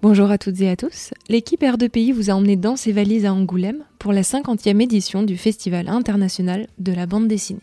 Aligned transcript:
Bonjour 0.00 0.30
à 0.30 0.38
toutes 0.38 0.60
et 0.60 0.70
à 0.70 0.76
tous. 0.76 1.12
L'équipe 1.28 1.60
R2PI 1.60 2.12
vous 2.12 2.30
a 2.30 2.34
emmené 2.34 2.54
dans 2.54 2.76
ses 2.76 2.92
valises 2.92 3.26
à 3.26 3.34
Angoulême 3.34 3.82
pour 3.98 4.12
la 4.12 4.22
50e 4.22 4.80
édition 4.80 5.24
du 5.24 5.36
Festival 5.36 5.88
international 5.88 6.68
de 6.78 6.92
la 6.92 7.06
bande 7.06 7.26
dessinée. 7.26 7.58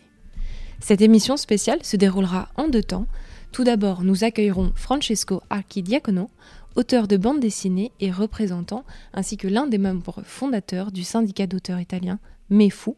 Cette 0.81 0.99
émission 0.99 1.37
spéciale 1.37 1.79
se 1.81 1.95
déroulera 1.95 2.49
en 2.57 2.67
deux 2.67 2.83
temps. 2.83 3.07
Tout 3.53 3.63
d'abord, 3.63 4.03
nous 4.03 4.25
accueillerons 4.25 4.73
Francesco 4.75 5.43
Archidiacono, 5.49 6.29
auteur 6.75 7.07
de 7.07 7.15
bande 7.15 7.39
dessinée 7.39 7.93
et 8.01 8.11
représentant, 8.11 8.83
ainsi 9.13 9.37
que 9.37 9.47
l'un 9.47 9.65
des 9.65 9.77
membres 9.77 10.21
fondateurs 10.25 10.91
du 10.91 11.05
syndicat 11.05 11.47
d'auteurs 11.47 11.79
italien 11.79 12.19
MEFU, 12.49 12.91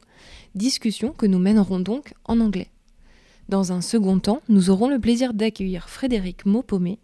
discussion 0.55 1.13
que 1.13 1.27
nous 1.27 1.37
mènerons 1.37 1.79
donc 1.79 2.15
en 2.25 2.39
anglais. 2.39 2.71
Dans 3.49 3.71
un 3.71 3.81
second 3.81 4.19
temps, 4.19 4.41
nous 4.49 4.71
aurons 4.71 4.89
le 4.89 4.99
plaisir 4.99 5.33
d'accueillir 5.33 5.89
Frédéric 5.89 6.45
Maupomé, 6.45 6.99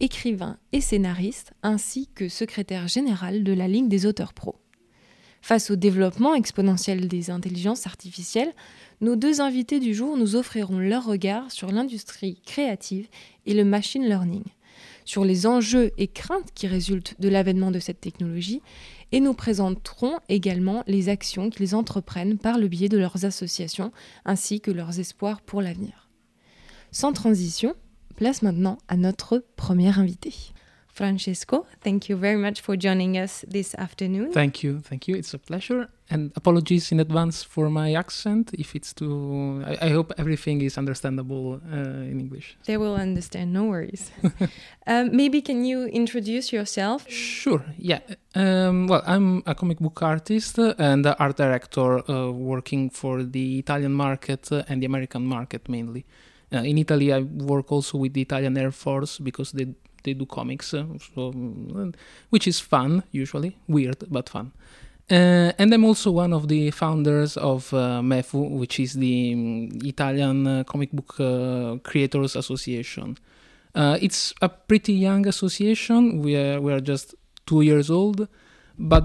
écrivain 0.00 0.58
et 0.72 0.80
scénariste, 0.80 1.52
ainsi 1.62 2.08
que 2.14 2.28
secrétaire 2.28 2.88
général 2.88 3.44
de 3.44 3.52
la 3.52 3.68
Ligue 3.68 3.88
des 3.88 4.06
auteurs 4.06 4.32
pro. 4.32 4.56
Face 5.42 5.72
au 5.72 5.76
développement 5.76 6.34
exponentiel 6.34 7.08
des 7.08 7.30
intelligences 7.30 7.88
artificielles, 7.88 8.54
nos 9.00 9.16
deux 9.16 9.40
invités 9.40 9.80
du 9.80 9.92
jour 9.92 10.16
nous 10.16 10.36
offriront 10.36 10.78
leur 10.78 11.04
regard 11.04 11.50
sur 11.50 11.72
l'industrie 11.72 12.40
créative 12.46 13.08
et 13.44 13.52
le 13.52 13.64
machine 13.64 14.04
learning, 14.04 14.44
sur 15.04 15.24
les 15.24 15.46
enjeux 15.46 15.90
et 15.98 16.06
craintes 16.06 16.52
qui 16.54 16.68
résultent 16.68 17.16
de 17.20 17.28
l'avènement 17.28 17.72
de 17.72 17.80
cette 17.80 18.00
technologie, 18.00 18.62
et 19.10 19.18
nous 19.18 19.34
présenterons 19.34 20.18
également 20.28 20.84
les 20.86 21.08
actions 21.08 21.50
qu'ils 21.50 21.74
entreprennent 21.74 22.38
par 22.38 22.58
le 22.58 22.68
biais 22.68 22.88
de 22.88 22.98
leurs 22.98 23.24
associations, 23.24 23.90
ainsi 24.24 24.60
que 24.60 24.70
leurs 24.70 25.00
espoirs 25.00 25.40
pour 25.40 25.60
l'avenir. 25.60 26.08
Sans 26.92 27.12
transition, 27.12 27.74
place 28.22 28.42
maintenant 28.42 28.78
à 28.86 28.96
notre 28.96 29.44
premier 29.56 29.98
invité. 29.98 30.32
Francesco, 30.94 31.66
thank 31.82 32.08
you 32.08 32.16
very 32.16 32.36
much 32.36 32.60
for 32.60 32.76
joining 32.78 33.16
us 33.18 33.44
this 33.50 33.74
afternoon. 33.76 34.30
Thank 34.30 34.62
you, 34.62 34.78
thank 34.78 35.08
you. 35.08 35.16
It's 35.16 35.34
a 35.34 35.38
pleasure, 35.38 35.88
and 36.08 36.30
apologies 36.36 36.92
in 36.92 37.00
advance 37.00 37.42
for 37.42 37.68
my 37.68 37.94
accent. 37.94 38.52
If 38.52 38.76
it's 38.76 38.92
too, 38.92 39.64
I, 39.66 39.86
I 39.86 39.88
hope 39.88 40.12
everything 40.18 40.60
is 40.60 40.78
understandable 40.78 41.60
uh, 41.72 42.10
in 42.10 42.20
English. 42.20 42.56
They 42.66 42.76
will 42.76 42.94
understand, 42.94 43.52
no 43.52 43.64
worries. 43.64 44.12
um, 44.86 45.16
maybe 45.16 45.42
can 45.42 45.64
you 45.64 45.86
introduce 45.86 46.52
yourself? 46.52 47.10
Sure. 47.10 47.64
Yeah. 47.76 48.00
Um, 48.36 48.86
well, 48.86 49.02
I'm 49.04 49.42
a 49.46 49.54
comic 49.56 49.80
book 49.80 50.00
artist 50.00 50.58
and 50.58 51.04
art 51.18 51.38
director 51.38 52.08
uh, 52.08 52.30
working 52.30 52.88
for 52.90 53.24
the 53.24 53.58
Italian 53.58 53.94
market 53.94 54.48
and 54.68 54.80
the 54.80 54.86
American 54.86 55.26
market 55.26 55.68
mainly. 55.68 56.04
Uh, 56.52 56.58
in 56.58 56.78
Italy, 56.78 57.12
I 57.12 57.20
work 57.20 57.72
also 57.72 57.98
with 57.98 58.12
the 58.12 58.22
Italian 58.22 58.56
Air 58.58 58.70
Force 58.70 59.18
because 59.18 59.52
they 59.52 59.66
they 60.04 60.14
do 60.14 60.26
comics, 60.26 60.74
uh, 60.74 60.84
so, 61.14 61.32
which 62.30 62.46
is 62.48 62.60
fun 62.60 63.04
usually, 63.12 63.56
weird 63.68 64.04
but 64.10 64.28
fun. 64.28 64.52
Uh, 65.10 65.52
and 65.58 65.72
I'm 65.74 65.84
also 65.84 66.10
one 66.10 66.32
of 66.32 66.48
the 66.48 66.70
founders 66.70 67.36
of 67.36 67.72
uh, 67.74 68.00
MEFU, 68.00 68.50
which 68.50 68.80
is 68.80 68.94
the 68.94 69.32
um, 69.34 69.68
Italian 69.84 70.46
uh, 70.46 70.64
Comic 70.64 70.92
Book 70.92 71.20
uh, 71.20 71.76
Creators 71.82 72.36
Association. 72.36 73.18
Uh, 73.74 73.98
it's 74.00 74.32
a 74.40 74.48
pretty 74.48 74.92
young 74.92 75.26
association. 75.26 76.20
We 76.20 76.36
are, 76.36 76.60
we 76.60 76.72
are 76.72 76.80
just 76.80 77.14
two 77.46 77.62
years 77.62 77.90
old, 77.90 78.28
but 78.78 79.04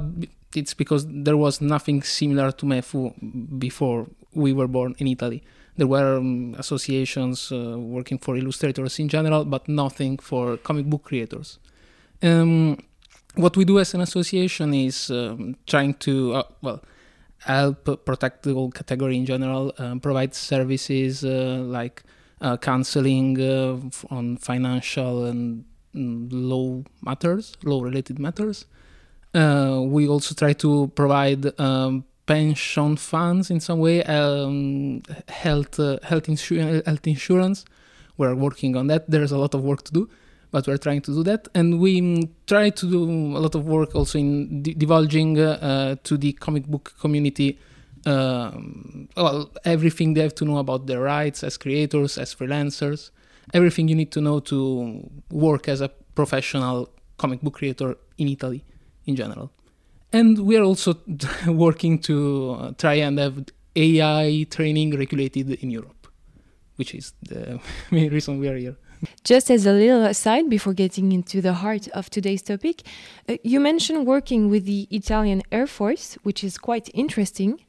it's 0.55 0.73
because 0.73 1.05
there 1.09 1.37
was 1.37 1.61
nothing 1.61 2.03
similar 2.03 2.51
to 2.53 2.65
MEFU 2.65 3.59
before 3.59 4.07
we 4.33 4.53
were 4.53 4.67
born 4.67 4.95
in 4.99 5.07
Italy 5.07 5.43
there 5.77 5.87
were 5.87 6.17
um, 6.17 6.55
associations 6.57 7.51
uh, 7.51 7.77
working 7.77 8.17
for 8.17 8.35
illustrators 8.35 8.99
in 8.99 9.07
general, 9.07 9.45
but 9.45 9.67
nothing 9.67 10.17
for 10.17 10.57
comic 10.57 10.85
book 10.87 11.03
creators. 11.03 11.59
Um, 12.21 12.77
what 13.35 13.55
we 13.55 13.63
do 13.63 13.79
as 13.79 13.93
an 13.93 14.01
association 14.01 14.73
is 14.73 15.11
um, 15.11 15.55
trying 15.67 15.93
to, 15.95 16.33
uh, 16.33 16.43
well, 16.61 16.83
help 17.39 18.05
protect 18.05 18.43
the 18.43 18.53
whole 18.53 18.71
category 18.71 19.15
in 19.15 19.25
general, 19.25 19.71
um, 19.77 19.99
provide 19.99 20.33
services 20.33 21.23
uh, 21.23 21.61
like 21.63 22.03
uh, 22.41 22.57
counseling 22.57 23.39
uh, 23.39 23.77
on 24.09 24.37
financial 24.37 25.25
and 25.25 25.63
mm, 25.95 26.27
law 26.31 26.83
matters, 27.03 27.55
law 27.63 27.83
related 27.83 28.17
matters. 28.17 28.65
We 29.33 30.07
also 30.07 30.33
try 30.33 30.53
to 30.53 30.91
provide 30.95 31.59
um, 31.59 32.05
pension 32.27 32.97
funds 32.97 33.49
in 33.49 33.59
some 33.59 33.79
way, 33.79 34.03
um, 34.03 35.01
health 35.29 35.79
uh, 35.79 35.97
health, 36.03 36.25
insu- 36.25 36.85
health 36.85 37.07
insurance. 37.07 37.65
We're 38.17 38.35
working 38.35 38.75
on 38.75 38.87
that. 38.87 39.09
There's 39.09 39.31
a 39.31 39.37
lot 39.37 39.53
of 39.55 39.61
work 39.63 39.83
to 39.83 39.93
do, 39.93 40.09
but 40.51 40.67
we're 40.67 40.77
trying 40.77 41.01
to 41.01 41.11
do 41.13 41.23
that, 41.23 41.47
and 41.55 41.79
we 41.79 41.99
um, 41.99 42.29
try 42.45 42.69
to 42.69 42.85
do 42.89 43.03
a 43.37 43.41
lot 43.45 43.55
of 43.55 43.65
work 43.65 43.95
also 43.95 44.19
in 44.19 44.61
divulging 44.61 45.39
uh, 45.39 45.95
to 46.03 46.17
the 46.17 46.33
comic 46.33 46.67
book 46.67 46.93
community. 46.99 47.57
Um, 48.05 49.09
well, 49.17 49.51
everything 49.65 50.13
they 50.13 50.21
have 50.21 50.35
to 50.35 50.45
know 50.45 50.57
about 50.57 50.87
their 50.87 51.01
rights 51.01 51.43
as 51.43 51.57
creators, 51.57 52.17
as 52.17 52.33
freelancers, 52.33 53.11
everything 53.53 53.87
you 53.87 53.95
need 53.95 54.11
to 54.11 54.21
know 54.21 54.39
to 54.41 55.09
work 55.31 55.67
as 55.67 55.81
a 55.81 55.89
professional 56.15 56.89
comic 57.17 57.41
book 57.41 57.55
creator 57.55 57.95
in 58.17 58.27
Italy 58.29 58.63
in 59.05 59.15
general. 59.15 59.51
And 60.13 60.39
we 60.39 60.57
are 60.57 60.63
also 60.63 60.95
working 61.47 61.99
to 61.99 62.57
uh, 62.59 62.71
try 62.77 62.95
and 62.95 63.19
have 63.19 63.45
AI 63.75 64.45
training 64.49 64.97
regulated 64.97 65.51
in 65.63 65.69
Europe, 65.69 66.07
which 66.77 66.95
is 66.95 67.13
the 67.21 67.59
main 67.91 68.11
reason 68.11 68.39
we 68.39 68.47
are 68.47 68.55
here. 68.55 68.77
Just 69.23 69.51
as 69.51 69.65
a 69.65 69.73
little 69.73 70.05
aside 70.05 70.49
before 70.49 70.73
getting 70.73 71.11
into 71.11 71.39
the 71.39 71.53
heart 71.53 71.87
of 71.89 72.09
today's 72.09 72.41
topic, 72.41 72.81
uh, 73.29 73.37
you 73.43 73.59
mentioned 73.59 74.07
working 74.07 74.49
with 74.49 74.65
the 74.65 74.87
Italian 74.89 75.43
Air 75.51 75.67
Force, 75.67 76.17
which 76.23 76.43
is 76.43 76.57
quite 76.57 76.89
interesting. 76.95 77.59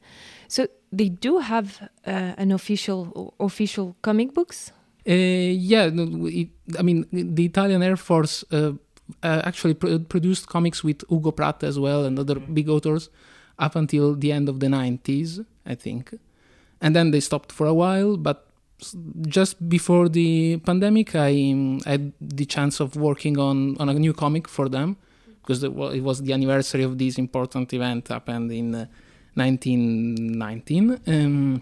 So 0.47 0.67
they 0.91 1.09
do 1.09 1.37
have 1.37 1.87
uh, 2.07 2.33
an 2.37 2.51
official 2.51 3.35
official 3.39 3.95
comic 4.01 4.33
books. 4.33 4.71
Uh, 5.07 5.13
yeah, 5.13 5.89
it, 5.93 6.49
I 6.77 6.81
mean 6.81 7.05
the 7.11 7.45
Italian 7.45 7.83
Air 7.83 7.95
Force 7.95 8.43
uh, 9.23 9.27
uh, 9.27 9.41
actually 9.45 9.73
pr- 9.73 9.97
produced 9.97 10.47
comics 10.47 10.83
with 10.83 11.03
Hugo 11.09 11.31
Pratt 11.31 11.63
as 11.63 11.79
well 11.79 12.05
and 12.05 12.17
other 12.19 12.39
big 12.39 12.69
authors 12.69 13.09
up 13.57 13.75
until 13.75 14.15
the 14.15 14.31
end 14.31 14.49
of 14.49 14.59
the 14.59 14.67
90s, 14.67 15.45
I 15.65 15.75
think. 15.75 16.13
And 16.81 16.95
then 16.95 17.11
they 17.11 17.19
stopped 17.19 17.51
for 17.51 17.67
a 17.67 17.73
while, 17.73 18.17
but 18.17 18.47
just 19.27 19.67
before 19.67 20.07
the 20.07 20.57
pandemic, 20.57 21.13
I, 21.15 21.51
um, 21.51 21.79
had 21.81 22.13
the 22.21 22.45
chance 22.45 22.79
of 22.79 22.95
working 22.95 23.37
on, 23.37 23.75
on 23.77 23.89
a 23.89 23.93
new 23.93 24.13
comic 24.13 24.47
for 24.47 24.69
them 24.69 24.97
because 25.41 25.63
it 25.63 25.73
was 25.73 26.21
the 26.21 26.31
anniversary 26.31 26.83
of 26.83 26.97
this 26.97 27.17
important 27.17 27.73
event 27.73 28.07
happened 28.07 28.51
in 28.51 28.75
uh, 28.75 28.85
1919. 29.33 30.99
Um, 31.07 31.61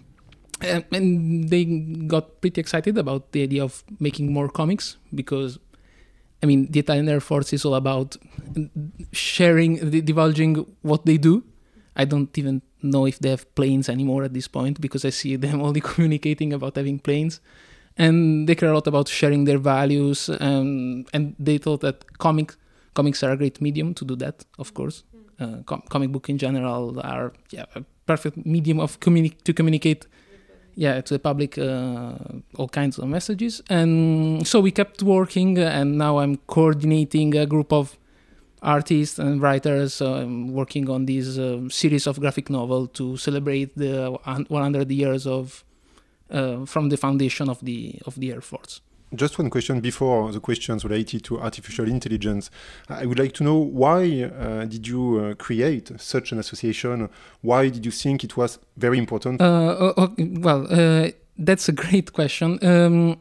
and, 0.62 0.85
and 0.91 1.50
they 1.50 1.66
got 1.66 2.41
pretty 2.41 2.59
excited 2.59 2.97
about 2.97 3.31
the 3.31 3.44
idea 3.44 3.64
of 3.64 3.84
making 4.00 4.34
more 4.34 4.50
comics 4.50 4.97
because 5.14 5.59
I 6.42 6.46
mean, 6.46 6.72
the 6.72 6.80
Italian 6.80 7.09
Air 7.09 7.20
Force 7.20 7.53
is 7.53 7.66
all 7.66 7.75
about 7.75 8.16
sharing, 9.12 9.90
divulging 9.90 10.66
what 10.82 11.06
they 11.06 11.17
do. 11.17 11.44
I 11.96 12.06
don't 12.06 12.35
even 12.38 12.61
know 12.82 13.06
if 13.06 13.17
they 13.20 13.29
have 13.29 13.53
planes 13.56 13.90
anymore 13.90 14.23
at 14.23 14.34
this 14.34 14.47
point 14.47 14.79
because 14.79 15.03
I 15.03 15.09
see 15.09 15.35
them 15.35 15.61
only 15.67 15.82
communicating 15.82 16.53
about 16.53 16.76
having 16.76 17.00
planes. 17.00 17.40
And 17.97 18.47
they 18.47 18.53
care 18.53 18.70
a 18.70 18.73
lot 18.73 18.85
about 18.85 19.08
sharing 19.08 19.46
their 19.46 19.58
values. 19.58 20.29
Um, 20.40 21.06
and 21.14 21.35
they 21.40 21.58
thought 21.58 21.82
that 21.82 22.17
comic, 22.20 22.53
comics 22.94 23.23
are 23.23 23.32
a 23.32 23.38
great 23.38 23.59
medium 23.59 23.96
to 23.96 24.06
do 24.06 24.16
that, 24.17 24.46
of 24.59 24.76
course. 24.76 25.03
Uh, 25.40 25.64
com- 25.66 25.84
comic 25.90 26.11
book 26.11 26.29
in 26.29 26.38
general 26.38 27.00
are 27.02 27.34
yeah, 27.50 27.66
a 27.76 27.84
perfect 28.06 28.46
medium 28.46 28.79
of 28.79 29.00
communi- 29.00 29.41
to 29.44 29.53
communicate 29.53 30.06
yeah 30.78 31.02
to 31.02 31.16
the 31.16 31.20
public 31.20 31.58
uh, 31.58 32.14
all 32.56 32.70
kinds 32.70 32.97
of 33.00 33.09
messages. 33.09 33.62
And 33.70 34.47
so 34.47 34.62
we 34.62 34.72
kept 34.72 35.03
working 35.03 35.58
and 35.58 35.97
now 35.97 36.20
i'm 36.20 36.38
coordinating 36.47 37.35
a 37.35 37.46
group 37.46 37.74
of 37.74 37.97
artists 38.62 39.20
and 39.20 39.41
writers 39.41 40.02
working 40.02 40.90
on 40.90 41.06
this 41.06 41.38
uh, 41.38 41.68
series 41.70 42.08
of 42.08 42.20
graphic 42.20 42.50
novel 42.50 42.88
to 42.88 43.18
celebrate 43.18 43.76
the 43.78 44.18
100 44.50 44.91
years 44.91 45.28
of 45.28 45.64
uh, 46.32 46.66
from 46.66 46.90
the 46.90 46.97
foundation 46.97 47.50
of 47.50 47.59
the 47.62 48.00
of 48.06 48.16
the 48.16 48.32
air 48.32 48.41
force 48.41 48.82
just 49.16 49.40
one 49.40 49.50
question 49.50 49.80
before 49.80 50.32
the 50.32 50.40
questions 50.40 50.84
related 50.84 51.24
to 51.26 51.40
artificial 51.40 51.88
intelligence. 51.88 52.50
I 52.90 53.06
would 53.06 53.20
like 53.20 53.34
to 53.36 53.44
know 53.44 53.58
why 53.58 54.24
uh, 54.24 54.66
did 54.66 54.88
you 54.88 55.20
uh, 55.20 55.34
create 55.36 55.92
such 55.98 56.32
an 56.32 56.40
association? 56.40 57.09
Why 57.42 57.70
did 57.70 57.86
you 57.86 57.92
think 57.92 58.24
it 58.24 58.36
was 58.36 58.59
very 58.76 58.98
important? 58.98 59.42
Uh, 59.42 59.94
okay, 59.98 60.24
well, 60.24 60.68
uh, 60.70 61.12
that's 61.38 61.70
a 61.70 61.72
great 61.72 62.14
question. 62.14 62.59
Um, 62.62 63.20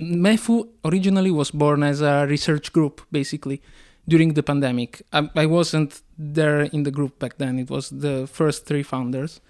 MEFU 0.00 0.68
originally 0.84 1.30
was 1.30 1.50
born 1.50 1.82
as 1.82 2.00
a 2.00 2.26
research 2.26 2.72
group, 2.72 3.02
basically, 3.12 3.60
during 4.08 4.34
the 4.34 4.42
pandemic. 4.42 5.02
I, 5.12 5.28
I, 5.34 5.46
wasn't 5.46 6.00
there 6.16 6.62
in 6.62 6.84
the 6.84 6.90
group 6.90 7.18
back 7.18 7.38
then. 7.38 7.58
It 7.58 7.70
was 7.70 7.90
the 7.90 8.26
first 8.26 8.66
three 8.66 8.82
founders, 8.82 9.40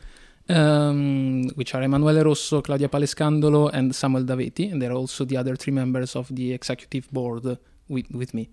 um, 0.49 1.49
which 1.55 1.75
are 1.75 1.83
Emanuele 1.83 2.25
Rosso, 2.25 2.61
Claudia 2.61 2.89
Palescandolo, 2.89 3.71
and 3.73 3.95
Samuel 3.95 4.25
Daveti, 4.25 4.71
and 4.71 4.81
they're 4.81 4.93
also 4.93 5.25
the 5.25 5.37
other 5.37 5.57
three 5.57 5.73
members 5.73 6.17
of 6.17 6.35
the 6.35 6.53
executive 6.53 7.11
board 7.11 7.59
with, 7.89 8.11
with 8.11 8.35
me. 8.35 8.49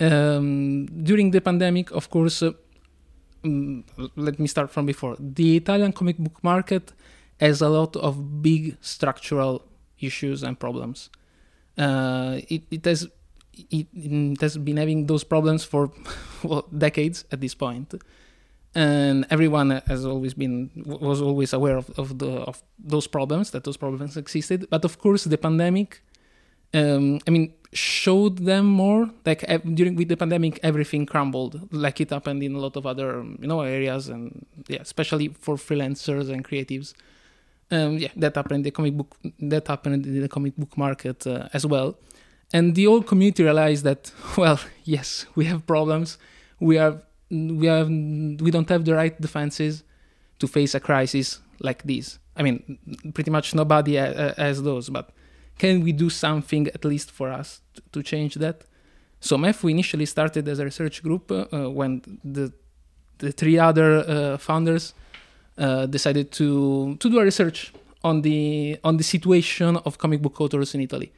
Um, 0.00 0.86
during 0.86 1.30
the 1.30 1.40
pandemic, 1.40 1.90
of 1.90 2.08
course, 2.08 2.42
uh, 2.42 2.52
let 4.16 4.38
me 4.38 4.46
start 4.46 4.70
from 4.70 4.86
before. 4.86 5.16
The 5.18 5.56
Italian 5.56 5.92
comic 5.92 6.18
book 6.18 6.42
market 6.42 6.92
has 7.40 7.62
a 7.62 7.68
lot 7.68 7.96
of 7.96 8.42
big 8.42 8.76
structural 8.80 9.64
issues 10.00 10.42
and 10.42 10.58
problems. 10.58 11.10
Uh, 11.76 12.40
it, 12.48 12.62
it 12.70 12.84
has 12.84 13.08
it, 13.70 13.86
it, 13.92 14.40
has 14.40 14.56
been 14.56 14.76
having 14.76 15.06
those 15.06 15.24
problems 15.24 15.64
for 15.64 15.90
well, 16.42 16.66
decades 16.76 17.24
at 17.32 17.40
this 17.40 17.54
point, 17.54 17.94
and 18.78 19.26
everyone 19.34 19.70
has 19.90 20.04
always 20.12 20.34
been 20.34 20.70
was 20.86 21.20
always 21.28 21.52
aware 21.52 21.76
of, 21.82 21.86
of 21.98 22.08
the 22.22 22.32
of 22.50 22.62
those 22.92 23.06
problems 23.16 23.50
that 23.52 23.62
those 23.64 23.78
problems 23.84 24.16
existed. 24.16 24.58
But 24.70 24.84
of 24.84 24.94
course, 25.04 25.24
the 25.24 25.40
pandemic, 25.46 25.90
um, 26.72 27.18
I 27.26 27.30
mean, 27.34 27.46
showed 27.72 28.36
them 28.50 28.66
more. 28.66 29.10
Like 29.26 29.40
during 29.78 29.96
with 29.96 30.08
the 30.08 30.16
pandemic, 30.16 30.60
everything 30.62 31.06
crumbled, 31.06 31.54
like 31.72 32.00
it 32.00 32.10
happened 32.10 32.42
in 32.42 32.54
a 32.54 32.60
lot 32.66 32.76
of 32.76 32.84
other 32.86 33.10
you 33.42 33.48
know 33.50 33.60
areas, 33.62 34.08
and 34.08 34.46
yeah, 34.68 34.82
especially 34.88 35.28
for 35.44 35.56
freelancers 35.56 36.30
and 36.32 36.40
creatives 36.48 36.94
um, 37.70 37.98
yeah, 37.98 38.08
that 38.16 38.34
happened 38.34 38.56
in 38.56 38.62
the 38.62 38.70
comic 38.70 38.96
book. 38.96 39.16
That 39.40 39.66
happened 39.68 40.06
in 40.06 40.20
the 40.22 40.28
comic 40.28 40.56
book 40.56 40.76
market 40.76 41.26
uh, 41.26 41.48
as 41.52 41.66
well, 41.66 41.98
and 42.52 42.74
the 42.74 42.84
whole 42.84 43.02
community 43.02 43.42
realized 43.42 43.84
that. 43.84 44.12
Well, 44.36 44.60
yes, 44.84 45.26
we 45.34 45.46
have 45.46 45.66
problems. 45.66 46.18
We 46.60 46.76
have 46.76 47.02
we 47.30 47.66
have 47.66 47.88
we 47.88 48.50
don't 48.50 48.68
have 48.68 48.84
the 48.84 48.94
right 48.94 49.18
defenses 49.20 49.84
to 50.38 50.46
face 50.46 50.74
a 50.74 50.80
crisis 50.80 51.40
like 51.60 51.82
this. 51.82 52.18
I 52.36 52.42
mean, 52.42 52.78
pretty 53.14 53.30
much 53.30 53.54
nobody 53.54 53.94
has 53.96 54.62
those, 54.62 54.88
but 54.88 55.10
can 55.58 55.82
we 55.82 55.92
do 55.92 56.08
something 56.08 56.68
at 56.68 56.84
least 56.84 57.10
for 57.10 57.30
us 57.30 57.60
to, 57.92 58.02
change 58.02 58.36
that? 58.36 58.62
So 59.20 59.36
MEFU 59.36 59.70
initially 59.70 60.06
started 60.06 60.46
as 60.48 60.60
a 60.60 60.64
research 60.64 61.02
group 61.02 61.30
uh, 61.32 61.44
when 61.70 62.02
the 62.24 62.52
the 63.18 63.32
three 63.32 63.58
other 63.58 63.98
uh, 63.98 64.36
founders 64.38 64.94
uh, 65.58 65.86
decided 65.86 66.30
to 66.32 66.94
to 67.00 67.10
do 67.10 67.18
a 67.18 67.24
research 67.24 67.72
on 68.04 68.22
the 68.22 68.78
on 68.84 68.96
the 68.96 69.02
situation 69.02 69.76
of 69.78 69.98
comic 69.98 70.22
book 70.22 70.40
authors 70.40 70.74
in 70.74 70.80
Italy. 70.80 71.12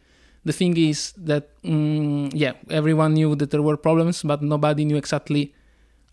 The 0.47 0.55
thing 0.55 0.75
is 0.79 1.13
that 1.19 1.51
mm, 1.63 2.33
yeah, 2.35 2.55
everyone 2.71 3.13
knew 3.13 3.37
that 3.37 3.51
there 3.51 3.61
were 3.61 3.77
problems, 3.77 4.23
but 4.23 4.41
nobody 4.41 4.87
knew 4.87 4.97
exactly 4.97 5.53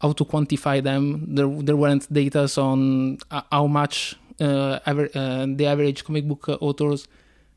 how 0.02 0.12
to 0.12 0.26
quantify 0.26 0.82
them. 0.84 1.36
There 1.36 1.48
there 1.48 1.76
weren't 1.76 2.12
data 2.12 2.50
on 2.58 3.18
uh, 3.32 3.42
how 3.52 3.68
much 3.68 4.16
uh, 4.40 4.80
aver- 4.86 5.10
uh, 5.16 5.46
the 5.48 5.66
average 5.66 6.04
comic 6.04 6.28
book 6.28 6.48
authors 6.62 7.08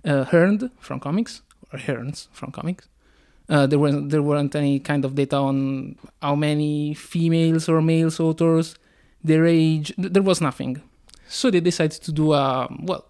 uh, 0.05 0.25
earned 0.33 0.71
from 0.81 1.01
comics 1.01 1.43
or 1.73 1.81
earns 1.89 2.29
from 2.33 2.53
comics. 2.53 2.89
Uh, 3.49 3.67
there 3.67 3.79
weren't 3.79 4.11
there 4.11 4.23
weren't 4.23 4.55
any 4.55 4.79
kind 4.79 5.05
of 5.05 5.15
data 5.15 5.37
on 5.37 5.97
how 6.23 6.35
many 6.35 6.95
females 6.95 7.69
or 7.69 7.83
males 7.83 8.21
authors 8.21 8.77
their 9.23 9.45
age. 9.45 9.93
There 9.99 10.23
was 10.23 10.41
nothing. 10.41 10.83
So 11.29 11.51
they 11.51 11.61
decided 11.61 12.03
to 12.03 12.13
do 12.13 12.33
a 12.33 12.69
well, 12.83 13.05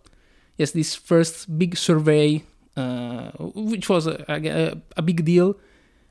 yes, 0.56 0.72
this 0.72 0.94
first 0.94 1.58
big 1.58 1.76
survey, 1.76 2.42
uh, 2.76 3.30
which 3.54 3.88
was 3.88 4.06
a, 4.06 4.24
a, 4.28 4.76
a, 4.96 5.02
big 5.02 5.24
deal, 5.24 5.56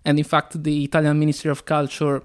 and 0.06 0.18
in 0.18 0.26
fact, 0.26 0.64
the 0.64 0.86
Italian 0.86 1.20
Ministry 1.20 1.52
of 1.52 1.66
Culture 1.66 2.24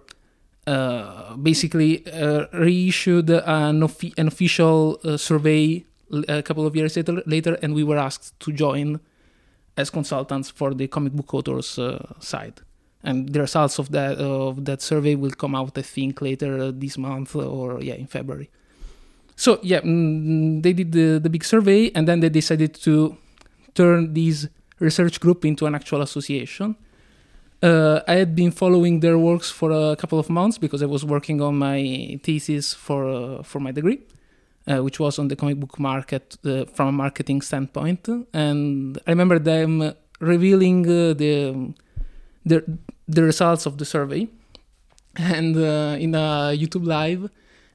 uh, 0.67 1.37
basically 1.37 2.07
uh, 2.07 2.47
reissued 2.53 3.31
an, 3.31 3.83
an 4.17 4.29
official 4.29 5.01
uh, 5.05 5.17
survey 5.17 5.85
a 6.29 6.43
couple 6.43 6.67
of 6.67 6.77
years 6.77 6.97
later, 6.97 7.23
later, 7.27 7.59
and 7.63 7.75
we 7.75 7.83
were 7.83 7.99
asked 7.99 8.39
to 8.41 8.53
join 8.53 9.01
as 9.77 9.91
consultants 9.91 10.51
for 10.51 10.73
the 10.73 10.87
comic 10.87 11.13
book 11.13 11.35
authors 11.35 11.79
uh, 11.79 11.99
side 12.21 12.61
and 13.05 13.29
the 13.29 13.41
results 13.41 13.79
of 13.79 13.91
that 13.93 14.19
of 14.19 14.65
that 14.65 14.81
survey 14.83 15.15
will 15.15 15.31
come 15.31 15.55
out, 15.55 15.77
I 15.77 15.83
think, 15.83 16.21
later 16.23 16.73
this 16.73 16.99
month 16.99 17.37
or 17.37 17.81
yeah, 17.83 17.95
in 17.95 18.07
February. 18.07 18.51
So 19.37 19.61
yeah, 19.63 19.81
mm, 19.81 20.63
they 20.63 20.73
did 20.73 20.93
the, 20.93 21.19
the 21.19 21.31
big 21.31 21.45
survey, 21.45 21.91
and 21.95 22.09
then 22.09 22.21
they 22.21 22.31
decided 22.31 22.75
to 22.83 23.17
turn 23.75 24.15
this 24.15 24.49
research 24.79 25.21
group 25.21 25.45
into 25.45 25.67
an 25.67 25.75
actual 25.75 26.01
association. 26.01 26.77
Uh, 27.65 28.03
I 28.07 28.17
had 28.17 28.37
been 28.37 28.51
following 28.51 29.01
their 29.01 29.17
works 29.17 29.51
for 29.51 29.71
a 29.71 29.97
couple 29.97 30.19
of 30.19 30.29
months 30.29 30.59
because 30.59 30.83
I 30.83 30.87
was 30.87 31.03
working 31.03 31.41
on 31.41 31.57
my 31.57 32.21
thesis 32.23 32.75
for 32.75 33.09
uh, 33.09 33.43
for 33.43 33.59
my 33.59 33.73
degree, 33.73 34.01
uh, 34.69 34.83
which 34.85 35.01
was 35.01 35.19
on 35.19 35.29
the 35.29 35.37
comic 35.37 35.59
book 35.59 35.79
market 35.79 36.37
uh, 36.45 36.67
from 36.67 36.89
a 36.89 36.93
marketing 36.93 37.41
standpoint. 37.41 38.07
And 38.35 38.99
I 39.07 39.11
remember 39.13 39.39
them 39.39 39.95
revealing 40.21 40.85
uh, 40.85 41.15
the 41.15 41.73
the 42.45 42.57
the 43.09 43.23
results 43.23 43.65
of 43.65 43.79
the 43.79 43.87
survey 43.87 44.29
and 45.17 45.57
uh, 45.57 45.97
in 45.99 46.15
a 46.15 46.53
YouTube 46.53 46.87
live 46.87 47.31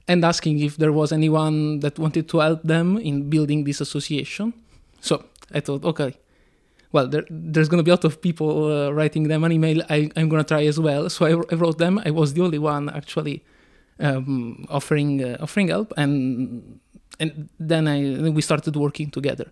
and 0.08 0.24
asking 0.24 0.60
if 0.60 0.78
there 0.78 0.92
was 0.92 1.12
anyone 1.12 1.80
that 1.80 1.98
wanted 1.98 2.30
to 2.30 2.40
help 2.40 2.62
them 2.62 2.98
in 2.98 3.28
building 3.28 3.64
this 3.64 3.82
association. 3.82 4.54
So 5.02 5.24
I 5.52 5.62
thought, 5.62 5.84
okay, 5.84 6.14
well, 6.92 7.08
there, 7.08 7.26
there's 7.30 7.70
going 7.70 7.78
to 7.78 7.84
be 7.84 7.92
a 7.92 7.94
lot 7.94 8.04
of 8.04 8.22
people 8.22 8.72
uh, 8.72 8.92
writing 8.92 9.28
them 9.28 9.44
an 9.44 9.52
email. 9.52 9.84
I, 9.90 10.10
am 10.16 10.30
going 10.30 10.44
to 10.44 10.48
try 10.48 10.66
as 10.66 10.80
well. 10.80 11.10
So 11.10 11.26
I, 11.26 11.32
I, 11.32 11.56
wrote 11.56 11.78
them. 11.78 12.02
I 12.04 12.12
was 12.12 12.34
the 12.34 12.42
only 12.42 12.58
one 12.58 12.90
actually 12.90 13.44
um, 14.00 14.66
offering 14.70 15.24
uh, 15.24 15.38
offering 15.40 15.68
help, 15.68 15.94
and 15.98 16.80
and 17.20 17.50
then 17.60 17.88
I 17.88 18.30
we 18.30 18.42
started 18.42 18.76
working 18.76 19.12
together. 19.12 19.52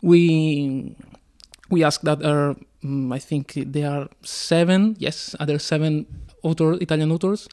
We 0.00 0.96
we 1.70 1.84
asked 1.84 2.04
that 2.04 2.24
our 2.24 2.56
um, 2.84 3.12
I 3.12 3.18
think 3.18 3.54
there 3.54 3.90
are 3.90 4.08
seven, 4.22 4.96
yes, 4.98 5.36
other 5.38 5.58
seven 5.58 6.06
author, 6.42 6.72
Italian 6.74 7.12
authors 7.12 7.48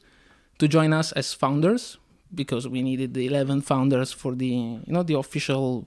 to 0.58 0.66
join 0.66 0.92
us 0.92 1.12
as 1.12 1.32
founders 1.32 1.98
because 2.34 2.66
we 2.68 2.82
needed 2.82 3.14
the 3.14 3.26
11 3.26 3.62
founders 3.62 4.12
for 4.12 4.34
the 4.34 4.46
you 4.86 4.92
know 4.92 5.02
the 5.02 5.14
official 5.14 5.86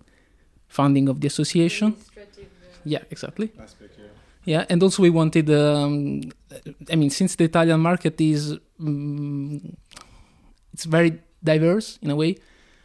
founding 0.68 1.10
of 1.10 1.22
the 1.22 1.28
association. 1.28 1.96
Yeah, 2.86 3.04
exactly. 3.10 3.52
Aspect, 3.60 3.98
yeah. 3.98 4.06
yeah, 4.46 4.66
and 4.70 4.82
also 4.84 5.02
we 5.02 5.10
wanted. 5.10 5.50
Um, 5.50 6.22
I 6.92 6.96
mean, 6.96 7.10
since 7.10 7.36
the 7.36 7.46
Italian 7.46 7.80
market 7.80 8.20
is 8.20 8.58
um, 8.80 9.76
it's 10.74 10.86
very 10.86 11.20
diverse 11.44 12.00
in 12.02 12.10
a 12.10 12.16
way, 12.16 12.38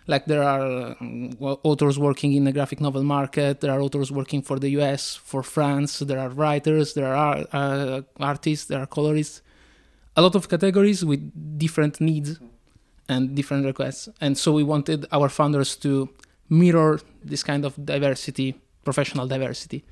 like 0.09 0.25
there 0.25 0.43
are 0.43 0.97
um, 1.01 1.37
authors 1.41 1.99
working 1.99 2.33
in 2.33 2.45
the 2.45 2.53
graphic 2.53 2.81
novel 2.81 3.05
market 3.05 3.61
there 3.61 3.71
are 3.71 3.81
authors 3.81 4.11
working 4.11 4.43
for 4.43 4.59
the 4.59 4.71
us 4.71 5.15
for 5.15 5.43
france 5.43 6.01
there 6.01 6.19
are 6.19 6.31
writers 6.31 6.95
there 6.95 7.15
are 7.15 7.47
uh, 7.53 8.01
artists 8.19 8.67
there 8.67 8.81
are 8.81 8.87
colorists 8.87 9.43
a 10.17 10.23
lot 10.23 10.35
of 10.35 10.49
categories 10.49 11.05
with 11.05 11.21
different 11.59 12.01
needs 12.01 12.41
and 13.09 13.37
different 13.37 13.65
requests 13.65 14.09
and 14.21 14.37
so 14.37 14.53
we 14.53 14.65
wanted 14.65 15.07
our 15.13 15.29
founders 15.29 15.77
to 15.77 16.09
mirror 16.49 16.99
this 17.23 17.45
kind 17.45 17.65
of 17.65 17.73
diversity 17.85 18.59
professional 18.85 19.27
diversity 19.27 19.85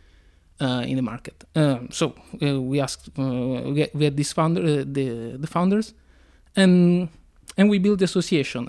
uh, 0.61 0.83
in 0.87 0.97
the 0.97 1.03
market 1.03 1.45
um, 1.55 1.89
so 1.91 2.15
uh, 2.43 2.61
we 2.61 2.81
asked 2.81 3.11
uh, 3.19 3.23
we 3.95 4.05
had 4.05 4.17
this 4.17 4.33
founder 4.33 4.85
the, 4.85 5.37
the 5.39 5.47
founders 5.47 5.95
and 6.55 7.09
and 7.57 7.71
we 7.71 7.79
built 7.79 7.99
the 7.99 8.05
association. 8.05 8.67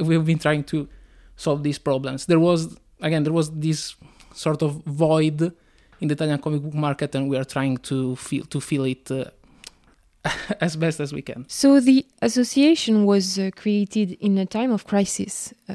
We've 0.00 0.24
been 0.24 0.38
trying 0.38 0.64
to 0.64 0.88
solve 1.36 1.62
these 1.62 1.78
problems. 1.78 2.26
There 2.26 2.40
was 2.40 2.76
again 3.00 3.24
there 3.24 3.32
was 3.32 3.50
this 3.50 3.96
sort 4.34 4.62
of 4.62 4.82
void 4.84 5.40
in 6.00 6.08
the 6.08 6.14
Italian 6.14 6.38
comic 6.38 6.62
book 6.62 6.74
market, 6.74 7.14
and 7.14 7.28
we 7.28 7.36
are 7.36 7.44
trying 7.44 7.78
to 7.78 8.16
fill 8.16 8.44
to 8.44 8.60
fill 8.60 8.84
it. 8.84 9.10
Uh, 9.10 9.24
as 10.60 10.74
best 10.74 10.98
as 10.98 11.12
we 11.12 11.22
can. 11.22 11.44
So 11.48 11.78
the 11.78 12.04
association 12.20 13.04
was 13.04 13.38
uh, 13.38 13.50
created 13.54 14.10
in 14.20 14.38
a 14.38 14.44
time 14.44 14.72
of 14.72 14.84
crisis. 14.84 15.54
Uh, 15.68 15.74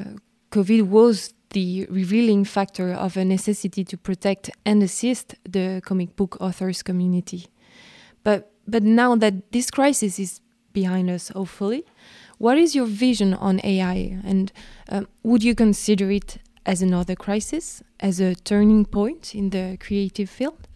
COVID 0.50 0.82
was 0.88 1.32
the 1.52 1.86
revealing 1.90 2.44
factor 2.44 2.92
of 2.92 3.16
a 3.16 3.24
necessity 3.24 3.84
to 3.84 3.96
protect 3.96 4.50
and 4.64 4.82
assist 4.82 5.34
the 5.48 5.80
comic 5.84 6.16
book 6.16 6.36
authors 6.40 6.82
community. 6.82 7.46
But 8.24 8.50
but 8.66 8.82
now 8.82 9.16
that 9.16 9.52
this 9.52 9.70
crisis 9.70 10.18
is 10.18 10.40
behind 10.72 11.10
us, 11.10 11.28
hopefully. 11.28 11.84
What 12.38 12.58
is 12.58 12.74
your 12.74 12.86
vision 12.86 13.34
on 13.34 13.60
AI, 13.62 14.18
and 14.24 14.52
um, 14.88 15.08
would 15.22 15.44
you 15.44 15.54
consider 15.54 16.10
it 16.10 16.38
as 16.66 16.82
another 16.82 17.14
crisis, 17.14 17.82
as 18.00 18.20
a 18.20 18.34
turning 18.34 18.84
point 18.84 19.34
in 19.34 19.50
the 19.50 19.76
creative 19.80 20.28
field? 20.28 20.68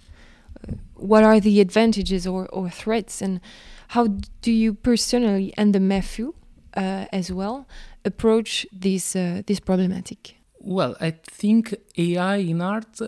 Uh, 0.63 0.75
what 0.95 1.25
are 1.25 1.41
the 1.41 1.61
advantages 1.61 2.27
or, 2.27 2.47
or 2.49 2.71
threats, 2.71 3.21
and 3.21 3.41
how 3.89 4.07
do 4.43 4.53
you 4.53 4.75
personally 4.75 5.53
and 5.57 5.75
the 5.75 5.81
MEFU 5.81 6.35
uh, 6.77 7.07
as 7.13 7.33
well 7.33 7.67
approach 8.05 8.67
this 8.73 9.17
uh, 9.17 9.43
this 9.47 9.61
problematic? 9.61 10.37
Well, 10.67 10.97
I 11.01 11.13
think 11.13 11.77
AI 11.97 12.37
in 12.39 12.61
art 12.61 12.99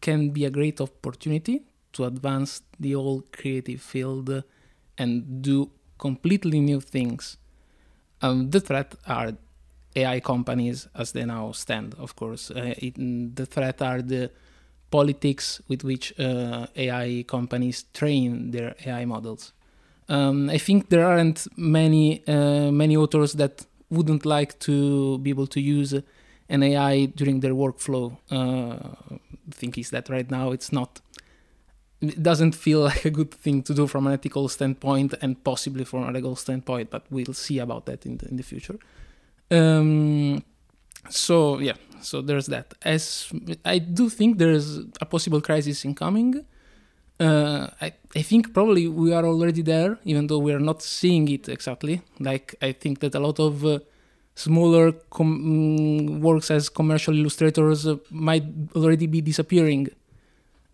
can 0.00 0.30
be 0.30 0.46
a 0.46 0.50
great 0.50 0.80
opportunity 0.80 1.60
to 1.92 2.04
advance 2.04 2.62
the 2.80 2.92
whole 2.92 3.22
creative 3.32 3.82
field 3.82 4.42
and 4.96 5.42
do 5.42 5.70
completely 5.98 6.58
new 6.58 6.80
things. 6.80 7.36
Um, 8.22 8.48
the 8.48 8.60
threat 8.60 8.94
are 9.06 9.32
AI 9.94 10.20
companies 10.20 10.88
as 10.94 11.12
they 11.12 11.26
now 11.26 11.52
stand, 11.52 11.94
of 11.98 12.16
course. 12.16 12.50
Uh, 12.50 12.72
it, 12.78 12.94
the 13.36 13.44
threat 13.44 13.82
are 13.82 14.00
the 14.00 14.30
politics 14.90 15.60
with 15.68 15.84
which 15.84 16.18
uh, 16.18 16.66
AI 16.76 17.24
companies 17.28 17.84
train 17.92 18.52
their 18.52 18.74
AI 18.86 19.04
models. 19.04 19.52
Um, 20.08 20.48
I 20.48 20.56
think 20.56 20.88
there 20.88 21.06
aren't 21.06 21.46
many 21.58 22.26
uh, 22.26 22.70
many 22.72 22.96
authors 22.96 23.34
that 23.34 23.66
wouldn't 23.90 24.24
like 24.24 24.58
to 24.60 25.18
be 25.18 25.28
able 25.28 25.46
to 25.48 25.60
use 25.60 25.94
an 26.52 26.62
AI 26.62 27.06
during 27.06 27.40
their 27.40 27.54
workflow. 27.54 28.16
Uh, 28.30 28.76
the 29.48 29.56
thing 29.56 29.74
is 29.76 29.90
that 29.90 30.08
right 30.08 30.30
now 30.30 30.52
it's 30.52 30.70
not. 30.70 31.00
It 32.00 32.22
doesn't 32.22 32.54
feel 32.54 32.80
like 32.90 33.04
a 33.04 33.10
good 33.10 33.32
thing 33.32 33.62
to 33.62 33.74
do 33.74 33.86
from 33.86 34.06
an 34.06 34.12
ethical 34.12 34.48
standpoint 34.48 35.14
and 35.22 35.42
possibly 35.42 35.84
from 35.84 36.08
a 36.08 36.12
legal 36.12 36.36
standpoint, 36.36 36.90
but 36.90 37.04
we'll 37.10 37.34
see 37.34 37.58
about 37.58 37.86
that 37.86 38.04
in 38.06 38.18
the, 38.18 38.28
in 38.28 38.36
the 38.36 38.42
future. 38.42 38.78
Um, 39.50 40.44
so 41.08 41.58
yeah, 41.58 41.76
so 42.00 42.20
there's 42.20 42.46
that. 42.46 42.74
As 42.82 43.32
I 43.64 43.78
do 43.78 44.10
think 44.10 44.38
there's 44.38 44.78
a 45.00 45.06
possible 45.06 45.40
crisis 45.40 45.84
incoming. 45.84 46.44
Uh, 47.20 47.68
I, 47.80 47.92
I 48.16 48.22
think 48.22 48.52
probably 48.52 48.88
we 48.88 49.12
are 49.12 49.24
already 49.24 49.62
there, 49.62 49.98
even 50.04 50.26
though 50.26 50.38
we 50.38 50.52
are 50.52 50.60
not 50.70 50.82
seeing 50.82 51.28
it 51.28 51.48
exactly. 51.48 52.02
Like 52.18 52.56
I 52.60 52.72
think 52.72 52.98
that 53.00 53.14
a 53.14 53.20
lot 53.20 53.38
of 53.38 53.64
uh, 53.64 53.78
smaller 54.34 54.92
com- 55.10 55.42
mm, 55.44 56.20
works 56.20 56.50
as 56.50 56.68
commercial 56.68 57.16
illustrators 57.18 57.86
uh, 57.86 57.96
might 58.10 58.44
already 58.74 59.06
be 59.06 59.20
disappearing, 59.20 59.88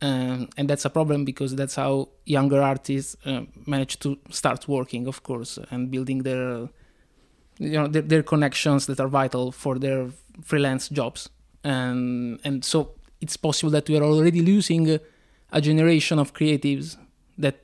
um, 0.01 0.49
and 0.57 0.69
that's 0.69 0.85
a 0.85 0.91
problem 0.91 1.25
because 1.25 1.57
that's 1.57 1.75
how 1.75 2.09
younger 2.25 2.63
artists 2.63 3.17
uh, 3.27 3.43
manage 3.67 3.99
to 4.01 4.19
start 4.31 4.69
working, 4.69 5.07
of 5.07 5.23
course, 5.23 5.59
and 5.71 5.91
building 5.91 6.23
their 6.23 6.69
you 7.59 7.73
know 7.73 7.89
their, 7.89 8.03
their 8.03 8.23
connections 8.23 8.87
that 8.87 9.01
are 9.01 9.09
vital 9.09 9.53
for 9.53 9.79
their 9.79 10.11
freelance 10.43 10.89
jobs. 10.89 11.29
And 11.65 12.39
and 12.45 12.65
so 12.65 12.93
it's 13.21 13.37
possible 13.37 13.71
that 13.73 13.89
we 13.89 13.97
are 13.99 14.05
already 14.05 14.41
losing 14.41 14.89
a, 14.89 15.01
a 15.53 15.61
generation 15.61 16.19
of 16.19 16.33
creatives 16.33 16.97
that 17.37 17.57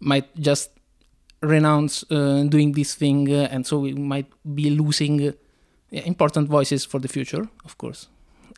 might 0.00 0.34
just 0.36 0.70
renounce 1.42 2.04
uh, 2.10 2.44
doing 2.48 2.72
this 2.72 2.94
thing 2.94 3.32
uh, 3.32 3.48
and 3.50 3.66
so 3.66 3.78
we 3.80 3.92
might 3.92 4.26
be 4.54 4.70
losing 4.70 5.34
important 5.90 6.48
voices 6.48 6.84
for 6.84 6.98
the 7.00 7.08
future 7.08 7.48
of 7.64 7.76
course. 7.78 8.08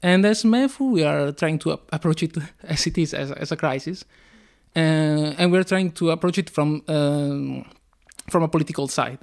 And 0.02 0.24
as 0.26 0.44
MEFU 0.44 0.90
we 0.90 1.02
are 1.04 1.32
trying 1.32 1.58
to 1.60 1.72
approach 1.92 2.22
it 2.22 2.36
as 2.62 2.86
it 2.86 2.98
is 2.98 3.14
as, 3.14 3.32
as 3.32 3.52
a 3.52 3.56
crisis. 3.56 4.04
Uh, 4.76 5.34
and 5.38 5.52
we're 5.52 5.64
trying 5.64 5.92
to 5.92 6.10
approach 6.10 6.36
it 6.36 6.50
from 6.50 6.82
um, 6.88 7.64
from 8.28 8.42
a 8.42 8.48
political 8.48 8.88
side. 8.88 9.20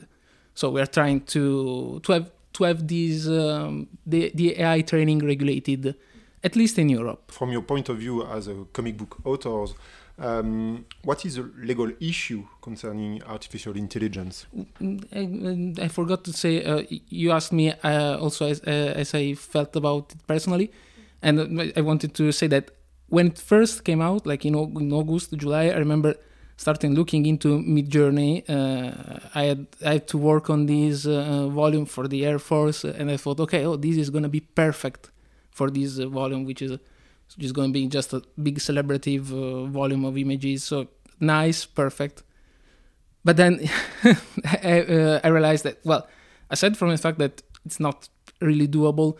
So 0.53 0.69
we 0.69 0.81
are 0.81 0.85
trying 0.85 1.21
to 1.21 1.99
to 2.03 2.11
have 2.13 2.31
to 2.53 2.63
have 2.63 2.87
these 2.87 3.29
um, 3.29 3.87
the 4.05 4.31
the 4.33 4.59
AI 4.61 4.81
training 4.81 5.19
regulated, 5.19 5.95
at 6.43 6.55
least 6.55 6.79
in 6.79 6.87
Europe. 6.89 7.31
From 7.31 7.51
your 7.51 7.63
point 7.63 7.89
of 7.89 7.97
view 7.97 8.23
as 8.25 8.47
a 8.47 8.65
comic 8.71 8.95
book 8.97 9.17
author, 9.25 9.73
um, 10.21 10.85
what 11.03 11.25
is 11.25 11.35
the 11.35 11.51
legal 11.57 11.91
issue 11.99 12.45
concerning 12.61 13.23
artificial 13.23 13.75
intelligence? 13.75 14.45
I, 15.13 15.81
I 15.81 15.87
forgot 15.87 16.23
to 16.25 16.33
say. 16.33 16.63
Uh, 16.63 16.83
you 17.09 17.31
asked 17.31 17.51
me 17.51 17.71
uh, 17.83 18.17
also 18.19 18.47
as, 18.47 18.61
uh, 18.61 18.93
as 18.95 19.13
I 19.15 19.33
felt 19.33 19.75
about 19.75 20.11
it 20.13 20.27
personally, 20.27 20.71
and 21.21 21.73
I 21.75 21.81
wanted 21.81 22.13
to 22.15 22.31
say 22.31 22.47
that 22.47 22.71
when 23.09 23.27
it 23.27 23.39
first 23.39 23.83
came 23.83 24.01
out, 24.01 24.25
like 24.25 24.45
in, 24.45 24.55
in 24.55 24.93
August, 24.93 25.33
July, 25.33 25.65
I 25.65 25.77
remember 25.77 26.15
starting 26.55 26.93
looking 26.93 27.25
into 27.25 27.59
Midjourney, 27.59 28.47
uh, 28.47 29.19
I 29.33 29.43
had 29.45 29.67
I 29.83 29.93
had 29.93 30.07
to 30.09 30.17
work 30.19 30.51
on 30.51 30.67
this 30.67 31.07
uh, 31.07 31.47
volume 31.47 31.87
for 31.87 32.07
the 32.07 32.25
Air 32.25 32.37
Force, 32.37 32.83
and 32.83 33.09
I 33.09 33.17
thought, 33.17 33.39
okay, 33.39 33.65
oh, 33.65 33.75
this 33.75 33.97
is 33.97 34.11
gonna 34.11 34.29
be 34.29 34.41
perfect 34.41 35.09
for 35.49 35.71
this 35.71 35.99
uh, 35.99 36.07
volume, 36.07 36.45
which 36.45 36.61
is 36.61 36.77
just 37.35 37.53
gonna 37.53 37.71
be 37.71 37.87
just 37.87 38.13
a 38.13 38.21
big 38.41 38.59
celebrative 38.59 39.31
uh, 39.31 39.65
volume 39.65 40.05
of 40.05 40.17
images. 40.17 40.63
So 40.63 40.87
nice, 41.19 41.65
perfect. 41.65 42.23
But 43.23 43.37
then 43.37 43.69
I, 44.63 44.81
uh, 44.81 45.19
I 45.23 45.27
realized 45.27 45.63
that, 45.65 45.79
well, 45.83 46.07
aside 46.49 46.77
from 46.77 46.89
the 46.89 46.97
fact 46.97 47.19
that 47.19 47.41
it's 47.65 47.79
not 47.79 48.09
really 48.39 48.67
doable, 48.67 49.17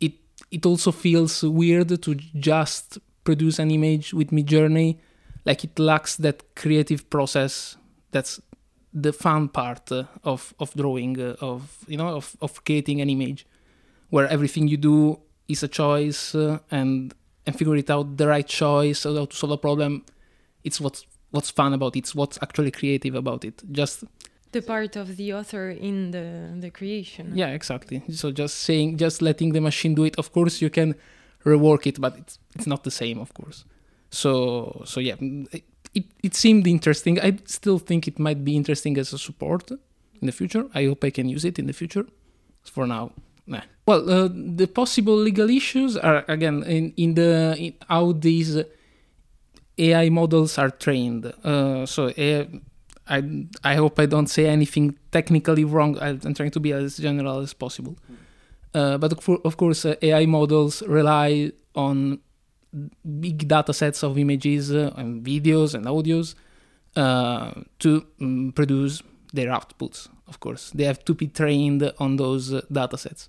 it 0.00 0.14
it 0.50 0.66
also 0.66 0.92
feels 0.92 1.42
weird 1.42 2.02
to 2.02 2.14
just 2.14 2.98
produce 3.24 3.58
an 3.58 3.70
image 3.70 4.12
with 4.12 4.30
Midjourney 4.30 4.98
like 5.44 5.64
it 5.64 5.78
lacks 5.78 6.16
that 6.16 6.54
creative 6.54 7.08
process 7.10 7.76
that's 8.10 8.40
the 8.92 9.12
fun 9.12 9.48
part 9.48 9.90
uh, 9.90 10.04
of 10.24 10.54
of 10.58 10.72
drawing 10.74 11.20
uh, 11.20 11.34
of 11.40 11.84
you 11.88 11.96
know 11.96 12.08
of, 12.08 12.36
of 12.40 12.64
creating 12.64 13.00
an 13.00 13.08
image 13.08 13.46
where 14.10 14.28
everything 14.28 14.68
you 14.68 14.76
do 14.76 15.18
is 15.48 15.62
a 15.62 15.68
choice 15.68 16.34
uh, 16.34 16.58
and 16.70 17.14
and 17.46 17.56
figure 17.56 17.76
it 17.76 17.90
out 17.90 18.16
the 18.16 18.26
right 18.26 18.46
choice 18.46 19.04
how 19.04 19.24
to 19.24 19.36
solve 19.36 19.52
a 19.52 19.58
problem 19.58 20.04
it's 20.64 20.80
what's 20.80 21.06
what's 21.30 21.50
fun 21.50 21.72
about 21.72 21.96
it 21.96 22.00
it's 22.00 22.14
what's 22.14 22.38
actually 22.42 22.70
creative 22.70 23.14
about 23.14 23.44
it 23.44 23.62
just 23.72 24.04
the 24.52 24.62
part 24.62 24.96
of 24.96 25.16
the 25.16 25.32
author 25.32 25.70
in 25.70 26.10
the 26.10 26.26
the 26.60 26.70
creation 26.70 27.32
yeah 27.34 27.48
exactly 27.48 28.02
so 28.10 28.30
just 28.30 28.56
saying 28.58 28.96
just 28.96 29.22
letting 29.22 29.52
the 29.52 29.60
machine 29.60 29.94
do 29.94 30.04
it 30.04 30.14
of 30.18 30.32
course 30.32 30.60
you 30.60 30.70
can 30.70 30.94
rework 31.44 31.86
it 31.86 32.00
but 32.00 32.16
it's 32.16 32.38
it's 32.54 32.66
not 32.66 32.84
the 32.84 32.90
same 32.90 33.18
of 33.18 33.32
course 33.34 33.64
so 34.12 34.82
so 34.84 35.00
yeah, 35.00 35.16
it, 35.94 36.04
it 36.22 36.34
seemed 36.34 36.66
interesting. 36.66 37.18
I 37.20 37.38
still 37.46 37.78
think 37.78 38.06
it 38.06 38.18
might 38.18 38.44
be 38.44 38.54
interesting 38.54 38.96
as 38.98 39.12
a 39.12 39.18
support 39.18 39.70
in 39.70 40.26
the 40.26 40.32
future. 40.32 40.66
I 40.74 40.84
hope 40.84 41.02
I 41.02 41.10
can 41.10 41.28
use 41.28 41.44
it 41.44 41.58
in 41.58 41.66
the 41.66 41.72
future. 41.72 42.04
For 42.62 42.86
now, 42.86 43.12
nah. 43.46 43.62
Well, 43.86 44.08
uh, 44.08 44.28
the 44.32 44.66
possible 44.66 45.16
legal 45.16 45.50
issues 45.50 45.96
are 45.96 46.24
again 46.28 46.62
in 46.64 46.92
in 46.96 47.14
the 47.14 47.56
in 47.58 47.74
how 47.88 48.12
these 48.12 48.62
AI 49.78 50.08
models 50.08 50.58
are 50.58 50.70
trained. 50.70 51.26
Uh, 51.44 51.86
so 51.86 52.12
I 52.16 53.22
I 53.64 53.74
hope 53.74 53.98
I 53.98 54.06
don't 54.06 54.28
say 54.28 54.46
anything 54.46 54.96
technically 55.10 55.64
wrong. 55.64 55.98
I'm 56.00 56.34
trying 56.34 56.52
to 56.52 56.60
be 56.60 56.72
as 56.72 56.96
general 56.96 57.40
as 57.40 57.52
possible. 57.52 57.96
Uh, 58.74 58.96
but 58.98 59.12
of 59.44 59.56
course, 59.56 59.84
uh, 59.84 59.96
AI 60.00 60.26
models 60.26 60.82
rely 60.82 61.52
on 61.74 62.20
big 63.20 63.46
data 63.48 63.74
sets 63.74 64.02
of 64.02 64.16
images 64.18 64.72
uh, 64.72 64.92
and 64.96 65.22
videos 65.24 65.74
and 65.74 65.84
audios 65.86 66.34
uh, 66.96 67.52
to 67.78 68.06
um, 68.20 68.52
produce 68.54 69.02
their 69.32 69.48
outputs. 69.48 70.08
Of 70.32 70.40
course, 70.40 70.64
they 70.76 70.84
have 70.84 71.04
to 71.08 71.14
be 71.14 71.26
trained 71.40 71.82
on 72.04 72.16
those 72.16 72.44
uh, 72.54 72.62
data 72.80 72.96
sets. 72.96 73.28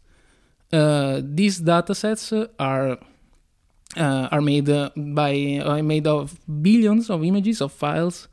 Uh, 0.72 1.22
these 1.39 1.55
data 1.60 1.93
sets 1.93 2.33
are 2.72 2.98
uh, 4.03 4.27
are 4.31 4.41
made 4.41 4.69
uh, 4.69 4.89
by 4.95 5.62
are 5.72 5.83
made 5.83 6.07
of 6.07 6.24
billions 6.69 7.10
of 7.10 7.24
images 7.24 7.62
of 7.62 7.72
files 7.83 8.27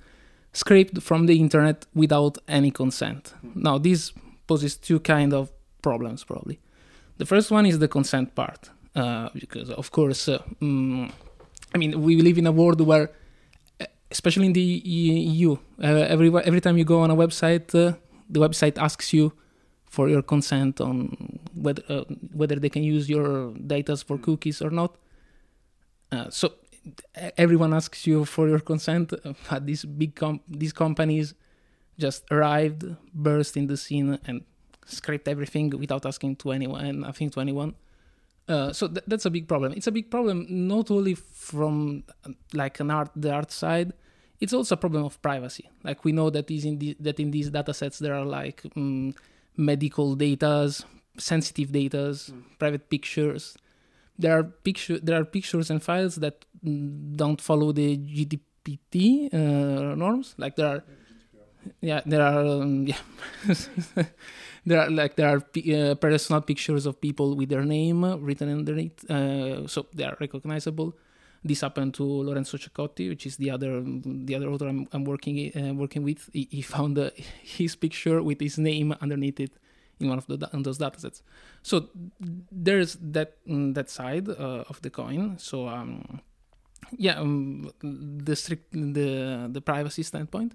scraped 0.53 1.03
from 1.03 1.27
the 1.27 1.37
internet 1.45 1.79
without 1.95 2.39
any 2.49 2.71
consent. 2.71 3.35
Now, 3.69 3.79
this 3.79 4.13
poses 4.47 4.77
two 4.77 5.01
kind 5.01 5.33
of 5.33 5.51
problems 5.83 6.25
probably. 6.25 6.59
The 7.19 7.27
first 7.27 7.51
one 7.51 7.67
is 7.67 7.79
the 7.79 7.89
consent 7.89 8.35
part. 8.35 8.71
Uh, 8.95 9.29
because 9.35 9.71
of 9.71 9.91
course, 9.91 10.29
um, 10.29 11.13
I 11.75 11.79
mean, 11.79 12.03
we 12.03 12.21
live 12.23 12.39
in 12.39 12.47
a 12.47 12.53
world 12.53 12.81
where, 12.81 13.11
uh, 13.81 13.87
especially 14.11 14.47
in 14.47 14.53
the 14.53 14.69
EU, 15.41 15.53
uh, 15.53 16.15
every 16.15 16.29
every 16.49 16.61
time 16.61 16.77
you 16.79 16.85
go 16.85 17.01
on 17.01 17.11
a 17.11 17.17
website, 17.25 17.69
the 18.31 18.41
website 18.41 18.79
asks 18.79 19.13
you 19.13 19.33
for 19.87 20.09
your 20.09 20.23
consent 20.23 20.81
on 20.81 21.41
whether 21.55 21.83
uh, 21.89 22.05
whether 22.33 22.57
they 22.57 22.69
can 22.69 22.85
use 22.85 23.09
your 23.09 23.53
data 23.55 23.97
for 23.97 24.17
mm. 24.17 24.23
cookies 24.23 24.63
or 24.63 24.71
not. 24.71 24.97
Uh, 26.13 26.31
so 26.31 26.53
everyone 27.37 27.75
asks 27.75 28.07
you 28.07 28.25
for 28.25 28.49
your 28.49 28.61
consent. 28.61 29.13
But 29.51 29.67
these 29.67 29.85
big 29.85 30.15
com- 30.15 30.41
these 30.49 30.73
companies 30.73 31.35
just 31.99 32.25
arrived, 32.31 32.85
burst 33.13 33.57
in 33.57 33.67
the 33.67 33.77
scene, 33.77 34.19
and 34.27 34.43
scraped 34.87 35.29
everything 35.29 35.71
without 35.79 36.07
asking 36.07 36.37
to 36.37 36.53
anyone, 36.53 37.01
nothing 37.01 37.31
to 37.31 37.41
anyone. 37.41 37.75
Uh, 38.49 38.73
so 38.73 38.89
th- 38.89 39.05
that's 39.07 39.27
a 39.27 39.31
big 39.31 39.47
problem. 39.47 39.73
It's 39.77 39.87
a 39.87 39.93
big 39.93 40.11
problem 40.11 40.47
not 40.49 40.91
only 40.91 41.15
from 41.15 42.05
like 42.53 42.81
an 42.81 42.91
art 42.91 43.11
the 43.15 43.33
art 43.33 43.53
side. 43.53 43.93
It's 44.41 44.53
also 44.53 44.75
a 44.75 44.79
problem 44.79 45.05
of 45.05 45.21
privacy. 45.21 45.69
Like 45.85 46.05
we 46.05 46.13
know 46.13 46.31
that 46.31 46.51
is 46.51 46.65
in 46.65 46.79
the, 46.79 46.97
that 47.01 47.21
in 47.21 47.31
these 47.31 47.51
data 47.51 47.75
sets 47.75 47.99
there 47.99 48.15
are 48.15 48.25
like 48.25 48.63
um, 48.77 49.15
medical 49.57 50.15
data's, 50.15 50.85
sensitive 51.19 51.73
data's, 51.73 52.31
mm. 52.33 52.43
private 52.59 52.89
pictures, 52.89 53.57
there 54.21 54.39
are 54.39 54.45
picture 54.45 54.99
there 54.99 55.19
are 55.19 55.25
pictures 55.25 55.71
and 55.71 55.83
files 55.83 56.17
that 56.17 56.45
mm, 56.65 57.17
don't 57.17 57.41
follow 57.41 57.73
the 57.73 57.97
GDPR 57.97 59.35
uh, 59.35 59.95
norms. 59.95 60.35
Like 60.37 60.57
there 60.57 60.67
are, 60.67 60.85
yeah, 61.81 62.03
there 62.05 62.23
are, 62.23 62.45
um, 62.45 62.87
yeah, 62.87 62.97
there 64.67 64.81
are 64.81 64.91
like 64.91 65.17
there 65.17 65.29
are 65.29 65.41
uh, 65.41 65.95
personal 65.95 66.43
pictures 66.43 66.87
of 66.87 67.01
people 67.01 67.35
with 67.35 67.49
their 67.49 67.65
name 67.65 68.05
written 68.23 68.51
underneath, 68.51 69.11
uh, 69.11 69.67
so 69.67 69.87
they 69.95 70.05
are 70.05 70.17
recognizable. 70.21 70.97
This 71.43 71.63
happened 71.63 71.95
to 71.95 72.05
Lorenzo 72.05 72.59
Ceccotti, 72.59 73.09
which 73.09 73.27
is 73.27 73.37
the 73.37 73.51
other 73.51 73.83
the 73.85 74.35
other 74.35 74.49
author 74.51 74.69
I'm, 74.69 74.87
I'm 74.93 75.05
working 75.05 75.51
uh, 75.57 75.75
working 75.75 76.03
with. 76.03 76.29
He, 76.33 76.49
he 76.51 76.63
found 76.63 76.99
uh, 76.99 77.11
his 77.43 77.77
picture 77.77 78.23
with 78.23 78.41
his 78.41 78.59
name 78.59 78.95
underneath 79.01 79.41
it 79.41 79.53
in 79.99 80.09
one 80.09 80.19
of 80.19 80.27
the 80.27 80.49
in 80.53 80.63
those 80.63 80.79
datasets. 80.79 81.23
So 81.63 81.89
there's 82.51 82.97
that 83.01 83.37
mm, 83.47 83.75
that 83.75 83.89
side 83.89 84.29
uh, 84.29 84.65
of 84.69 84.83
the 84.83 84.91
coin. 84.91 85.39
So 85.39 85.69
um, 85.69 86.21
yeah, 86.97 87.19
um, 87.19 87.71
the 87.81 88.37
strict 88.37 88.73
the 88.73 89.49
the 89.51 89.61
privacy 89.61 90.03
standpoint. 90.03 90.53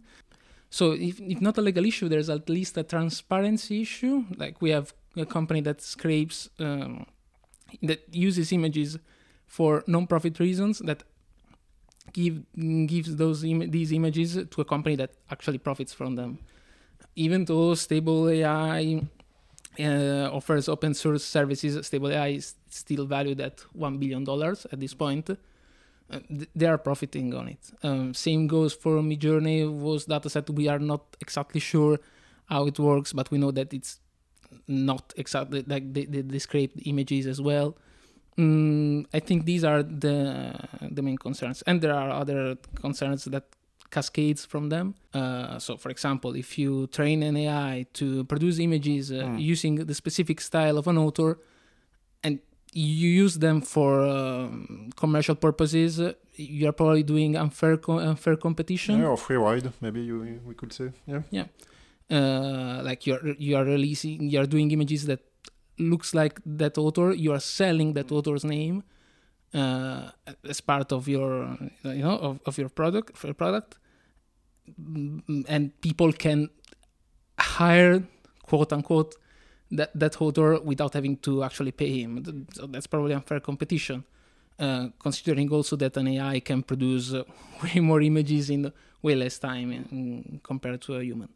So 0.69 0.91
if, 0.91 1.19
if 1.21 1.41
not 1.41 1.57
a 1.57 1.61
legal 1.61 1.85
issue, 1.85 2.09
there's 2.09 2.29
at 2.29 2.49
least 2.49 2.77
a 2.77 2.83
transparency 2.83 3.81
issue. 3.81 4.25
Like 4.35 4.61
we 4.61 4.71
have 4.71 4.93
a 5.15 5.25
company 5.25 5.61
that 5.61 5.81
scrapes 5.81 6.49
um, 6.59 7.05
that 7.81 8.03
uses 8.11 8.51
images 8.51 8.97
for 9.55 9.83
non-profit 9.87 10.37
reasons 10.39 10.79
that 10.79 10.99
give 12.11 12.35
gives 12.93 13.15
those 13.15 13.39
Im- 13.51 13.71
these 13.77 13.91
images 13.99 14.29
to 14.51 14.57
a 14.61 14.65
company 14.73 14.95
that 15.01 15.11
actually 15.31 15.59
profits 15.67 15.93
from 15.93 16.15
them. 16.15 16.31
Even 17.15 17.45
though 17.45 17.73
Stable 17.75 18.27
AI 18.29 19.01
uh, 19.79 20.27
offers 20.37 20.67
open 20.67 20.93
source 20.93 21.23
services, 21.23 21.73
Stable 21.87 22.09
AI 22.11 22.29
is 22.39 22.55
still 22.69 23.05
valued 23.05 23.39
at 23.39 23.55
one 23.71 23.97
billion 23.97 24.23
dollars 24.25 24.67
at 24.73 24.79
this 24.81 24.93
point. 24.93 25.29
Uh, 25.29 26.19
th- 26.27 26.49
they 26.53 26.67
are 26.73 26.77
profiting 26.77 27.33
on 27.33 27.47
it. 27.47 27.63
Um, 27.81 28.13
same 28.13 28.47
goes 28.47 28.73
for 28.73 28.93
Midjourney. 29.11 29.57
Was 29.85 30.05
dataset 30.05 30.49
we 30.49 30.67
are 30.67 30.79
not 30.79 31.03
exactly 31.21 31.61
sure 31.61 31.97
how 32.47 32.67
it 32.67 32.77
works, 32.77 33.13
but 33.13 33.31
we 33.31 33.37
know 33.37 33.51
that 33.51 33.73
it's 33.73 33.99
not 34.67 35.13
exactly 35.15 35.63
like 35.65 35.93
they, 35.93 36.05
they, 36.05 36.21
they 36.21 36.39
scrape 36.39 36.73
images 36.85 37.25
as 37.25 37.39
well. 37.39 37.69
Mm, 38.37 39.05
I 39.13 39.19
think 39.21 39.45
these 39.45 39.63
are 39.63 39.81
the 39.83 40.53
the 40.91 41.01
main 41.01 41.17
concerns, 41.17 41.61
and 41.67 41.79
there 41.81 41.93
are 41.93 42.09
other 42.09 42.57
concerns 42.81 43.25
that 43.25 43.43
cascades 43.91 44.43
from 44.45 44.69
them. 44.69 44.93
Uh, 45.13 45.57
so, 45.59 45.77
for 45.77 45.89
example, 45.89 46.35
if 46.35 46.57
you 46.57 46.87
train 46.87 47.23
an 47.23 47.37
AI 47.37 47.85
to 47.93 48.25
produce 48.25 48.59
images 48.59 49.09
uh, 49.11 49.15
Mm. 49.23 49.39
using 49.39 49.75
the 49.85 49.93
specific 49.93 50.41
style 50.41 50.77
of 50.77 50.87
an 50.87 50.97
author, 50.97 51.37
and 52.23 52.39
you 52.73 53.07
use 53.23 53.39
them 53.39 53.61
for 53.61 54.05
um, 54.05 54.89
commercial 54.97 55.35
purposes, 55.35 55.99
uh, 56.01 56.11
you 56.35 56.67
are 56.67 56.73
probably 56.73 57.03
doing 57.03 57.37
unfair 57.37 57.77
co- 57.77 57.99
unfair 57.99 58.35
competition. 58.35 58.99
Yeah, 58.99 59.07
or 59.13 59.17
free 59.17 59.37
ride, 59.37 59.71
maybe 59.79 60.01
you, 60.01 60.41
we 60.45 60.53
could 60.55 60.73
say. 60.73 60.91
Yeah. 61.07 61.45
uh, 62.11 62.81
like 62.83 63.07
you're 63.07 63.23
you 63.39 63.55
are 63.57 63.63
releasing 63.65 64.29
you 64.29 64.39
are 64.41 64.45
doing 64.55 64.69
images 64.71 65.05
that 65.05 65.21
looks 65.77 66.13
like 66.13 66.39
that 66.45 66.77
author 66.77 67.13
you 67.13 67.31
are 67.33 67.39
selling 67.39 67.93
that 67.93 68.11
author's 68.11 68.43
name 68.43 68.83
uh, 69.53 70.11
as 70.47 70.61
part 70.61 70.91
of 70.91 71.07
your 71.07 71.57
you 71.83 72.03
know 72.03 72.17
of, 72.17 72.39
of 72.45 72.57
your 72.57 72.69
product 72.69 73.17
for 73.17 73.27
your 73.27 73.33
product. 73.33 73.77
Mm, 74.81 75.45
and 75.47 75.79
people 75.81 76.11
can 76.11 76.49
hire 77.39 78.03
quote 78.43 78.73
unquote 78.73 79.15
that 79.71 79.91
that 79.93 80.21
author 80.21 80.59
without 80.61 80.93
having 80.93 81.17
to 81.17 81.43
actually 81.43 81.71
pay 81.71 82.01
him. 82.01 82.45
So 82.53 82.67
that's 82.67 82.87
probably 82.87 83.13
unfair 83.13 83.39
competition 83.39 84.03
uh, 84.59 84.87
considering 84.99 85.49
also 85.51 85.75
that 85.75 85.97
an 85.97 86.07
AI 86.07 86.39
can 86.39 86.63
produce 86.63 87.13
uh, 87.13 87.23
way 87.63 87.79
more 87.79 88.01
images 88.01 88.49
in 88.49 88.71
way 89.01 89.15
less 89.15 89.37
time 89.39 89.71
in, 89.71 89.85
in- 89.91 90.39
compared 90.43 90.81
to 90.81 90.95
a 90.95 91.03
human. 91.03 91.29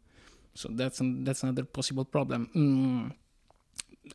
So 0.54 0.68
that's 0.72 1.00
an, 1.00 1.24
that's 1.24 1.42
another 1.42 1.64
possible 1.64 2.04
problem. 2.04 2.50
Mm, 2.54 3.12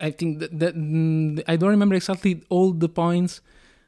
I 0.01 0.11
think 0.11 0.39
that, 0.39 0.59
that 0.59 0.75
mm, 0.75 1.43
I 1.47 1.55
don't 1.55 1.69
remember 1.69 1.95
exactly 1.95 2.43
all 2.49 2.71
the 2.73 2.89
points 2.89 3.41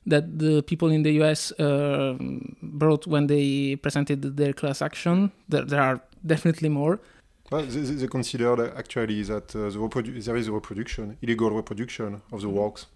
that 0.06 0.40
the 0.40 0.62
people 0.64 0.90
in 0.90 1.04
the 1.04 1.12
US 1.24 1.52
uh, 1.60 2.16
brought 2.62 3.06
when 3.08 3.28
they 3.28 3.76
presented 3.76 4.38
their 4.38 4.54
class 4.54 4.82
action. 4.82 5.32
There, 5.50 5.66
there 5.66 5.82
are 5.82 6.00
definitely 6.26 6.70
more. 6.70 7.00
Well, 7.52 7.64
they, 7.64 7.80
they 7.82 8.08
considered 8.08 8.60
uh, 8.60 8.72
actually 8.78 9.22
that 9.24 9.56
uh, 9.56 9.70
the 9.70 9.80
reprodu- 9.80 10.24
there 10.24 10.36
is 10.38 10.48
a 10.48 10.52
reproduction, 10.52 11.18
illegal 11.22 11.50
reproduction 11.52 12.22
of 12.32 12.42
the 12.42 12.50
works 12.50 12.88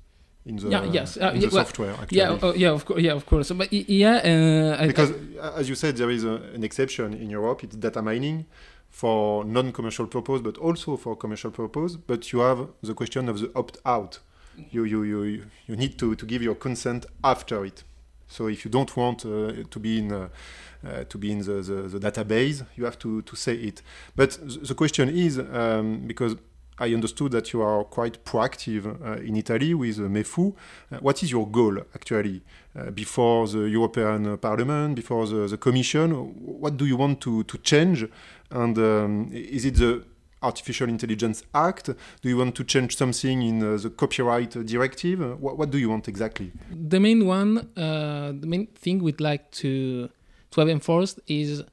in 0.45 0.55
the, 0.57 0.69
Yeah, 0.69 0.83
yes, 0.85 1.17
uh, 1.17 1.31
in 1.33 1.41
yeah, 1.41 1.47
the 1.49 1.55
well, 1.55 1.65
software. 1.65 1.93
Actually. 2.01 2.17
Yeah, 2.17 2.31
uh, 2.31 2.53
yeah, 2.55 2.69
of 2.71 2.85
course, 2.85 3.01
yeah, 3.01 3.11
of 3.13 3.25
course. 3.25 3.51
But 3.51 3.71
yeah, 3.71 4.15
uh, 4.79 4.83
I- 4.83 4.87
because 4.87 5.11
uh, 5.11 5.53
as 5.57 5.69
you 5.69 5.75
said, 5.75 5.97
there 5.97 6.09
is 6.09 6.23
a, 6.23 6.35
an 6.55 6.63
exception 6.63 7.13
in 7.13 7.29
Europe. 7.29 7.63
It's 7.63 7.75
data 7.75 8.01
mining 8.01 8.45
for 8.91 9.43
non-commercial 9.45 10.05
purpose, 10.05 10.41
but 10.41 10.57
also 10.57 10.97
for 10.97 11.15
commercial 11.15 11.49
purpose. 11.49 11.95
But 11.95 12.31
you 12.31 12.39
have 12.41 12.67
the 12.83 12.93
question 12.93 13.29
of 13.29 13.39
the 13.39 13.49
opt-out. 13.55 14.19
You 14.69 14.83
you 14.83 15.03
you 15.03 15.45
you 15.67 15.75
need 15.75 15.97
to 15.97 16.15
to 16.15 16.25
give 16.25 16.43
your 16.43 16.55
consent 16.55 17.05
after 17.23 17.65
it. 17.65 17.83
So 18.27 18.47
if 18.47 18.63
you 18.65 18.71
don't 18.71 18.95
want 18.95 19.25
uh, 19.25 19.63
to 19.69 19.79
be 19.79 19.97
in 19.99 20.11
uh, 20.11 20.27
uh, 20.85 21.03
to 21.05 21.17
be 21.17 21.31
in 21.31 21.39
the, 21.39 21.61
the, 21.61 21.97
the 21.97 22.11
database, 22.11 22.65
you 22.75 22.85
have 22.85 22.97
to 22.99 23.21
to 23.21 23.35
say 23.35 23.55
it. 23.55 23.81
But 24.15 24.31
th- 24.31 24.67
the 24.67 24.75
question 24.75 25.09
is 25.09 25.39
um, 25.39 26.07
because. 26.07 26.35
I 26.81 26.95
understood 26.95 27.31
that 27.33 27.53
you 27.53 27.61
are 27.61 27.83
quite 27.83 28.25
proactive 28.25 28.85
uh, 28.87 29.21
in 29.21 29.35
Italy 29.35 29.75
with 29.75 29.99
uh, 29.99 30.03
MEFU. 30.03 30.53
Uh, 30.91 30.97
what 30.97 31.21
is 31.21 31.31
your 31.31 31.47
goal 31.47 31.77
actually 31.93 32.41
uh, 32.75 32.89
before 32.89 33.47
the 33.47 33.69
European 33.69 34.37
Parliament, 34.39 34.95
before 34.95 35.27
the, 35.27 35.47
the 35.47 35.57
Commission? 35.57 36.11
What 36.11 36.77
do 36.77 36.85
you 36.87 36.97
want 36.97 37.21
to, 37.21 37.43
to 37.43 37.57
change? 37.59 38.07
And 38.49 38.77
um, 38.79 39.29
is 39.31 39.65
it 39.65 39.75
the 39.75 40.03
Artificial 40.41 40.89
Intelligence 40.89 41.43
Act? 41.53 41.91
Do 42.21 42.29
you 42.29 42.37
want 42.37 42.55
to 42.55 42.63
change 42.63 42.97
something 42.97 43.43
in 43.43 43.61
uh, 43.61 43.77
the 43.77 43.91
copyright 43.91 44.49
directive? 44.65 45.39
What, 45.39 45.59
what 45.59 45.69
do 45.69 45.77
you 45.77 45.89
want 45.89 46.07
exactly? 46.07 46.51
the 46.71 46.99
main 46.99 47.27
one, 47.27 47.69
uh, 47.77 48.33
the 48.39 48.47
main 48.47 48.65
thing 48.67 49.03
we'd 49.03 49.21
like 49.21 49.51
to 49.51 50.09
to 50.51 50.59
have 50.59 50.67
enforced 50.69 51.19
is 51.27 51.63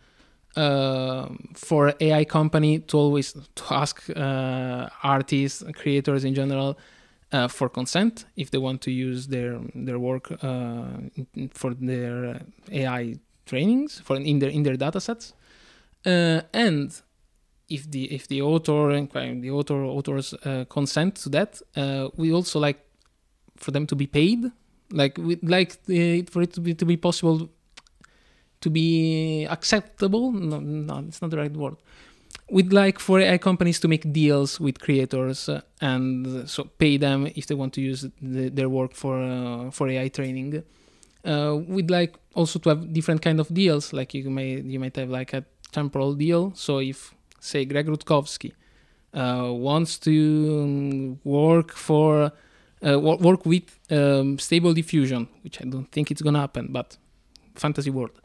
uh, 0.59 1.29
for 1.55 1.95
AI 2.01 2.25
company 2.25 2.81
to 2.81 2.99
always 2.99 3.33
to 3.33 3.65
ask 3.71 4.03
uh, 4.11 4.89
artists, 5.05 5.63
creators 5.73 6.25
in 6.25 6.35
general, 6.35 6.77
uh, 7.33 7.47
for 7.47 7.69
consent 7.69 8.25
if 8.37 8.51
they 8.51 8.59
want 8.59 8.81
to 8.81 8.91
use 8.91 9.29
their 9.29 9.61
their 9.75 10.01
work 10.01 10.33
uh, 10.43 10.85
for 11.53 11.75
their 11.75 12.41
AI 12.73 13.15
trainings 13.47 14.01
for 14.01 14.17
in 14.17 14.41
their 14.41 14.51
in 14.51 14.65
their 14.65 14.77
datasets, 14.77 15.33
uh, 16.07 16.41
and 16.53 17.03
if 17.69 17.89
the 17.91 18.13
if 18.13 18.27
the 18.27 18.43
author 18.43 18.91
and 18.91 19.43
the 19.45 19.51
author 19.53 19.85
authors 19.85 20.35
uh, 20.35 20.65
consent 20.69 21.15
to 21.15 21.29
that, 21.29 21.63
we 22.17 22.33
also 22.33 22.59
like 22.59 22.81
for 23.57 23.71
them 23.71 23.87
to 23.87 23.95
be 23.95 24.09
paid. 24.09 24.51
Like 24.91 25.19
we 25.19 25.37
like 25.43 25.73
for 26.31 26.43
it 26.43 26.53
to 26.55 26.61
be 26.61 26.75
to 26.75 26.85
be 26.85 26.97
possible 26.97 27.49
to 28.61 28.71
be 28.71 29.47
acceptable 29.47 30.33
no, 30.33 30.59
no 30.59 30.99
it's 31.07 31.21
not 31.23 31.31
the 31.31 31.37
right 31.37 31.53
word 31.53 31.77
we'd 32.51 32.73
like 32.73 32.99
for 32.99 33.21
AI 33.21 33.39
companies 33.39 33.79
to 33.81 33.89
make 33.89 34.11
deals 34.13 34.59
with 34.61 34.81
creators 34.81 35.49
uh, 35.49 35.61
and 35.81 36.27
uh, 36.27 36.47
so 36.47 36.65
pay 36.65 36.97
them 36.97 37.29
if 37.35 37.47
they 37.47 37.55
want 37.55 37.73
to 37.75 37.81
use 37.81 38.07
the, 38.21 38.49
their 38.49 38.69
work 38.69 38.95
for 38.95 39.23
uh, 39.23 39.71
for 39.71 39.89
AI 39.89 40.09
training 40.09 40.63
uh, 41.25 41.57
we'd 41.67 41.91
like 41.91 42.17
also 42.35 42.59
to 42.59 42.69
have 42.71 42.93
different 42.93 43.23
kind 43.23 43.41
of 43.41 43.53
deals 43.53 43.93
like 43.93 44.15
you 44.15 44.31
may 44.31 44.61
you 44.61 44.79
might 44.79 44.97
have 44.97 45.11
like 45.11 45.33
a 45.33 45.45
temporal 45.73 46.15
deal 46.15 46.53
so 46.55 46.79
if 46.79 47.15
say 47.41 47.65
Greg 47.65 47.87
Rutkowski 47.87 48.53
uh, 49.15 49.51
wants 49.53 49.99
to 49.99 50.61
um, 50.63 51.21
work 51.25 51.73
for 51.73 52.33
uh, 52.87 52.99
work 52.99 53.45
with 53.45 53.79
um, 53.91 54.39
stable 54.39 54.73
diffusion, 54.73 55.29
which 55.43 55.61
I 55.61 55.65
don't 55.65 55.91
think 55.91 56.11
it's 56.11 56.23
gonna 56.23 56.41
happen, 56.41 56.69
but 56.71 56.97
fantasy 57.55 57.91
world. 57.91 58.21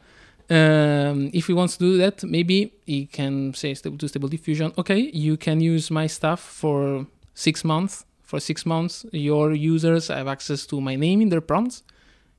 Um, 0.50 1.30
if 1.32 1.46
he 1.46 1.54
wants 1.54 1.76
to 1.78 1.84
do 1.84 1.96
that, 1.98 2.22
maybe 2.22 2.74
he 2.84 3.06
can 3.06 3.54
say 3.54 3.72
stable 3.74 3.98
to 3.98 4.08
stable 4.08 4.28
diffusion. 4.28 4.72
Okay, 4.76 5.10
you 5.12 5.36
can 5.36 5.60
use 5.60 5.90
my 5.90 6.06
stuff 6.06 6.40
for 6.40 7.06
six 7.34 7.64
months. 7.64 8.04
For 8.22 8.40
six 8.40 8.66
months, 8.66 9.06
your 9.12 9.52
users 9.52 10.08
have 10.08 10.28
access 10.28 10.66
to 10.66 10.80
my 10.80 10.96
name 10.96 11.20
in 11.20 11.28
their 11.28 11.40
prompts. 11.40 11.82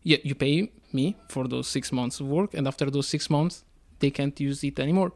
Yeah, 0.04 0.18
you 0.24 0.36
pay 0.36 0.72
me 0.94 1.15
for 1.30 1.48
those 1.48 1.68
six 1.68 1.91
months 1.91 2.20
of 2.20 2.28
work, 2.28 2.54
and 2.54 2.68
after 2.68 2.89
those 2.91 3.08
six 3.08 3.30
months, 3.30 3.63
they 4.00 4.12
can't 4.12 4.39
use 4.39 4.63
it 4.63 4.80
anymore. 4.80 5.12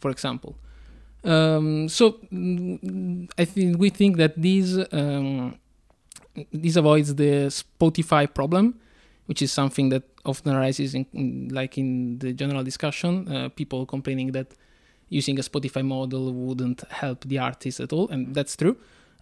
For 0.00 0.10
example. 0.10 0.56
Um, 1.24 1.88
so 1.88 2.18
mm, 2.30 3.30
I 3.38 3.44
think 3.46 3.78
we 3.78 3.88
think 3.88 4.18
that 4.18 4.34
this 4.36 4.78
um, 4.92 5.58
this 6.52 6.76
avoids 6.76 7.14
the 7.14 7.48
Spotify 7.48 8.32
problem, 8.32 8.78
which 9.26 9.42
is 9.42 9.52
something 9.52 9.88
that 9.88 10.02
often 10.24 10.54
arises 10.54 10.94
in, 10.94 11.06
in 11.12 11.48
like 11.52 11.78
in 11.78 12.18
the 12.18 12.32
general 12.32 12.62
discussion. 12.62 13.28
Uh, 13.32 13.48
people 13.48 13.86
complaining 13.86 14.32
that 14.32 14.54
using 15.08 15.38
a 15.38 15.42
Spotify 15.42 15.84
model 15.84 16.32
wouldn't 16.32 16.82
help 16.90 17.24
the 17.24 17.38
artist 17.38 17.80
at 17.80 17.92
all, 17.92 18.08
and 18.08 18.34
that's 18.34 18.56
true. 18.56 18.76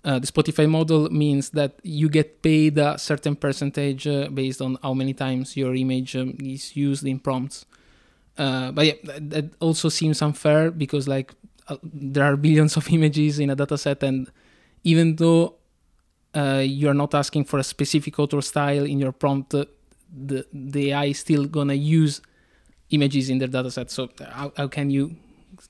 Uh, 0.05 0.19
the 0.19 0.27
Spotify 0.27 0.69
model 0.69 1.09
means 1.11 1.51
that 1.51 1.79
you 1.85 2.09
get 2.09 2.43
paid 2.43 2.77
a 2.77 2.99
certain 2.99 3.37
percentage 3.37 4.07
uh, 4.09 4.29
based 4.29 4.61
on 4.61 4.77
how 4.83 4.95
many 4.95 5.15
times 5.15 5.57
your 5.57 5.75
image 5.77 6.17
um, 6.17 6.37
is 6.43 6.77
used 6.77 7.07
in 7.07 7.21
prompts. 7.21 7.67
Uh, 8.37 8.73
but 8.73 8.87
yeah, 8.87 8.95
that, 9.05 9.31
that 9.31 9.45
also 9.61 9.88
seems 9.88 10.21
unfair 10.21 10.73
because 10.73 11.07
like 11.07 11.33
uh, 11.69 11.77
there 11.85 12.25
are 12.25 12.37
billions 12.37 12.77
of 12.77 12.88
images 12.91 13.38
in 13.38 13.51
a 13.51 13.57
dataset, 13.57 14.03
and 14.03 14.29
even 14.83 15.15
though 15.17 15.55
uh, 16.35 16.62
you 16.65 16.88
are 16.88 16.95
not 16.95 17.15
asking 17.15 17.45
for 17.45 17.61
a 17.61 17.65
specific 17.65 18.19
author 18.19 18.41
style 18.41 18.85
in 18.85 18.99
your 18.99 19.12
prompt, 19.12 19.55
uh, 19.55 19.65
the 20.12 20.46
the 20.53 20.90
AI 20.90 21.07
is 21.07 21.18
still 21.18 21.46
gonna 21.46 21.75
use 21.75 22.20
images 22.90 23.31
in 23.31 23.38
their 23.38 23.48
dataset. 23.48 23.90
So 23.90 24.09
how, 24.31 24.53
how 24.57 24.68
can 24.68 24.90
you 24.90 25.16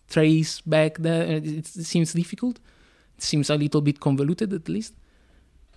trace 0.08 0.60
back 0.60 0.98
the? 0.98 1.36
It, 1.36 1.46
it 1.46 1.66
seems 1.66 2.12
difficult. 2.12 2.58
It 3.16 3.22
seems 3.22 3.50
a 3.50 3.56
little 3.56 3.80
bit 3.80 4.00
convoluted, 4.00 4.52
at 4.52 4.68
least. 4.68 4.94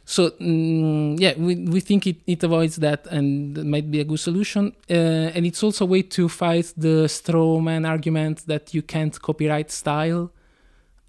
So 0.05 0.29
mm, 0.31 1.19
yeah, 1.19 1.33
we 1.37 1.55
we 1.55 1.79
think 1.79 2.05
it, 2.05 2.17
it 2.27 2.43
avoids 2.43 2.75
that 2.77 3.07
and 3.07 3.57
it 3.57 3.65
might 3.65 3.89
be 3.89 3.99
a 4.01 4.03
good 4.03 4.19
solution. 4.19 4.73
Uh, 4.89 5.33
and 5.33 5.45
it's 5.45 5.63
also 5.63 5.85
a 5.85 5.87
way 5.87 6.03
to 6.03 6.29
fight 6.29 6.73
the 6.77 7.09
straw 7.09 7.59
man 7.59 7.85
argument 7.85 8.45
that 8.45 8.73
you 8.73 8.83
can't 8.83 9.19
copyright 9.21 9.71
style. 9.71 10.31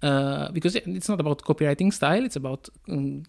Uh, 0.01 0.51
because 0.51 0.75
it's 0.75 1.09
not 1.09 1.19
about 1.19 1.41
copyrighting 1.43 1.91
style; 1.91 2.23
it's 2.23 2.35
about 2.35 2.69
um, 2.87 3.23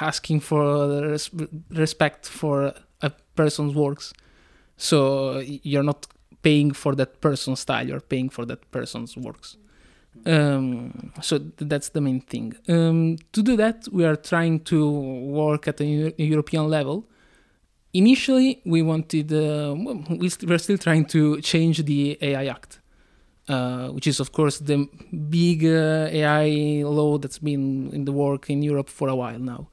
asking 0.00 0.40
for 0.40 1.02
res- 1.02 1.30
respect 1.70 2.28
for 2.28 2.74
a 3.02 3.10
person's 3.36 3.74
works. 3.74 4.12
So 4.76 5.38
you're 5.40 5.82
not 5.82 6.06
paying 6.42 6.72
for 6.72 6.94
that 6.96 7.20
person's 7.20 7.60
style; 7.60 7.86
you're 7.86 8.00
paying 8.00 8.28
for 8.30 8.44
that 8.46 8.70
person's 8.70 9.16
works. 9.16 9.56
Um, 10.26 11.12
so 11.22 11.38
th- 11.38 11.52
that's 11.58 11.88
the 11.90 12.00
main 12.00 12.20
thing. 12.20 12.54
Um, 12.68 13.16
to 13.32 13.42
do 13.42 13.56
that, 13.56 13.88
we 13.90 14.04
are 14.04 14.16
trying 14.16 14.60
to 14.64 14.90
work 14.90 15.66
at 15.68 15.80
a 15.80 15.84
Eu- 15.84 16.12
European 16.18 16.68
level. 16.68 17.04
Initially, 17.94 18.60
we 18.64 18.82
wanted, 18.82 19.32
uh, 19.32 19.74
we 20.20 20.28
st- 20.28 20.48
we're 20.48 20.58
still 20.58 20.78
trying 20.78 21.04
to 21.06 21.40
change 21.40 21.84
the 21.84 22.18
AI 22.22 22.46
Act, 22.46 22.80
uh, 23.48 23.88
which 23.88 24.06
is, 24.06 24.20
of 24.20 24.32
course, 24.32 24.58
the 24.58 24.88
big 25.30 25.64
uh, 25.64 26.08
AI 26.10 26.84
law 26.84 27.18
that's 27.18 27.38
been 27.38 27.90
in 27.92 28.04
the 28.04 28.12
work 28.12 28.48
in 28.50 28.62
Europe 28.62 28.88
for 28.88 29.08
a 29.08 29.16
while 29.16 29.38
now. 29.38 29.68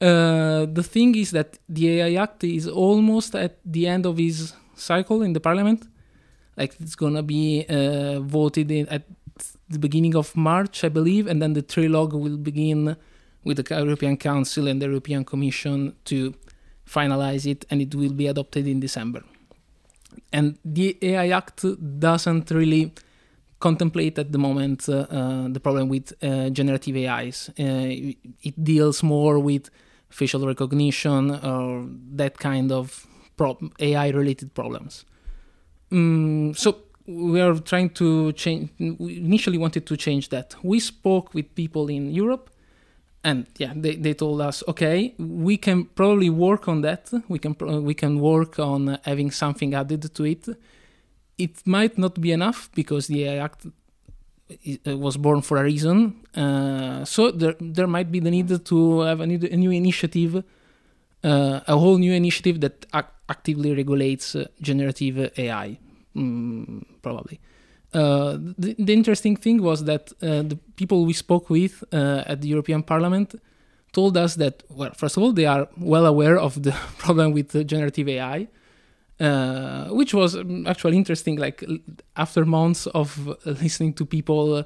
Uh, 0.00 0.64
the 0.66 0.82
thing 0.82 1.14
is 1.14 1.30
that 1.32 1.58
the 1.68 2.00
AI 2.00 2.22
Act 2.22 2.44
is 2.44 2.66
almost 2.66 3.34
at 3.34 3.58
the 3.64 3.86
end 3.86 4.06
of 4.06 4.18
its 4.18 4.54
cycle 4.74 5.22
in 5.22 5.34
the 5.34 5.40
parliament. 5.40 5.86
Like 6.56 6.74
it's 6.80 6.94
gonna 6.94 7.22
be 7.22 7.66
uh, 7.68 8.20
voted 8.20 8.70
at 8.88 9.04
the 9.68 9.78
beginning 9.78 10.16
of 10.16 10.34
March, 10.36 10.84
I 10.84 10.88
believe, 10.88 11.26
and 11.26 11.40
then 11.40 11.52
the 11.52 11.62
trilogue 11.62 12.14
will 12.14 12.36
begin 12.36 12.96
with 13.44 13.56
the 13.56 13.74
European 13.74 14.16
Council 14.16 14.66
and 14.68 14.80
the 14.80 14.86
European 14.86 15.24
Commission 15.24 15.94
to 16.06 16.34
finalize 16.86 17.46
it, 17.46 17.64
and 17.70 17.80
it 17.80 17.94
will 17.94 18.12
be 18.12 18.26
adopted 18.26 18.66
in 18.66 18.80
December. 18.80 19.22
And 20.32 20.58
the 20.64 20.98
AI 21.02 21.28
Act 21.28 21.64
doesn't 22.00 22.50
really 22.50 22.92
contemplate 23.60 24.18
at 24.18 24.32
the 24.32 24.38
moment 24.38 24.88
uh, 24.88 25.06
uh, 25.10 25.48
the 25.48 25.60
problem 25.60 25.88
with 25.88 26.12
uh, 26.22 26.48
generative 26.50 26.96
AIs. 26.96 27.50
Uh, 27.50 28.12
it 28.42 28.64
deals 28.64 29.02
more 29.02 29.38
with 29.38 29.70
facial 30.10 30.46
recognition 30.46 31.30
or 31.30 31.86
that 32.12 32.38
kind 32.38 32.70
of 32.72 33.06
pro- 33.36 33.58
AI-related 33.78 34.54
problems. 34.54 35.04
Mm, 35.90 36.56
so 36.56 36.76
we 37.06 37.40
are 37.40 37.54
trying 37.58 37.90
to 37.90 38.32
change 38.32 38.70
we 38.78 39.16
initially 39.16 39.58
wanted 39.58 39.86
to 39.86 39.96
change 39.96 40.28
that. 40.28 40.54
We 40.62 40.78
spoke 40.80 41.34
with 41.34 41.54
people 41.54 41.88
in 41.88 42.10
europe 42.10 42.50
and 43.24 43.46
yeah 43.58 43.72
they, 43.76 43.96
they 43.96 44.14
told 44.14 44.40
us 44.40 44.62
okay 44.66 45.14
we 45.18 45.56
can 45.56 45.84
probably 45.84 46.30
work 46.30 46.68
on 46.68 46.82
that. 46.82 47.10
We 47.28 47.38
can 47.38 47.54
pro- 47.54 47.80
we 47.80 47.94
can 47.94 48.20
work 48.20 48.58
on 48.58 48.98
having 49.04 49.30
something 49.30 49.74
added 49.74 50.14
to 50.14 50.24
it. 50.24 50.48
It 51.38 51.66
might 51.66 51.98
not 51.98 52.20
be 52.20 52.32
enough 52.32 52.70
because 52.74 53.06
the 53.06 53.24
AI 53.24 53.44
act 53.44 53.66
i- 54.66 54.80
uh, 54.86 54.96
was 54.96 55.16
born 55.16 55.40
for 55.42 55.56
a 55.58 55.62
reason 55.64 55.96
uh, 56.36 57.04
so 57.04 57.30
there 57.30 57.54
there 57.60 57.86
might 57.86 58.10
be 58.10 58.20
the 58.20 58.30
need 58.30 58.48
to 58.64 59.00
have 59.00 59.20
a 59.20 59.26
new, 59.26 59.38
a 59.50 59.56
new 59.56 59.70
initiative 59.70 60.42
uh, 61.24 61.60
a 61.66 61.76
whole 61.76 61.98
new 61.98 62.12
initiative 62.12 62.60
that 62.60 62.86
ac- 62.94 63.08
actively 63.28 63.74
regulates 63.74 64.34
uh, 64.34 64.46
generative 64.62 65.30
AI 65.38 65.78
mm, 66.16 66.82
probably. 67.02 67.38
Uh, 67.92 68.38
the, 68.56 68.74
the 68.78 68.92
interesting 68.92 69.36
thing 69.36 69.60
was 69.62 69.84
that 69.84 70.12
uh, 70.22 70.42
the 70.42 70.56
people 70.76 71.04
we 71.04 71.12
spoke 71.12 71.50
with 71.50 71.82
uh, 71.92 72.22
at 72.26 72.40
the 72.40 72.48
European 72.48 72.82
Parliament 72.82 73.34
told 73.92 74.16
us 74.16 74.36
that, 74.36 74.62
well, 74.70 74.92
first 74.94 75.16
of 75.16 75.22
all, 75.22 75.32
they 75.32 75.44
are 75.46 75.68
well 75.76 76.06
aware 76.06 76.38
of 76.38 76.62
the 76.62 76.70
problem 76.98 77.32
with 77.32 77.66
generative 77.66 78.08
AI, 78.08 78.46
uh, 79.20 79.88
which 79.88 80.14
was 80.14 80.34
um, 80.34 80.66
actually 80.66 80.96
interesting. 80.96 81.36
Like 81.36 81.64
after 82.16 82.44
months 82.44 82.86
of 82.86 83.28
uh, 83.28 83.34
listening 83.44 83.92
to 83.94 84.06
people 84.06 84.64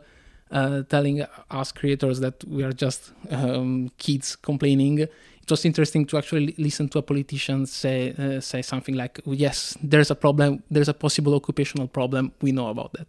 uh, 0.50 0.82
telling 0.84 1.26
us 1.50 1.72
creators 1.72 2.20
that 2.20 2.44
we 2.44 2.62
are 2.62 2.72
just 2.72 3.12
um, 3.30 3.90
kids 3.98 4.36
complaining, 4.36 4.98
it 4.98 5.50
was 5.50 5.64
interesting 5.64 6.06
to 6.06 6.18
actually 6.18 6.54
listen 6.56 6.88
to 6.90 6.98
a 6.98 7.02
politician 7.02 7.66
say 7.66 8.14
uh, 8.16 8.40
say 8.40 8.62
something 8.62 8.94
like, 8.94 9.20
"Yes, 9.26 9.76
there's 9.82 10.10
a 10.10 10.14
problem. 10.14 10.62
There's 10.70 10.88
a 10.88 10.94
possible 10.94 11.34
occupational 11.34 11.88
problem. 11.88 12.32
We 12.40 12.52
know 12.52 12.68
about 12.68 12.92
that." 12.92 13.08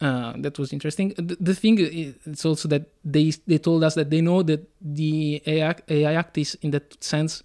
Uh, 0.00 0.34
that 0.38 0.58
was 0.58 0.72
interesting. 0.72 1.14
The, 1.16 1.36
the 1.40 1.54
thing 1.54 1.78
is 1.78 2.44
also 2.44 2.68
that 2.68 2.88
they 3.04 3.32
they 3.46 3.58
told 3.58 3.84
us 3.84 3.94
that 3.94 4.10
they 4.10 4.20
know 4.20 4.42
that 4.42 4.68
the 4.80 5.42
AI, 5.46 5.74
AI 5.88 6.14
Act 6.14 6.38
is 6.38 6.56
in 6.62 6.70
that 6.72 7.02
sense 7.02 7.42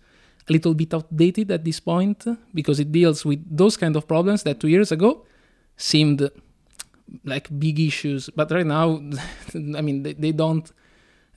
little 0.52 0.74
bit 0.74 0.94
outdated 0.94 1.52
at 1.52 1.64
this 1.64 1.80
point 1.80 2.26
because 2.54 2.80
it 2.80 2.92
deals 2.92 3.26
with 3.26 3.40
those 3.50 3.78
kind 3.78 3.96
of 3.96 4.08
problems 4.08 4.44
that 4.44 4.60
two 4.60 4.68
years 4.68 4.92
ago 4.92 5.26
seemed 5.78 6.30
like 7.26 7.48
big 7.60 7.80
issues, 7.80 8.30
but 8.36 8.52
right 8.52 8.66
now, 8.66 9.02
I 9.56 9.82
mean, 9.82 10.04
they, 10.04 10.14
they 10.14 10.32
don't 10.32 10.72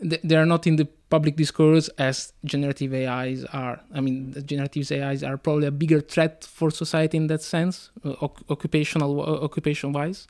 they 0.01 0.37
are 0.37 0.47
not 0.47 0.67
in 0.67 0.77
the 0.77 0.87
public 1.09 1.37
discourse 1.37 1.89
as 1.99 2.33
generative 2.45 2.93
AIs 2.93 3.45
are. 3.45 3.81
I 3.93 4.01
mean, 4.01 4.35
generative 4.45 4.91
AIs 4.91 5.23
are 5.23 5.37
probably 5.37 5.67
a 5.67 5.71
bigger 5.71 6.01
threat 6.01 6.45
for 6.45 6.71
society 6.71 7.17
in 7.17 7.29
that 7.29 7.43
sense, 7.43 7.91
uh, 8.05 8.15
occupational 8.51 9.21
uh, 9.21 9.45
occupation 9.45 9.93
wise, 9.93 10.27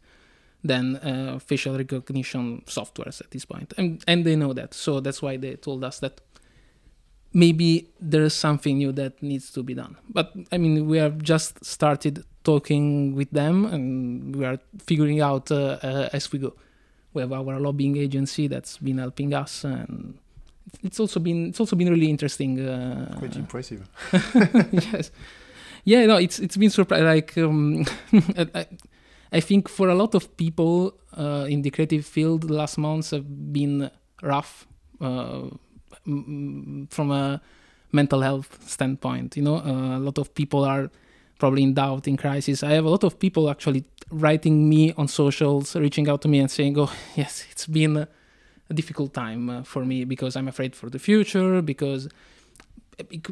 than 0.63 0.97
uh, 0.97 1.39
facial 1.39 1.77
recognition 1.77 2.63
softwares 2.67 3.21
at 3.21 3.31
this 3.31 3.45
point, 3.45 3.73
and 3.77 4.05
and 4.07 4.25
they 4.25 4.37
know 4.37 4.53
that. 4.53 4.75
So 4.75 5.01
that's 5.01 5.23
why 5.23 5.37
they 5.37 5.57
told 5.57 5.83
us 5.83 5.99
that 6.01 6.21
maybe 7.35 7.89
there 8.01 8.23
is 8.23 8.33
something 8.33 8.79
new 8.79 8.93
that 8.93 9.23
needs 9.23 9.51
to 9.53 9.63
be 9.63 9.75
done. 9.75 9.97
But 10.09 10.33
I 10.51 10.57
mean, 10.57 10.89
we 10.89 10.97
have 10.99 11.21
just 11.23 11.63
started 11.65 12.25
talking 12.45 13.15
with 13.15 13.31
them, 13.31 13.67
and 13.67 14.35
we 14.37 14.45
are 14.47 14.59
figuring 14.79 15.21
out 15.21 15.51
uh, 15.51 15.79
uh, 15.83 16.09
as 16.13 16.33
we 16.33 16.39
go 16.39 16.55
we 17.15 17.23
have 17.23 17.33
our 17.33 17.59
lobbying 17.61 17.97
agency 17.97 18.49
that's 18.49 18.77
been 18.79 18.99
helping 18.99 19.33
us 19.33 19.65
and 19.65 20.19
it's 20.83 21.01
also 21.01 21.21
been 21.21 21.49
it's 21.49 21.61
also 21.61 21.77
been 21.77 21.89
really 21.89 22.11
interesting 22.11 22.61
uh, 22.61 23.15
Quite 23.19 23.37
impressive. 23.37 23.89
yes 24.73 25.11
yeah 25.85 26.05
no 26.07 26.17
it's 26.17 26.39
it's 26.41 26.57
been 26.57 26.71
surprising 26.71 27.07
like 27.07 27.39
um, 27.39 27.87
I, 28.55 28.67
I 29.33 29.41
think 29.41 29.69
for 29.69 29.89
a 29.89 29.95
lot 29.95 30.15
of 30.15 30.37
people 30.37 30.95
uh, 31.17 31.47
in 31.49 31.63
the 31.63 31.71
creative 31.71 32.05
field 32.05 32.43
the 32.43 32.55
last 32.55 32.77
months 32.79 33.11
have 33.13 33.53
been 33.53 33.91
rough 34.23 34.67
uh, 35.01 35.43
from 36.05 37.11
a 37.11 37.41
mental 37.93 38.21
health 38.21 38.59
standpoint 38.69 39.37
you 39.37 39.43
know 39.43 39.57
uh, 39.57 39.99
a 39.99 40.03
lot 40.09 40.19
of 40.19 40.35
people 40.35 40.65
are 40.65 40.91
probably 41.39 41.63
in 41.63 41.75
doubt 41.75 42.07
in 42.09 42.17
crisis. 42.17 42.63
I 42.63 42.71
have 42.71 42.85
a 42.85 42.91
lot 42.91 43.05
of 43.05 43.19
people 43.19 43.51
actually 43.51 43.85
writing 44.11 44.69
me 44.69 44.93
on 44.97 45.09
socials 45.09 45.75
reaching 45.75 46.09
out 46.09 46.21
to 46.23 46.29
me 46.29 46.39
and 46.39 46.51
saying 46.51 46.79
oh 46.79 46.93
yes 47.17 47.45
it's 47.51 47.67
been 47.67 47.97
a, 47.97 48.09
difficult 48.73 49.13
time 49.15 49.51
uh, 49.51 49.63
for 49.63 49.85
me 49.85 50.05
because 50.05 50.35
i'm 50.37 50.49
afraid 50.49 50.75
for 50.75 50.89
the 50.91 50.99
future 50.99 51.63
because 51.63 52.09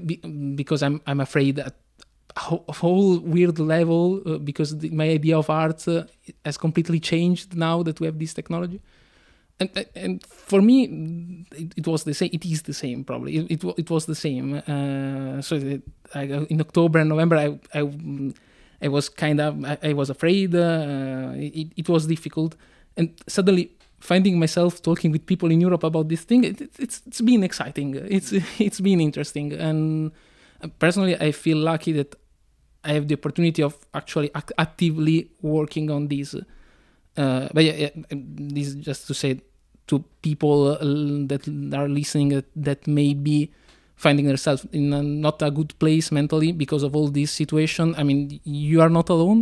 be- 0.06 0.22
because 0.54 0.80
i'm 0.82 1.00
i'm 1.08 1.20
afraid 1.20 1.58
at 1.58 1.74
a 2.36 2.72
whole- 2.80 3.18
weird 3.18 3.58
level 3.58 4.20
uh, 4.26 4.38
because 4.38 4.78
the, 4.78 4.90
my 4.90 5.08
idea 5.08 5.36
of 5.36 5.50
art 5.50 5.80
uh, 5.88 6.04
has 6.44 6.56
completely 6.58 7.00
changed 7.00 7.56
now 7.56 7.82
that 7.82 7.98
we 7.98 8.06
have 8.06 8.18
this 8.18 8.34
technology 8.34 8.80
and 9.62 9.86
and 9.94 10.26
for 10.26 10.60
me 10.62 10.76
it, 11.52 11.72
it 11.80 11.86
was 11.86 12.04
the 12.04 12.14
same 12.14 12.30
it 12.32 12.44
is 12.44 12.62
the 12.62 12.74
same 12.74 13.04
probably. 13.04 13.36
It, 13.36 13.50
it, 13.50 13.64
it 13.82 13.90
was 13.90 14.06
the 14.06 14.14
same. 14.14 14.54
Uh, 14.54 15.40
so 15.42 15.54
I, 16.14 16.22
in 16.50 16.60
october 16.60 16.98
and 16.98 17.08
november 17.08 17.36
i 17.36 17.46
i, 17.80 17.82
I 18.82 18.88
was 18.88 19.08
kind 19.08 19.40
of 19.40 19.64
i, 19.64 19.78
I 19.90 19.92
was 19.92 20.10
afraid 20.10 20.54
uh, 20.54 21.32
it, 21.36 21.68
it 21.76 21.88
was 21.88 22.06
difficult. 22.06 22.56
And 22.96 23.08
suddenly 23.26 23.70
finding 24.00 24.38
myself 24.38 24.82
talking 24.82 25.12
with 25.12 25.24
people 25.26 25.50
in 25.50 25.60
europe 25.60 25.84
about 25.84 26.08
this 26.08 26.22
thing 26.24 26.44
it, 26.44 26.60
it's 26.78 27.02
it's 27.06 27.20
been 27.20 27.42
exciting. 27.42 27.94
It's 27.94 28.32
it's 28.66 28.80
been 28.80 29.00
interesting. 29.00 29.52
And 29.52 30.12
personally 30.78 31.16
i 31.20 31.32
feel 31.32 31.58
lucky 31.58 31.92
that 31.92 32.14
i 32.84 32.92
have 32.92 33.08
the 33.08 33.14
opportunity 33.14 33.62
of 33.62 33.74
actually 33.94 34.30
act- 34.34 34.52
actively 34.58 35.30
working 35.40 35.90
on 35.90 36.08
this. 36.08 36.34
Uh, 37.16 37.48
but 37.52 37.62
yeah, 37.64 37.72
yeah, 37.72 37.90
this 38.10 38.68
is 38.68 38.74
just 38.76 39.06
to 39.06 39.14
say 39.14 39.40
to 39.92 40.02
people 40.22 40.58
uh, 40.68 40.78
that 41.30 41.42
are 41.80 41.88
listening 41.88 42.28
that, 42.30 42.46
that 42.56 42.86
may 42.86 43.12
be 43.12 43.50
finding 43.94 44.26
themselves 44.26 44.66
in 44.72 44.92
a, 44.92 45.02
not 45.02 45.42
a 45.42 45.50
good 45.50 45.78
place 45.78 46.10
mentally 46.10 46.50
because 46.50 46.82
of 46.82 46.96
all 46.96 47.08
this 47.08 47.30
situation. 47.30 47.94
I 48.00 48.02
mean, 48.02 48.40
you 48.44 48.80
are 48.80 48.88
not 48.88 49.10
alone. 49.10 49.40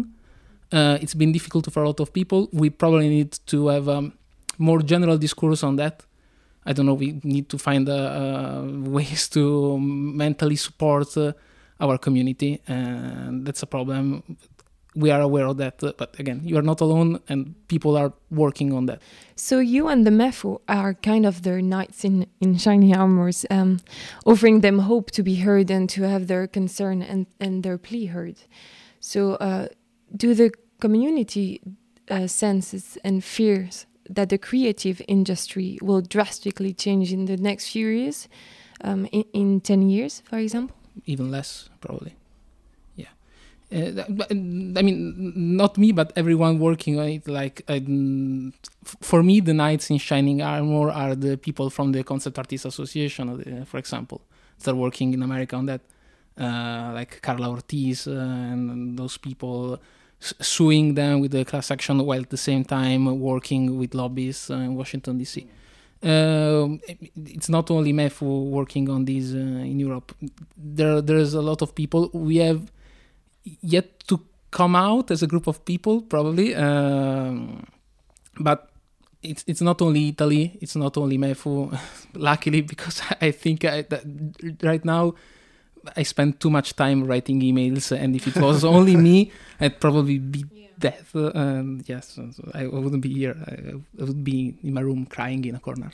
Uh, 0.73 0.99
it's 1.01 1.15
been 1.15 1.33
difficult 1.33 1.73
for 1.73 1.83
a 1.85 1.87
lot 1.87 2.01
of 2.01 2.13
people. 2.13 2.49
We 2.53 2.69
probably 2.71 3.09
need 3.09 3.39
to 3.47 3.69
have 3.69 3.89
um, 3.89 4.13
more 4.59 4.83
general 4.83 5.19
discourse 5.19 5.63
on 5.63 5.77
that. 5.77 6.03
I 6.67 6.73
don't 6.73 6.87
know. 6.87 6.95
We 6.95 7.21
need 7.23 7.49
to 7.49 7.59
find 7.59 7.89
uh, 7.89 7.95
uh, 7.95 8.63
ways 8.97 9.29
to 9.31 9.79
mentally 9.79 10.57
support 10.57 11.17
uh, 11.17 11.33
our 11.81 11.97
community, 11.97 12.61
and 12.69 13.47
that's 13.47 13.63
a 13.63 13.67
problem. 13.67 14.23
We 14.95 15.11
are 15.11 15.21
aware 15.21 15.47
of 15.47 15.57
that, 15.59 15.83
uh, 15.85 15.93
but 15.97 16.19
again, 16.19 16.41
you 16.45 16.57
are 16.59 16.63
not 16.63 16.81
alone, 16.81 17.21
and 17.29 17.55
people 17.69 17.97
are 17.97 18.13
working 18.31 18.73
on 18.73 18.87
that. 18.87 19.01
So 19.37 19.61
you 19.61 19.89
and 19.89 20.05
the 20.05 20.11
MEFU 20.11 20.61
are 20.69 20.95
kind 20.95 21.25
of 21.25 21.43
their 21.43 21.63
knights 21.63 22.05
in, 22.05 22.27
in 22.41 22.59
shiny 22.59 22.95
armors, 22.95 23.47
um, 23.51 23.81
offering 24.27 24.61
them 24.61 24.81
hope 24.81 25.13
to 25.13 25.23
be 25.23 25.37
heard 25.37 25.71
and 25.71 25.89
to 25.91 26.03
have 26.03 26.27
their 26.27 26.47
concern 26.49 27.03
and, 27.03 27.27
and 27.39 27.63
their 27.63 27.79
plea 27.79 28.07
heard. 28.07 28.37
So 28.99 29.35
uh, 29.35 29.69
do 30.17 30.35
the 30.35 30.51
community 30.81 31.61
uh, 32.11 32.27
senses 32.27 32.99
and 33.05 33.23
fears 33.23 33.87
that 34.09 34.29
the 34.29 34.39
creative 34.39 35.01
industry 35.07 35.79
will 35.81 36.01
drastically 36.01 36.75
change 36.75 37.13
in 37.13 37.27
the 37.27 37.37
next 37.37 37.71
few 37.71 37.87
years, 37.87 38.29
um, 38.83 39.07
in, 39.13 39.25
in 39.33 39.61
10 39.61 39.89
years, 39.89 40.21
for 40.27 40.39
example? 40.39 40.77
even 41.07 41.31
less 41.31 41.69
probably 41.81 42.15
uh, 43.73 44.03
i 44.31 44.83
mean 44.83 45.33
not 45.57 45.79
me 45.79 45.93
but 45.93 46.13
everyone 46.17 46.59
working 46.59 46.99
on 46.99 47.09
it 47.09 47.27
like 47.29 47.63
um, 47.69 48.53
for 49.01 49.23
me 49.23 49.41
the 49.41 49.55
knights 49.55 49.91
in 49.91 49.99
shining 49.99 50.43
armor 50.43 50.91
are 50.91 51.15
the 51.15 51.37
people 51.37 51.71
from 51.71 51.93
the 51.93 52.03
concept 52.03 52.39
artists 52.39 52.65
association 52.67 53.29
uh, 53.29 53.65
for 53.65 53.79
example 53.79 54.21
that 54.59 54.73
are 54.73 54.75
working 54.75 55.15
in 55.15 55.23
america 55.23 55.57
on 55.57 55.67
that 55.67 55.81
uh, 56.39 56.93
like 56.95 57.21
Karla 57.23 57.51
ortiz 57.51 58.07
uh, 58.07 58.13
and 58.13 58.99
those 58.99 59.19
people 59.19 59.79
suing 60.21 60.95
them 60.95 61.21
with 61.21 61.33
the 61.33 61.45
class 61.45 61.71
action 61.71 61.99
while 62.05 62.21
at 62.21 62.31
the 62.31 62.37
same 62.37 62.65
time 62.65 63.21
working 63.21 63.79
with 63.79 63.95
lobbyists 63.95 64.51
uh, 64.51 64.55
in 64.55 64.75
washington 64.75 65.19
dc 65.19 65.47
um, 66.03 66.81
it's 67.27 67.49
not 67.49 67.71
only 67.71 67.93
MEFU 67.93 68.47
working 68.47 68.89
on 68.89 69.05
this 69.05 69.35
uh, 69.35 69.37
in 69.37 69.79
Europe. 69.79 70.17
There, 70.57 71.03
there's 71.03 71.35
a 71.35 71.43
lot 71.43 71.61
of 71.61 71.75
people. 71.75 72.11
We 72.15 72.37
have 72.37 72.73
yet 73.45 74.01
to 74.09 74.21
come 74.51 74.77
out 74.77 75.11
as 75.11 75.23
a 75.23 75.27
group 75.27 75.47
of 75.47 75.65
people, 75.65 76.03
probably. 76.03 76.55
Um, 76.55 77.67
but 78.39 78.71
it's 79.23 79.45
it's 79.47 79.61
not 79.61 79.83
only 79.83 80.09
Italy. 80.09 80.59
It's 80.61 80.77
not 80.77 80.97
only 80.97 81.19
MEFU. 81.19 81.79
Luckily, 82.15 82.61
because 82.63 83.03
I 83.21 83.31
think 83.31 83.65
I, 83.65 83.83
that 83.83 84.03
right 84.63 84.85
now 84.85 85.15
I 85.97 86.03
spend 86.03 86.41
too 86.41 86.51
much 86.51 86.77
time 86.77 87.05
writing 87.05 87.41
emails, 87.41 87.93
and 87.93 88.17
if 88.17 88.27
it 88.27 88.37
was 88.37 88.65
only 88.77 88.97
me, 88.97 89.33
I'd 89.61 89.81
probably 89.81 90.19
be 90.19 90.45
dead. 90.79 91.05
Uh, 91.15 91.31
and 91.35 91.89
yes, 91.89 92.19
I 92.55 92.67
wouldn't 92.67 93.03
be 93.03 93.13
here. 93.13 93.37
I, 93.47 94.01
I 94.01 94.05
would 94.05 94.25
be 94.25 94.57
in 94.63 94.75
my 94.75 94.81
room 94.81 95.07
crying 95.07 95.45
in 95.45 95.55
a 95.55 95.61
corner. 95.61 95.91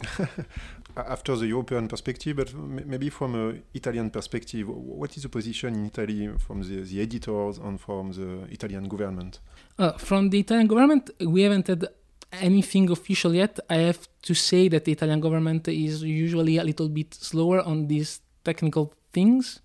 After 0.96 1.36
the 1.36 1.46
European 1.46 1.88
perspective, 1.88 2.36
but 2.36 2.54
maybe 2.54 3.10
from 3.10 3.34
an 3.34 3.62
Italian 3.74 4.08
perspective, 4.10 4.66
what 4.66 5.14
is 5.16 5.24
the 5.24 5.28
position 5.28 5.74
in 5.74 5.86
Italy 5.86 6.30
from 6.38 6.62
the, 6.62 6.80
the 6.80 7.02
editors 7.02 7.58
and 7.58 7.78
from 7.78 8.12
the 8.12 8.50
Italian 8.50 8.88
government? 8.88 9.40
Uh, 9.78 9.92
from 9.98 10.30
the 10.30 10.38
Italian 10.38 10.66
government, 10.66 11.10
we 11.20 11.42
haven't 11.42 11.66
had 11.66 11.86
anything 12.32 12.90
official 12.90 13.34
yet. 13.34 13.60
I 13.68 13.76
have 13.76 14.08
to 14.22 14.32
say 14.34 14.68
that 14.68 14.86
the 14.86 14.92
Italian 14.92 15.20
government 15.20 15.68
is 15.68 16.02
usually 16.02 16.56
a 16.56 16.64
little 16.64 16.88
bit 16.88 17.12
slower 17.12 17.60
on 17.60 17.88
these 17.88 18.20
technical 18.42 18.94
things. 19.12 19.60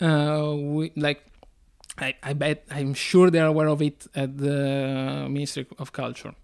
Uh, 0.00 0.54
we, 0.56 0.92
like, 0.96 1.22
I, 1.98 2.14
I 2.22 2.32
bet, 2.32 2.64
I'm 2.70 2.94
sure 2.94 3.30
they're 3.30 3.46
aware 3.46 3.68
of 3.68 3.80
it 3.80 4.08
at 4.14 4.36
the 4.36 5.28
Ministry 5.30 5.68
of 5.78 5.92
Culture. 5.92 6.34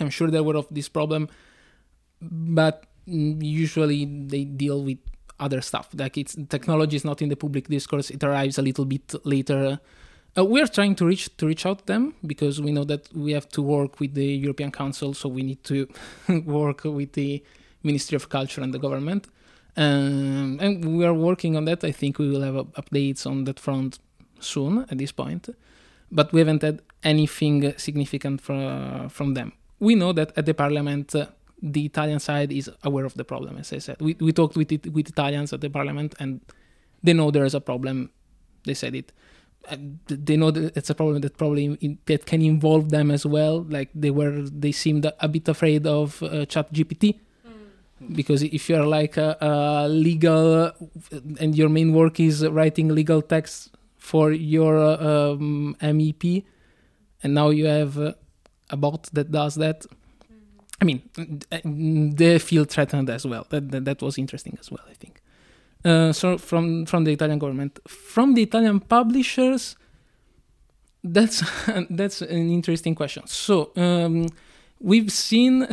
I'm 0.00 0.08
sure 0.08 0.30
they're 0.30 0.40
aware 0.40 0.56
of 0.56 0.66
this 0.70 0.88
problem, 0.88 1.28
but 2.22 2.86
usually 3.06 4.04
they 4.04 4.44
deal 4.44 4.82
with 4.82 4.98
other 5.40 5.60
stuff. 5.60 5.88
Like, 5.94 6.16
it's 6.16 6.36
technology 6.48 6.96
is 6.96 7.04
not 7.04 7.22
in 7.22 7.28
the 7.28 7.36
public 7.36 7.68
discourse. 7.68 8.10
It 8.10 8.22
arrives 8.22 8.58
a 8.58 8.62
little 8.62 8.84
bit 8.84 9.14
later. 9.24 9.80
Uh, 10.36 10.44
we 10.44 10.60
are 10.60 10.66
trying 10.66 10.96
to 10.96 11.06
reach 11.06 11.36
to 11.36 11.46
reach 11.46 11.64
out 11.64 11.78
to 11.80 11.86
them 11.86 12.14
because 12.26 12.60
we 12.60 12.72
know 12.72 12.84
that 12.84 13.08
we 13.14 13.32
have 13.32 13.48
to 13.50 13.62
work 13.62 14.00
with 14.00 14.14
the 14.14 14.26
European 14.26 14.72
Council, 14.72 15.14
so 15.14 15.28
we 15.28 15.42
need 15.42 15.62
to 15.64 15.88
work 16.44 16.84
with 16.84 17.12
the 17.12 17.42
Ministry 17.82 18.16
of 18.16 18.28
Culture 18.28 18.60
and 18.60 18.74
the 18.74 18.78
government. 18.78 19.28
Um, 19.76 20.58
and 20.60 20.96
we 20.98 21.04
are 21.04 21.14
working 21.14 21.56
on 21.56 21.64
that. 21.66 21.84
I 21.84 21.92
think 21.92 22.18
we 22.18 22.28
will 22.28 22.42
have 22.42 22.56
uh, 22.56 22.64
updates 22.80 23.26
on 23.26 23.44
that 23.44 23.60
front 23.60 23.98
soon 24.40 24.86
at 24.90 24.98
this 24.98 25.12
point, 25.12 25.48
but 26.10 26.32
we 26.32 26.40
haven't 26.40 26.62
had 26.62 26.82
anything 27.02 27.74
significant 27.76 28.40
from 28.40 29.08
from 29.08 29.34
them. 29.34 29.52
We 29.78 29.94
know 29.94 30.12
that 30.12 30.32
at 30.36 30.46
the 30.46 30.54
Parliament, 30.54 31.14
uh, 31.14 31.26
the 31.72 31.84
Italian 31.86 32.20
side 32.20 32.52
is 32.52 32.70
aware 32.82 33.04
of 33.04 33.14
the 33.14 33.24
problem. 33.24 33.56
As 33.56 33.72
I 33.72 33.78
said, 33.78 33.96
we 34.00 34.16
we 34.20 34.32
talked 34.32 34.56
with 34.56 34.70
it, 34.70 34.92
with 34.92 35.08
Italians 35.08 35.52
at 35.52 35.60
the 35.60 35.70
Parliament, 35.70 36.14
and 36.20 36.40
they 37.02 37.12
know 37.12 37.30
there 37.30 37.46
is 37.46 37.54
a 37.54 37.60
problem. 37.60 38.10
They 38.64 38.74
said 38.74 38.94
it. 38.94 39.12
And 39.66 39.98
they 40.06 40.36
know 40.36 40.50
that 40.50 40.76
it's 40.76 40.90
a 40.90 40.94
problem 40.94 41.22
that 41.22 41.38
probably 41.38 41.64
in, 41.80 41.98
that 42.04 42.26
can 42.26 42.42
involve 42.42 42.90
them 42.90 43.10
as 43.10 43.24
well. 43.24 43.62
Like 43.62 43.88
they 43.94 44.10
were, 44.10 44.42
they 44.42 44.72
seemed 44.72 45.10
a 45.18 45.28
bit 45.28 45.48
afraid 45.48 45.86
of 45.86 46.22
uh, 46.22 46.44
Chat 46.44 46.70
GPT 46.70 47.18
because 48.12 48.42
if 48.42 48.68
you're 48.68 48.86
like 48.86 49.16
a, 49.16 49.36
a 49.40 49.88
legal 49.88 50.72
and 51.40 51.56
your 51.56 51.68
main 51.68 51.92
work 51.92 52.20
is 52.20 52.46
writing 52.46 52.88
legal 52.88 53.22
text 53.22 53.74
for 53.96 54.32
your 54.32 54.76
uh, 54.76 55.32
um, 55.32 55.76
MEP, 55.80 56.44
and 57.22 57.34
now 57.34 57.48
you 57.48 57.66
have 57.66 57.98
uh, 57.98 58.12
a 58.70 58.76
bot 58.76 59.08
that 59.12 59.30
does 59.30 59.54
that. 59.54 59.86
I 60.84 60.86
mean, 60.86 62.14
they 62.14 62.38
feel 62.38 62.64
threatened 62.64 63.08
as 63.08 63.24
well. 63.26 63.46
That 63.48 63.70
that, 63.70 63.84
that 63.84 64.02
was 64.02 64.18
interesting 64.18 64.56
as 64.60 64.70
well. 64.70 64.84
I 64.88 64.94
think. 64.94 65.22
Uh, 65.84 66.12
so 66.12 66.38
from 66.38 66.86
from 66.86 67.04
the 67.04 67.12
Italian 67.12 67.38
government, 67.38 67.78
from 67.88 68.34
the 68.34 68.42
Italian 68.42 68.80
publishers, 68.80 69.76
that's 71.02 71.42
that's 71.90 72.22
an 72.22 72.50
interesting 72.50 72.94
question. 72.94 73.26
So 73.26 73.70
um, 73.76 74.26
we've 74.80 75.10
seen 75.10 75.66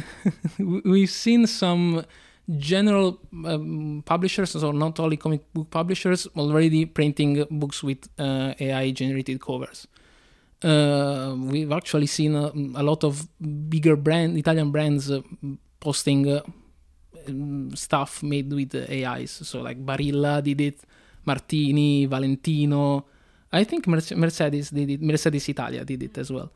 we've 0.59 1.09
seen 1.09 1.47
some 1.47 2.05
general 2.57 3.19
um, 3.45 4.03
publishers, 4.05 4.51
so 4.51 4.71
not 4.71 4.99
only 4.99 5.17
comic 5.17 5.41
book 5.53 5.69
publishers, 5.69 6.27
already 6.37 6.85
printing 6.85 7.45
books 7.51 7.83
with 7.83 8.07
uh, 8.17 8.53
AI 8.59 8.91
generated 8.91 9.41
covers. 9.41 9.87
Uh, 10.63 11.35
we've 11.37 11.71
actually 11.71 12.05
seen 12.05 12.35
a, 12.35 12.51
a, 12.75 12.83
lot 12.83 13.03
of 13.03 13.27
bigger 13.67 13.95
brand 13.95 14.37
Italian 14.37 14.69
brands 14.69 15.09
uh, 15.09 15.21
posting 15.79 16.39
um, 17.27 17.75
stuff 17.75 18.21
made 18.21 18.51
with 18.53 18.75
AIs. 18.75 19.31
So 19.31 19.61
like 19.61 19.83
Barilla 19.83 20.43
did 20.43 20.61
it, 20.61 20.79
Martini, 21.25 22.05
Valentino. 22.05 23.05
I 23.51 23.63
think 23.63 23.87
Mercedes 23.87 24.69
did 24.69 24.89
it. 24.91 25.01
Mercedes 25.01 25.49
Italia 25.49 25.83
did 25.83 26.03
it 26.03 26.17
as 26.19 26.31
well. 26.31 26.51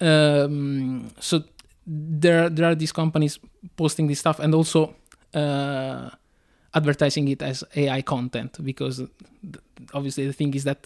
Um, 0.00 1.10
so 1.18 1.42
there, 1.84 2.48
there 2.48 2.70
are 2.70 2.74
these 2.76 2.92
companies 2.92 3.40
posting 3.76 4.06
this 4.06 4.20
stuff 4.20 4.38
and 4.38 4.54
also 4.54 4.94
uh, 5.34 6.10
advertising 6.80 7.26
it 7.34 7.40
as 7.50 7.56
AI 7.82 8.00
content 8.14 8.52
because 8.70 8.96
obviously 9.98 10.24
the 10.30 10.36
thing 10.40 10.52
is 10.58 10.64
that 10.70 10.80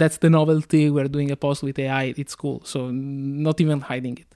that's 0.00 0.18
the 0.24 0.30
novelty. 0.38 0.82
We're 0.94 1.12
doing 1.16 1.30
a 1.36 1.38
post 1.46 1.60
with 1.66 1.78
AI. 1.78 2.04
It's 2.22 2.34
cool. 2.42 2.58
So 2.72 2.78
not 2.90 3.56
even 3.64 3.78
hiding 3.90 4.16
it. 4.24 4.30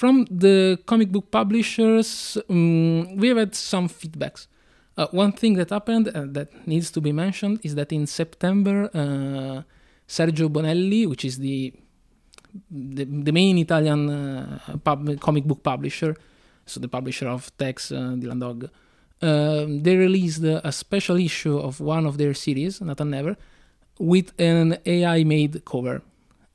From 0.00 0.14
the 0.44 0.78
comic 0.90 1.08
book 1.14 1.26
publishers, 1.30 2.38
um, 2.48 3.16
we 3.20 3.28
have 3.28 3.38
had 3.44 3.54
some 3.54 3.86
feedbacks. 3.88 4.42
Uh, 4.96 5.08
one 5.10 5.32
thing 5.40 5.52
that 5.60 5.70
happened 5.70 6.08
uh, 6.08 6.24
that 6.36 6.48
needs 6.66 6.88
to 6.96 7.00
be 7.00 7.12
mentioned 7.24 7.56
is 7.62 7.72
that 7.74 7.92
in 7.92 8.06
September, 8.06 8.76
uh, 8.94 9.62
Sergio 10.16 10.48
Bonelli, 10.48 11.02
which 11.10 11.24
is 11.24 11.38
the 11.38 11.74
the, 12.70 13.04
the 13.04 13.32
main 13.32 13.58
Italian 13.58 14.02
uh, 14.10 14.76
pub, 14.86 14.98
comic 15.20 15.44
book 15.44 15.60
publisher, 15.62 16.12
so 16.64 16.78
the 16.80 16.88
publisher 16.88 17.28
of 17.28 17.40
Tex, 17.58 17.90
uh, 17.90 18.14
Dylan 18.20 18.40
Dog, 18.40 18.70
um, 19.24 19.82
they 19.82 19.96
released 19.96 20.42
a 20.42 20.70
special 20.70 21.16
issue 21.16 21.58
of 21.58 21.80
one 21.80 22.04
of 22.04 22.18
their 22.18 22.34
series, 22.34 22.80
Nathan 22.82 23.10
Never, 23.10 23.36
with 23.98 24.38
an 24.38 24.78
AI 24.84 25.24
made 25.24 25.64
cover. 25.64 26.02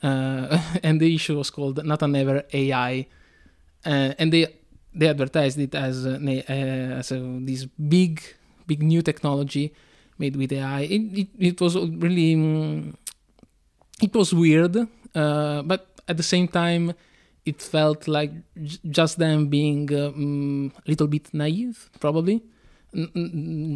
Uh, 0.03 0.62
and 0.84 1.01
the 1.01 1.13
issue 1.15 1.36
was 1.38 1.49
called 1.49 1.84
Nathan 1.84 2.12
Never 2.12 2.43
AI. 2.53 3.08
Uh, 3.84 4.13
and 4.19 4.32
they 4.32 4.45
they 4.93 5.08
advertised 5.08 5.58
it 5.58 5.73
as 5.73 6.05
uh, 6.05 6.19
as 6.99 7.12
a, 7.12 7.19
this 7.41 7.65
big 7.65 8.21
big 8.67 8.84
new 8.84 9.01
technology 9.01 9.73
made 10.19 10.36
with 10.36 10.51
AI. 10.51 10.82
It 10.82 11.01
it, 11.21 11.27
it 11.39 11.62
was 11.62 11.75
really 11.75 12.36
um, 12.36 12.97
it 14.01 14.13
was 14.13 14.32
weird, 14.34 14.77
uh, 15.15 15.62
but 15.63 16.01
at 16.08 16.17
the 16.17 16.23
same 16.23 16.47
time, 16.47 16.93
it 17.45 17.62
felt 17.62 18.08
like 18.08 18.32
j- 18.62 18.77
just 18.89 19.17
them 19.17 19.47
being 19.47 19.91
a 19.91 20.08
um, 20.10 20.71
little 20.86 21.08
bit 21.08 21.34
naive, 21.34 21.89
probably. 21.99 22.43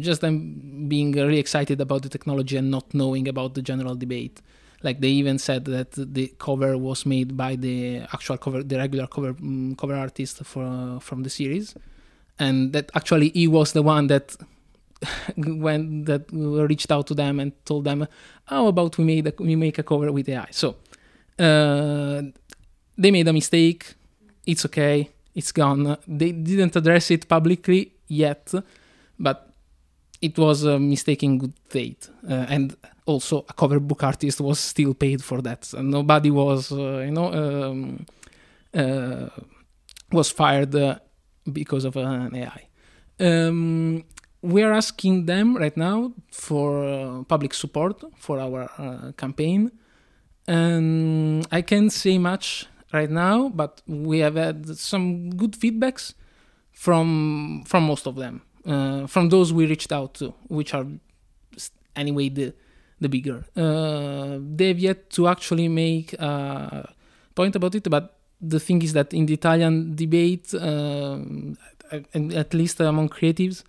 Just 0.00 0.20
them 0.20 0.86
being 0.88 1.12
really 1.12 1.38
excited 1.38 1.80
about 1.80 2.02
the 2.02 2.08
technology 2.08 2.56
and 2.56 2.70
not 2.70 2.92
knowing 2.94 3.28
about 3.28 3.54
the 3.54 3.62
general 3.62 3.94
debate. 3.94 4.40
Like 4.82 5.00
they 5.00 5.08
even 5.08 5.38
said 5.38 5.64
that 5.66 5.92
the 5.92 6.34
cover 6.38 6.76
was 6.76 7.06
made 7.06 7.36
by 7.36 7.56
the 7.56 8.00
actual 8.12 8.36
cover, 8.36 8.62
the 8.62 8.76
regular 8.76 9.06
cover 9.06 9.30
um, 9.30 9.76
cover 9.76 9.94
artist 9.94 10.44
for 10.44 10.98
from 11.00 11.22
the 11.22 11.30
series, 11.30 11.74
and 12.38 12.72
that 12.74 12.90
actually 12.94 13.30
he 13.30 13.48
was 13.48 13.72
the 13.72 13.82
one 13.82 14.08
that 14.08 14.36
when 15.36 16.04
that 16.04 16.26
reached 16.32 16.90
out 16.92 17.06
to 17.06 17.14
them 17.14 17.40
and 17.40 17.52
told 17.64 17.84
them, 17.84 18.06
"How 18.46 18.66
about 18.66 18.98
we 18.98 19.04
made 19.04 19.26
a, 19.26 19.32
we 19.38 19.56
make 19.56 19.78
a 19.78 19.82
cover 19.82 20.12
with 20.12 20.28
AI?" 20.28 20.48
So 20.50 20.76
uh, 21.38 22.22
they 22.98 23.10
made 23.10 23.28
a 23.28 23.32
mistake. 23.32 23.94
It's 24.46 24.66
okay. 24.66 25.10
It's 25.34 25.52
gone. 25.52 25.96
They 26.06 26.32
didn't 26.32 26.76
address 26.76 27.10
it 27.10 27.28
publicly 27.28 27.92
yet, 28.06 28.52
but 29.18 29.50
it 30.20 30.38
was 30.38 30.64
a 30.64 30.78
mistake 30.78 31.22
in 31.22 31.38
good 31.38 31.54
faith. 31.68 32.10
Uh, 32.28 32.46
and 32.48 32.76
also, 33.06 33.44
a 33.48 33.52
cover 33.52 33.78
book 33.80 34.02
artist 34.02 34.40
was 34.40 34.58
still 34.58 34.94
paid 34.94 35.22
for 35.22 35.42
that. 35.42 35.72
And 35.74 35.90
nobody 35.90 36.30
was, 36.30 36.72
uh, 36.72 37.02
you 37.04 37.10
know, 37.10 37.32
um, 37.32 38.06
uh, 38.72 39.28
was 40.10 40.30
fired 40.30 40.74
uh, 40.74 40.98
because 41.52 41.84
of 41.84 41.96
an 41.96 42.34
AI. 42.34 42.68
Um, 43.20 44.04
we 44.44 44.62
are 44.62 44.72
asking 44.72 45.24
them 45.24 45.56
right 45.56 45.76
now 45.76 46.12
for 46.30 46.84
uh, 46.84 47.22
public 47.24 47.54
support 47.54 48.04
for 48.18 48.38
our 48.38 48.68
uh, 48.78 49.12
campaign 49.12 49.70
and 50.46 51.46
i 51.50 51.62
can't 51.62 51.90
say 51.90 52.18
much 52.18 52.66
right 52.92 53.10
now 53.10 53.48
but 53.48 53.80
we 53.86 54.18
have 54.18 54.34
had 54.34 54.76
some 54.76 55.30
good 55.30 55.52
feedbacks 55.52 56.12
from 56.72 57.64
from 57.66 57.84
most 57.84 58.06
of 58.06 58.16
them 58.16 58.42
uh, 58.66 59.06
from 59.06 59.28
those 59.28 59.52
we 59.52 59.66
reached 59.66 59.92
out 59.92 60.14
to 60.14 60.32
which 60.48 60.74
are 60.74 60.86
anyway 61.96 62.28
the 62.28 62.52
the 63.00 63.08
bigger 63.08 63.44
uh, 63.56 64.38
they've 64.40 64.78
yet 64.78 65.10
to 65.10 65.28
actually 65.28 65.68
make 65.68 66.12
a 66.14 66.88
point 67.34 67.54
about 67.56 67.74
it 67.74 67.88
but 67.90 68.16
the 68.40 68.60
thing 68.60 68.82
is 68.82 68.92
that 68.92 69.12
in 69.12 69.26
the 69.26 69.34
italian 69.34 69.94
debate 69.94 70.54
um, 70.54 71.56
at- 71.90 72.54
least 72.54 72.80
among 72.80 73.08
creatives 73.08 73.64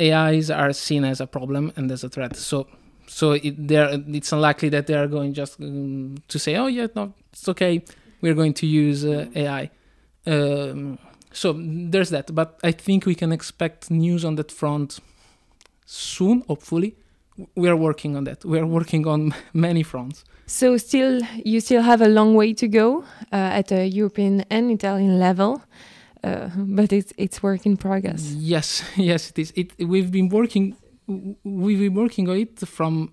AIs 0.00 0.50
are 0.50 0.72
seen 0.72 1.04
as 1.04 1.20
a 1.20 1.26
problem 1.26 1.72
and 1.76 1.90
as 1.90 2.04
a 2.04 2.08
threat. 2.08 2.36
So, 2.36 2.66
so 3.06 3.32
it, 3.32 3.54
it's 3.70 4.32
unlikely 4.32 4.70
that 4.70 4.86
they 4.86 4.94
are 4.94 5.06
going 5.06 5.34
just 5.34 5.60
um, 5.60 6.16
to 6.28 6.38
say, 6.38 6.56
"Oh 6.56 6.66
yeah, 6.66 6.86
no, 6.94 7.12
it's 7.32 7.48
okay. 7.48 7.82
We're 8.20 8.34
going 8.34 8.54
to 8.54 8.66
use 8.66 9.04
uh, 9.04 9.26
AI." 9.34 9.70
Um, 10.26 10.98
so 11.36 11.52
there's 11.58 12.10
that. 12.10 12.34
But 12.34 12.58
I 12.64 12.72
think 12.72 13.06
we 13.06 13.14
can 13.14 13.32
expect 13.32 13.90
news 13.90 14.24
on 14.24 14.36
that 14.36 14.50
front 14.50 15.00
soon. 15.84 16.42
Hopefully, 16.48 16.96
we 17.54 17.68
are 17.68 17.76
working 17.76 18.16
on 18.16 18.24
that. 18.24 18.44
We 18.44 18.58
are 18.58 18.66
working 18.66 19.06
on 19.06 19.34
many 19.52 19.82
fronts. 19.82 20.24
So 20.46 20.76
still, 20.76 21.20
you 21.44 21.60
still 21.60 21.82
have 21.82 22.00
a 22.00 22.08
long 22.08 22.34
way 22.34 22.54
to 22.54 22.68
go 22.68 23.04
uh, 23.32 23.58
at 23.60 23.72
a 23.72 23.86
European 23.86 24.44
and 24.48 24.70
Italian 24.70 25.18
level, 25.18 25.62
uh, 26.24 26.48
but 26.56 26.92
it's 26.92 27.12
it's 27.16 27.42
work 27.42 27.66
in 27.66 27.76
progress. 27.76 28.32
Yes, 28.32 28.82
yes, 28.96 29.30
it 29.30 29.38
is. 29.38 29.52
It 29.56 29.72
we've 29.78 30.10
been 30.10 30.28
working 30.28 30.76
we've 31.44 31.78
been 31.78 31.94
working 31.94 32.28
on 32.28 32.36
it 32.36 32.58
from 32.66 33.12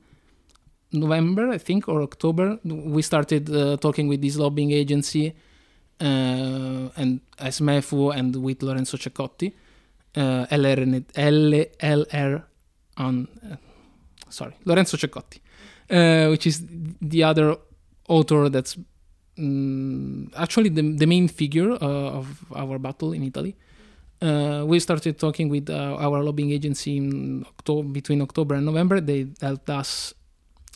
November, 0.91 1.49
I 1.49 1.57
think, 1.57 1.87
or 1.87 2.01
October. 2.01 2.59
We 2.63 3.01
started 3.01 3.49
uh, 3.49 3.77
talking 3.77 4.07
with 4.07 4.21
this 4.21 4.37
lobbying 4.37 4.71
agency 4.71 5.33
uh, 5.99 6.89
and 6.97 7.21
SMEFU 7.37 8.15
and 8.15 8.35
with 8.35 8.63
Lorenzo 8.63 8.97
Ceccotti, 8.97 9.53
uh, 10.15 10.45
LR, 10.47 12.43
uh, 12.97 13.55
sorry, 14.29 14.55
Lorenzo 14.65 14.97
Ceccotti, 14.97 15.39
uh, 15.89 16.29
which 16.29 16.47
is 16.47 16.63
the 17.01 17.23
other 17.23 17.55
author 18.07 18.49
that's 18.49 18.77
mm, 19.37 20.31
actually 20.35 20.69
the, 20.69 20.81
the 20.81 21.05
main 21.05 21.27
figure 21.27 21.71
of 21.71 22.45
our 22.55 22.77
battle 22.79 23.13
in 23.13 23.23
Italy. 23.23 23.55
Uh, 24.23 24.63
we 24.65 24.79
started 24.79 25.19
talking 25.19 25.49
with 25.49 25.69
uh, 25.69 25.97
our 25.99 26.23
lobbying 26.23 26.51
agency 26.51 26.95
in 26.95 27.43
October, 27.45 27.89
between 27.89 28.21
October 28.21 28.55
and 28.55 28.65
November. 28.65 29.01
They 29.01 29.27
helped 29.41 29.69
us 29.69 30.13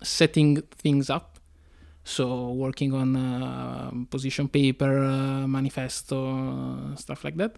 setting 0.03 0.61
things 0.71 1.09
up. 1.09 1.36
So 2.07 2.51
working 2.51 2.93
on 2.93 3.17
uh, 3.17 3.91
position 4.09 4.47
paper, 4.47 5.03
uh, 5.03 5.45
manifesto, 5.45 6.17
uh, 6.37 6.95
stuff 6.95 7.25
like 7.25 7.35
that, 7.35 7.57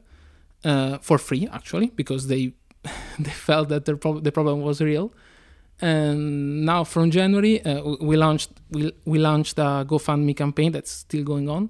uh, 0.65 0.97
for 0.97 1.19
free 1.19 1.47
actually, 1.51 1.91
because 1.95 2.27
they 2.27 2.53
they 3.19 3.29
felt 3.29 3.69
that 3.69 3.85
the, 3.85 3.95
prob- 3.95 4.23
the 4.23 4.31
problem 4.31 4.61
was 4.61 4.81
real. 4.81 5.13
And 5.81 6.65
now 6.65 6.83
from 6.83 7.11
January, 7.11 7.63
uh, 7.63 7.95
we 8.01 8.17
launched 8.17 8.49
we, 8.71 8.91
we 9.05 9.19
launched 9.19 9.59
a 9.59 9.85
GoFundMe 9.87 10.35
campaign 10.35 10.71
that's 10.71 10.91
still 10.91 11.23
going 11.23 11.47
on 11.47 11.69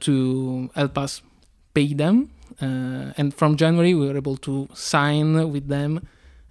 to 0.00 0.70
help 0.74 0.96
us 0.98 1.22
pay 1.74 1.92
them. 1.92 2.30
And 2.60 3.34
from 3.34 3.56
January, 3.56 3.94
we 3.94 4.08
were 4.08 4.16
able 4.16 4.38
to 4.38 4.68
sign 4.72 5.52
with 5.52 5.68
them 5.68 6.08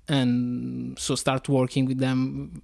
and 0.08 0.98
so 0.98 1.16
start 1.16 1.50
working 1.50 1.86
with 1.86 2.00
them 2.00 2.62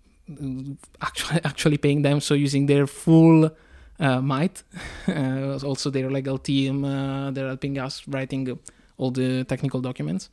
actually 1.01 1.39
actually 1.43 1.77
paying 1.77 2.01
them 2.01 2.19
so 2.19 2.33
using 2.33 2.65
their 2.65 2.88
full 2.88 3.51
uh, 3.99 4.21
might 4.21 4.63
uh, 5.07 5.57
also 5.63 5.89
their 5.89 6.09
legal 6.09 6.38
team 6.38 6.83
uh, 6.83 7.31
they're 7.31 7.47
helping 7.47 7.77
us 7.77 8.07
writing 8.07 8.49
uh, 8.49 8.55
all 8.97 9.11
the 9.11 9.43
technical 9.43 9.81
documents. 9.81 10.29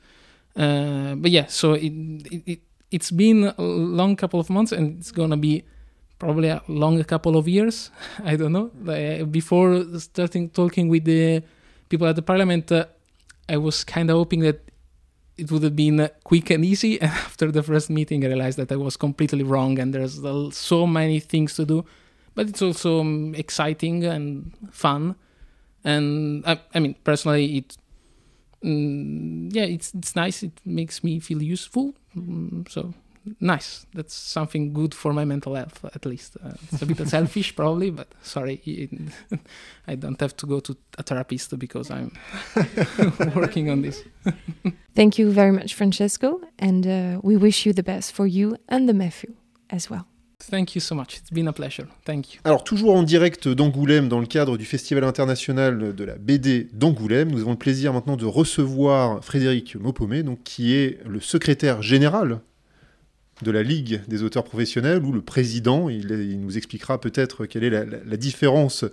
Uh, 0.57 1.14
but 1.14 1.31
yeah 1.31 1.46
so 1.46 1.74
it, 1.74 1.92
it, 2.31 2.42
it 2.46 2.61
it's 2.90 3.11
been 3.11 3.52
a 3.57 3.62
long 3.62 4.16
couple 4.16 4.38
of 4.38 4.50
months 4.50 4.72
and 4.72 4.98
it's 4.98 5.11
gonna 5.11 5.37
be 5.37 5.64
probably 6.18 6.48
a 6.48 6.62
long 6.68 7.02
couple 7.05 7.37
of 7.37 7.48
years 7.48 7.90
i 8.24 8.37
don't 8.37 8.52
know. 8.52 8.70
Like, 8.83 9.31
before 9.33 9.85
starting 9.98 10.50
talking 10.50 10.88
with 10.88 11.05
the 11.05 11.42
people 11.88 12.07
at 12.07 12.16
the 12.16 12.22
parliament 12.22 12.70
uh, 12.70 12.87
i 13.48 13.57
was 13.57 13.85
kind 13.85 14.11
of 14.11 14.16
hoping 14.16 14.40
that 14.40 14.61
it 15.42 15.50
would 15.50 15.62
have 15.62 15.76
been 15.76 16.09
quick 16.24 16.50
and 16.50 16.64
easy. 16.64 17.00
And 17.02 17.11
after 17.11 17.50
the 17.50 17.62
first 17.62 17.90
meeting, 17.90 18.24
I 18.24 18.28
realized 18.28 18.59
that 18.59 18.70
I 18.72 18.76
was 18.76 18.96
completely 18.96 19.42
wrong, 19.42 19.78
and 19.81 19.92
there's 19.92 20.16
so 20.57 20.87
many 20.87 21.20
things 21.20 21.55
to 21.57 21.64
do. 21.64 21.85
But 22.35 22.48
it's 22.48 22.62
also 22.62 23.00
um, 23.00 23.35
exciting 23.35 24.05
and 24.05 24.52
fun. 24.70 25.16
And 25.85 26.44
I, 26.46 26.61
I 26.74 26.78
mean, 26.78 26.94
personally, 27.05 27.59
it, 27.59 27.76
mm, 28.64 29.52
yeah, 29.52 29.64
it's 29.64 29.92
it's 29.94 30.14
nice. 30.16 30.42
It 30.42 30.52
makes 30.64 31.02
me 31.05 31.20
feel 31.20 31.42
useful. 31.42 31.94
Mm, 32.16 32.68
so 32.70 32.94
nice. 33.40 33.87
That's 33.94 34.14
something 34.14 34.72
good 34.72 34.94
for 34.94 35.12
my 35.12 35.24
mental 35.24 35.54
health, 35.54 35.85
at 35.94 36.04
least. 36.06 36.37
Uh, 36.44 36.50
it's 36.72 36.82
a 36.82 36.87
bit 36.87 37.08
selfish, 37.08 37.54
probably, 37.56 37.90
but 37.90 38.08
sorry, 38.22 38.61
it- 38.64 38.90
I 39.88 39.94
don't 39.96 40.20
have 40.20 40.35
to 40.37 40.46
go 40.46 40.61
to 40.61 40.76
a 40.98 41.02
therapist 41.02 41.58
because 41.58 41.90
I'm 41.90 42.11
working 43.35 43.70
on 43.70 43.82
this. 43.82 44.04
Thank 44.94 45.18
you 45.18 45.30
very 45.30 45.52
much, 45.52 45.74
Francesco, 45.74 46.40
and 46.58 46.87
uh, 46.87 47.20
we 47.22 47.37
wish 47.37 47.66
you 47.66 47.72
the 47.72 47.82
best 47.82 48.12
for 48.12 48.26
you 48.26 48.56
and 48.68 48.88
the 48.88 48.94
Matthew 48.94 49.32
as 49.70 49.88
well. 49.90 50.06
Thank 50.50 50.74
you 50.74 50.80
so 50.80 50.96
much. 50.96 51.18
It's 51.18 51.30
been 51.30 51.46
a 51.46 51.52
pleasure. 51.52 51.87
Thank 52.04 52.35
you. 52.35 52.40
Alors, 52.44 52.64
toujours 52.64 52.96
en 52.96 53.04
direct 53.04 53.46
d'Angoulême, 53.48 54.08
dans 54.08 54.18
le 54.18 54.26
cadre 54.26 54.58
du 54.58 54.64
Festival 54.64 55.04
international 55.04 55.94
de 55.94 56.04
la 56.04 56.16
BD 56.16 56.68
d'Angoulême, 56.72 57.30
nous 57.30 57.40
avons 57.42 57.52
le 57.52 57.56
plaisir 57.58 57.92
maintenant 57.92 58.16
de 58.16 58.24
recevoir 58.26 59.24
Frédéric 59.24 59.76
Maupomé, 59.76 60.24
donc, 60.24 60.42
qui 60.42 60.74
est 60.74 60.98
le 61.06 61.20
secrétaire 61.20 61.80
général 61.80 62.40
de 63.42 63.50
la 63.50 63.62
Ligue 63.62 64.00
des 64.09 64.22
auteurs 64.22 64.44
professionnels, 64.44 65.02
ou 65.05 65.12
le 65.12 65.22
président. 65.22 65.88
Il, 65.88 66.07
nous 66.40 66.57
expliquera 66.57 67.00
peut-être 67.00 67.46
quelle 67.46 67.64
est 67.64 67.70
la, 67.70 67.85
la- 67.85 67.98
la 68.05 68.16
différence 68.16 68.85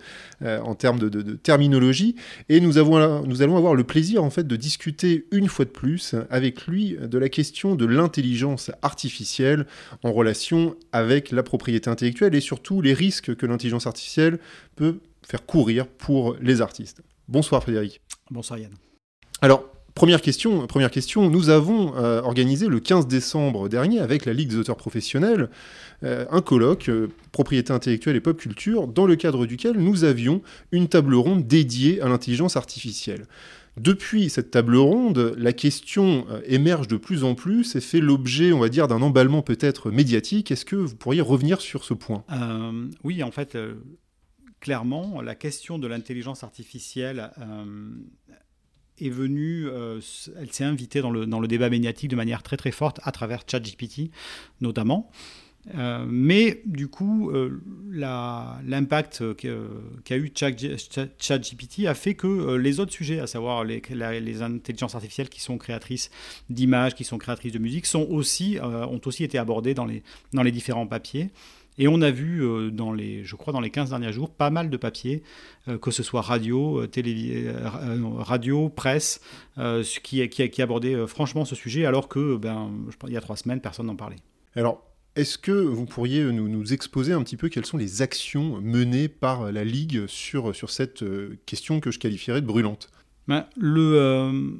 euh, 0.41 0.59
en 0.61 0.75
termes 0.75 0.99
de, 0.99 1.09
de- 1.09 1.21
de 1.21 1.33
terminologie. 1.33 2.15
Et 2.49 2.59
nous, 2.59 2.77
avons, 2.77 3.25
nous 3.25 3.41
allons 3.41 3.57
avoir 3.57 3.75
le 3.75 3.83
plaisir, 3.83 4.23
en 4.23 4.29
fait, 4.29 4.45
de 4.47 4.55
discuter 4.55 5.25
une 5.31 5.47
fois 5.47 5.65
de 5.65 5.69
plus 5.69 6.15
avec 6.29 6.67
lui 6.67 6.97
de 7.01 7.17
la 7.17 7.29
question 7.29 7.75
de 7.75 7.85
l'intelligence 7.85 8.71
artificielle 8.81 9.65
en 10.03 10.11
relation 10.11 10.75
avec 10.91 11.31
la 11.31 11.43
propriété 11.43 11.89
intellectuelle 11.89 12.35
et 12.35 12.41
surtout 12.41 12.81
les 12.81 12.93
risques 12.93 13.35
que 13.35 13.45
l'intelligence 13.45 13.87
artificielle 13.87 14.39
peut 14.75 14.99
faire 15.27 15.45
courir 15.45 15.87
pour 15.87 16.35
les 16.41 16.61
artistes. 16.61 17.01
Bonsoir 17.27 17.61
Frédéric. 17.61 18.01
Bonsoir 18.31 18.59
Yann. 18.59 18.71
Alors, 19.41 19.69
première 19.99 20.91
question, 20.91 21.29
nous 21.29 21.49
avons 21.49 21.93
euh, 21.97 22.21
organisé 22.21 22.67
le 22.67 22.79
15 22.79 23.07
décembre 23.07 23.67
dernier 23.67 23.99
avec 23.99 24.25
la 24.25 24.31
Ligue 24.31 24.47
des 24.47 24.55
auteurs 24.55 24.77
professionnels 24.77 25.49
euh, 26.03 26.25
un 26.31 26.41
colloque 26.41 26.87
euh, 26.87 27.09
propriété 27.33 27.73
intellectuelle 27.73 28.15
et 28.15 28.21
pop 28.21 28.37
culture 28.37 28.87
dans 28.87 29.05
le 29.05 29.17
cadre 29.17 29.45
duquel 29.45 29.75
nous 29.75 30.05
avions 30.05 30.41
une 30.71 30.87
table 30.87 31.15
ronde 31.15 31.45
dédiée 31.45 31.99
à 31.99 32.07
l'intelligence 32.07 32.55
artificielle. 32.55 33.25
Depuis 33.75 34.29
cette 34.29 34.51
table 34.51 34.77
ronde, 34.77 35.35
la 35.37 35.51
question 35.53 36.25
émerge 36.45 36.87
de 36.87 36.97
plus 36.97 37.23
en 37.23 37.35
plus 37.35 37.75
et 37.75 37.81
fait 37.81 38.01
l'objet, 38.01 38.51
on 38.51 38.59
va 38.59 38.67
dire, 38.67 38.87
d'un 38.87 39.01
emballement 39.01 39.41
peut-être 39.41 39.91
médiatique. 39.91 40.51
Est-ce 40.51 40.65
que 40.65 40.75
vous 40.75 40.95
pourriez 40.95 41.21
revenir 41.21 41.61
sur 41.61 41.85
ce 41.85 41.93
point? 41.93 42.25
Oui, 43.05 43.23
en 43.23 43.31
fait, 43.31 43.57
clairement, 44.59 45.21
la 45.21 45.35
question 45.35 45.79
de 45.79 45.87
l'intelligence 45.87 46.43
artificielle 46.43 47.31
est 49.01 49.09
venue, 49.09 49.67
euh, 49.67 49.99
elle 50.39 50.51
s'est 50.51 50.63
invitée 50.63 51.01
dans 51.01 51.11
le, 51.11 51.25
dans 51.25 51.39
le 51.39 51.47
débat 51.47 51.69
médiatique 51.69 52.09
de 52.09 52.15
manière 52.15 52.43
très 52.43 52.57
très 52.57 52.71
forte 52.71 52.99
à 53.03 53.11
travers 53.11 53.43
ChatGPT 53.47 54.11
notamment. 54.61 55.09
Euh, 55.77 56.05
mais 56.07 56.61
du 56.65 56.87
coup, 56.87 57.31
euh, 57.31 57.61
l'impact 57.91 59.35
qu'a 59.35 60.17
eu 60.17 60.31
Chat- 60.33 60.55
ChatGPT 61.19 61.85
a 61.85 61.93
fait 61.93 62.15
que 62.15 62.55
les 62.55 62.79
autres 62.79 62.93
sujets, 62.93 63.19
à 63.19 63.27
savoir 63.27 63.65
les, 63.65 63.81
les 64.21 64.41
intelligences 64.41 64.95
artificielles 64.95 65.29
qui 65.29 65.41
sont 65.41 65.57
créatrices 65.57 66.09
d'images, 66.49 66.95
qui 66.95 67.03
sont 67.03 67.17
créatrices 67.17 67.51
de 67.51 67.59
musique, 67.59 67.85
sont 67.85 68.07
aussi, 68.09 68.57
ont 68.61 69.01
aussi 69.05 69.23
été 69.25 69.37
abordés 69.37 69.73
dans 69.73 69.85
les, 69.85 70.01
dans 70.33 70.43
les 70.43 70.51
différents 70.51 70.87
papiers. 70.87 71.29
Et 71.79 71.87
on 71.87 72.01
a 72.01 72.11
vu, 72.11 72.43
euh, 72.43 72.69
dans 72.69 72.91
les, 72.91 73.23
je 73.23 73.35
crois, 73.35 73.53
dans 73.53 73.61
les 73.61 73.71
15 73.71 73.89
derniers 73.89 74.11
jours, 74.11 74.29
pas 74.29 74.49
mal 74.49 74.69
de 74.69 74.77
papiers, 74.77 75.23
euh, 75.67 75.77
que 75.77 75.89
ce 75.89 76.03
soit 76.03 76.21
radio, 76.21 76.81
euh, 76.81 76.89
euh, 76.97 77.99
radio 78.17 78.69
presse, 78.69 79.21
qui, 80.03 80.27
qui, 80.29 80.49
qui 80.49 80.61
abordaient 80.61 80.93
euh, 80.93 81.07
franchement 81.07 81.45
ce 81.45 81.55
sujet, 81.55 81.85
alors 81.85 82.09
que, 82.09 82.35
ben, 82.35 82.69
je 82.89 83.07
il 83.07 83.13
y 83.13 83.17
a 83.17 83.21
trois 83.21 83.37
semaines, 83.37 83.61
personne 83.61 83.87
n'en 83.87 83.95
parlait. 83.95 84.17
Alors, 84.55 84.85
est-ce 85.15 85.37
que 85.37 85.51
vous 85.51 85.85
pourriez 85.85 86.23
nous, 86.23 86.49
nous 86.49 86.73
exposer 86.73 87.13
un 87.13 87.23
petit 87.23 87.37
peu 87.37 87.49
quelles 87.49 87.65
sont 87.65 87.77
les 87.77 88.01
actions 88.01 88.61
menées 88.61 89.07
par 89.07 89.51
la 89.51 89.63
Ligue 89.63 90.05
sur, 90.07 90.53
sur 90.53 90.69
cette 90.69 91.03
question 91.45 91.79
que 91.79 91.91
je 91.91 91.99
qualifierais 91.99 92.41
de 92.41 92.45
brûlante? 92.45 92.89
Ben, 93.29 93.45
le, 93.55 93.93
euh, 93.95 94.51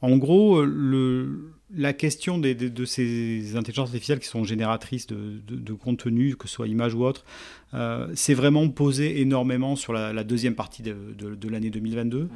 en 0.00 0.16
gros, 0.18 0.64
le, 0.64 1.52
la 1.76 1.92
question 1.92 2.38
des, 2.38 2.54
de 2.54 2.84
ces 2.84 3.56
intelligences 3.56 3.88
artificielles 3.88 4.20
qui 4.20 4.28
sont 4.28 4.44
génératrices 4.44 5.06
de, 5.06 5.40
de, 5.46 5.72
contenu, 5.72 6.36
que 6.36 6.48
ce 6.48 6.54
soit 6.54 6.68
image 6.68 6.94
ou 6.94 7.04
autre, 7.04 7.24
euh, 7.74 8.08
c'est 8.14 8.34
vraiment 8.34 8.68
posé 8.68 9.20
énormément 9.20 9.76
sur 9.76 9.92
la, 9.92 10.24
deuxième 10.24 10.54
partie 10.54 10.82
de 10.82 11.48
l'année 11.48 11.70
2022. 11.70 12.28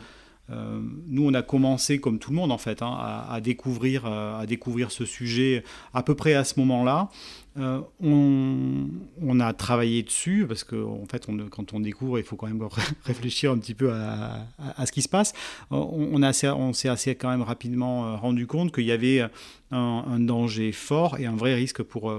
Euh, 0.51 0.81
nous, 1.07 1.27
on 1.27 1.35
a 1.35 1.43
commencé, 1.43 1.99
comme 1.99 2.19
tout 2.19 2.31
le 2.31 2.37
monde 2.37 2.53
en 2.53 2.59
fait, 2.59 2.83
hein, 2.83 2.97
à, 3.29 3.41
découvrir, 3.41 4.07
euh, 4.07 4.41
à 4.41 4.47
découvrir 4.47 4.91
ce 4.91 5.05
sujet 5.05 5.63
à 5.93 6.03
peu 6.03 6.15
près 6.15 6.35
à 6.35 6.45
ce 6.45 6.59
moment-là. 6.61 7.11
Euh, 7.59 7.81
on, 8.01 9.41
a 9.41 9.53
travaillé 9.53 10.03
dessus 10.05 10.47
parce 10.47 10.63
que 10.63 10.77
fait, 11.11 11.29
quand 11.51 11.73
on 11.73 11.81
découvre, 11.81 12.19
il 12.19 12.25
faut 12.25 12.37
quand 12.37 12.47
même 12.47 12.63
réfléchir 13.05 13.51
un 13.51 13.59
petit 13.59 13.75
peu 13.75 13.93
à, 13.93 14.87
ce 14.87 14.93
qui 14.93 15.03
se 15.03 15.09
passe. 15.09 15.33
On, 15.71 16.33
s'est 16.33 16.89
assez 16.89 17.15
quand 17.17 17.31
même 17.31 17.43
rapidement 17.43 18.17
rendu 18.17 18.47
compte 18.47 18.73
qu'il 18.73 18.85
y 18.85 18.93
avait 18.93 19.27
un, 19.71 20.21
danger 20.21 20.73
fort 20.73 21.19
et 21.19 21.27
un 21.27 21.37
vrai 21.37 21.55
risque 21.55 21.83
pour, 21.83 22.13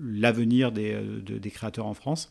l'avenir 0.00 0.70
des, 0.70 0.94
de- 0.94 1.38
des 1.38 1.50
créateurs 1.50 1.86
en 1.86 1.94
France. 1.94 2.30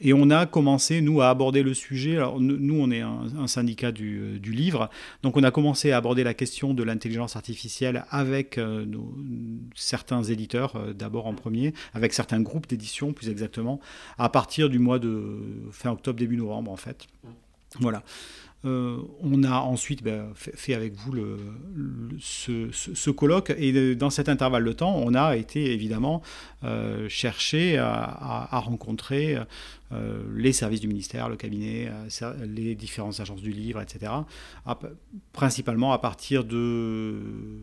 Et 0.00 0.12
on 0.12 0.30
a 0.30 0.46
commencé, 0.46 1.00
nous, 1.00 1.22
à 1.22 1.30
aborder 1.30 1.62
le 1.62 1.72
sujet. 1.72 2.16
Alors, 2.16 2.40
nous, 2.40 2.78
on 2.78 2.90
est 2.90 3.00
un, 3.00 3.46
syndicat 3.46 3.92
du, 3.92 4.18
euh, 4.18 4.38
du 4.38 4.52
livre. 4.52 4.90
Donc, 5.22 5.36
on 5.36 5.42
a 5.42 5.50
commencé 5.50 5.90
à 5.92 5.96
aborder 5.96 6.22
la 6.22 6.34
question 6.34 6.74
de 6.74 6.82
l'intelligence 6.82 7.36
artificielle 7.36 8.04
avec 8.10 8.58
euh, 8.58 8.84
certains 9.74 10.22
éditeurs, 10.22 10.76
euh, 10.76 10.92
d'abord 10.92 11.26
en 11.26 11.34
premier, 11.34 11.72
avec 11.94 12.12
certains 12.12 12.40
groupes 12.40 12.66
d'édition, 12.66 13.12
plus 13.12 13.30
exactement, 13.30 13.80
à 14.18 14.28
partir 14.28 14.68
du 14.68 14.78
mois 14.78 14.98
de 14.98 15.40
fin 15.70 15.90
octobre, 15.90 16.18
début 16.18 16.36
novembre, 16.36 16.70
en 16.70 16.76
fait. 16.76 17.06
Voilà. 17.80 18.02
Euh, 18.64 18.98
on 19.20 19.44
a 19.44 19.58
ensuite 19.60 20.02
ben, 20.02 20.32
fait, 20.34 20.74
avec 20.74 20.94
vous 20.94 21.12
ce, 22.20 23.10
colloque 23.10 23.54
et 23.56 23.94
dans 23.94 24.10
cet 24.10 24.28
intervalle 24.28 24.64
de 24.64 24.72
temps, 24.72 24.96
on 24.96 25.14
a 25.14 25.36
été 25.36 25.72
évidemment 25.72 26.22
euh, 26.64 27.08
chercher 27.08 27.78
à, 27.78 28.48
rencontrer 28.60 29.38
euh, 29.92 30.22
les 30.34 30.52
services 30.52 30.80
du 30.80 30.88
ministère, 30.88 31.28
le 31.28 31.36
cabinet, 31.36 31.88
euh, 32.22 32.46
les 32.46 32.74
différentes 32.74 33.20
agences 33.20 33.42
du 33.42 33.52
livre, 33.52 33.80
etc. 33.80 34.12
Principalement 35.32 35.92
à 35.92 35.98
partir 35.98 36.44
de, 36.44 37.20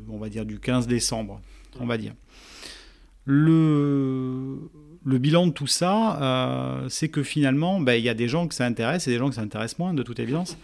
on 0.10 0.18
va 0.18 0.30
dire, 0.30 0.46
du 0.46 0.60
15 0.60 0.88
décembre, 0.88 1.42
on 1.80 1.86
va 1.86 1.98
dire. 1.98 2.14
Le 5.06 5.18
bilan 5.18 5.48
de 5.48 5.52
tout 5.52 5.68
ça, 5.68 6.22
euh, 6.22 6.90
c'est 6.90 7.10
que 7.10 7.24
finalement, 7.24 7.80
ben, 7.80 7.94
il 7.94 8.04
y 8.04 8.10
a 8.10 8.14
des 8.14 8.28
gens 8.28 8.48
que 8.48 8.56
ça 8.56 8.66
intéresse 8.66 9.08
et 9.08 9.12
des 9.12 9.18
gens 9.18 9.30
que 9.30 9.36
ça 9.36 9.42
intéresse 9.42 9.78
moins, 9.80 9.94
de 9.94 10.04
toute 10.04 10.20
évidence. 10.20 10.58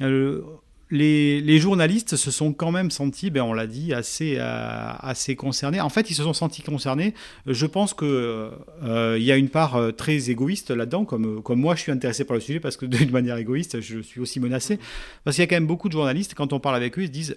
Euh, 0.00 0.42
les, 0.90 1.58
journalistes 1.58 2.16
se 2.16 2.30
sont 2.30 2.52
quand 2.52 2.70
même 2.70 2.90
sentis, 2.90 3.30
ben, 3.30 3.42
on 3.42 3.54
l'a 3.54 3.66
dit, 3.66 3.94
assez, 3.94 4.36
euh, 4.38 4.92
assez 5.00 5.36
concernés. 5.36 5.80
En 5.80 5.88
fait, 5.88 6.10
ils 6.10 6.14
se 6.14 6.22
sont 6.22 6.34
sentis 6.34 6.62
concernés. 6.62 7.14
Je 7.46 7.66
pense 7.66 7.94
qu'il 7.94 8.50
il 8.82 9.22
y 9.22 9.32
a 9.32 9.36
une 9.36 9.48
part 9.48 9.78
très 9.96 10.30
égoïste 10.30 10.70
là-dedans, 10.70 11.04
comme, 11.04 11.42
comme 11.42 11.60
moi 11.60 11.74
je 11.74 11.80
suis 11.80 11.92
intéressé 11.92 12.24
par 12.24 12.34
le 12.34 12.40
sujet, 12.40 12.60
parce 12.60 12.76
que 12.76 12.86
d'une 12.86 13.10
manière 13.10 13.36
égoïste, 13.36 13.80
je 13.80 14.00
suis 14.00 14.20
aussi 14.20 14.38
menacé. 14.38 14.78
Parce 15.24 15.36
qu'il 15.36 15.42
y 15.42 15.46
a 15.46 15.48
quand 15.48 15.56
même 15.56 15.66
beaucoup 15.66 15.88
de 15.88 15.94
journalistes, 15.94 16.34
quand 16.34 16.52
on 16.52 16.60
parle 16.60 16.76
avec 16.76 16.98
eux, 16.98 17.02
ils 17.02 17.08
se 17.08 17.12
disent, 17.12 17.36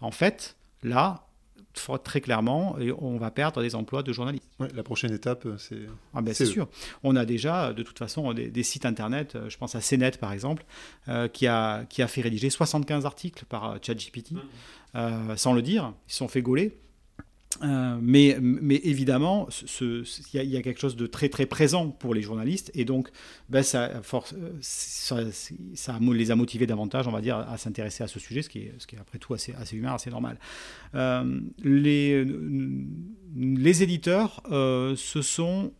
en 0.00 0.10
fait, 0.12 0.56
là, 0.84 1.26
très 2.02 2.20
clairement, 2.20 2.78
et 2.78 2.92
on 2.92 3.16
va 3.16 3.30
perdre 3.30 3.62
des 3.62 3.74
emplois 3.74 4.02
de 4.02 4.12
journalistes. 4.12 4.48
Ouais, 4.58 4.68
La 4.74 4.82
prochaine 4.82 5.12
étape, 5.12 5.46
euh, 5.46 5.56
c'est... 5.58 5.80
Ah 6.14 6.22
ben 6.22 6.34
C'est 6.34 6.46
sûr. 6.46 6.68
On 7.02 7.16
a 7.16 7.24
déjà, 7.24 7.72
de 7.72 7.82
toute 7.82 7.98
façon, 7.98 8.32
des, 8.32 8.48
des 8.48 8.62
sites 8.62 8.86
internet, 8.86 9.36
euh, 9.36 9.48
je 9.48 9.58
pense 9.58 9.74
à 9.74 9.80
CNET 9.80 10.12
par 10.20 10.32
exemple, 10.32 10.64
euh, 11.08 11.28
qui, 11.28 11.46
a, 11.46 11.84
qui 11.86 12.02
a 12.02 12.08
fait 12.08 12.20
rédiger 12.20 12.50
75 12.50 13.06
articles 13.06 13.44
par 13.48 13.78
ChatGPT, 13.82 14.32
euh, 14.94 15.36
sans 15.36 15.52
le 15.52 15.62
dire, 15.62 15.92
ils 16.08 16.12
se 16.12 16.18
sont 16.18 16.28
fait 16.28 16.42
gauler. 16.42 16.76
Euh, 17.62 17.98
mais, 18.00 18.38
mais 18.40 18.76
évidemment, 18.84 19.48
il 19.80 20.04
y, 20.34 20.56
a- 20.56 20.62
quelque 20.62 20.80
chose 20.80 20.94
de 20.94 21.06
très 21.06 21.28
très 21.28 21.46
présent 21.46 21.90
pour 21.90 22.14
les 22.14 22.22
journalistes 22.22 22.70
et 22.74 22.84
donc 22.84 23.10
ben, 23.48 23.62
ça 23.64 23.90
les 26.12 26.30
a 26.30 26.36
motivés 26.36 26.66
davantage, 26.66 27.08
on 27.08 27.10
va 27.10 27.20
dire, 27.20 27.36
à 27.36 27.58
s'intéresser 27.58 28.04
à 28.04 28.06
ce 28.06 28.20
sujet, 28.20 28.42
ce 28.42 28.48
qui 28.48 28.60
est, 28.60 28.74
ce 28.78 28.86
qui 28.86 28.94
est 28.94 29.00
après 29.00 29.18
tout 29.18 29.34
assez, 29.34 29.52
assez 29.54 29.76
humain, 29.76 29.94
assez 29.94 30.10
normal. 30.10 30.38
Euh, 30.94 31.40
les, 31.64 32.24
les 33.34 33.82
éditeurs 33.82 34.42
euh, 34.52 34.94
se 34.94 35.20
sont 35.20 35.72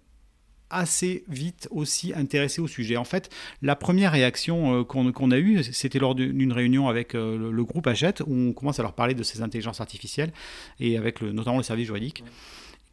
assez 0.70 1.24
vite 1.28 1.68
aussi 1.70 2.12
intéressés 2.14 2.60
au 2.60 2.68
sujet. 2.68 2.96
En 2.96 3.04
fait, 3.04 3.30
la 3.62 3.76
première 3.76 4.12
réaction 4.12 4.80
euh, 4.80 4.84
qu'on 4.84 5.30
a 5.30 5.38
eue, 5.38 5.62
c'était 5.64 5.98
lors 5.98 6.14
d'une 6.14 6.52
réunion 6.52 6.88
avec 6.88 7.14
euh, 7.14 7.36
le, 7.36 7.50
le 7.50 7.64
groupe 7.64 7.86
Hachette, 7.86 8.20
où 8.26 8.32
on 8.32 8.52
commence 8.52 8.78
à 8.78 8.82
leur 8.82 8.92
parler 8.92 9.14
de 9.14 9.22
ces 9.22 9.42
intelligences 9.42 9.80
artificielles, 9.80 10.32
et 10.78 10.96
avec 10.96 11.20
le, 11.20 11.32
notamment 11.32 11.58
le 11.58 11.62
service 11.62 11.86
juridique, 11.86 12.22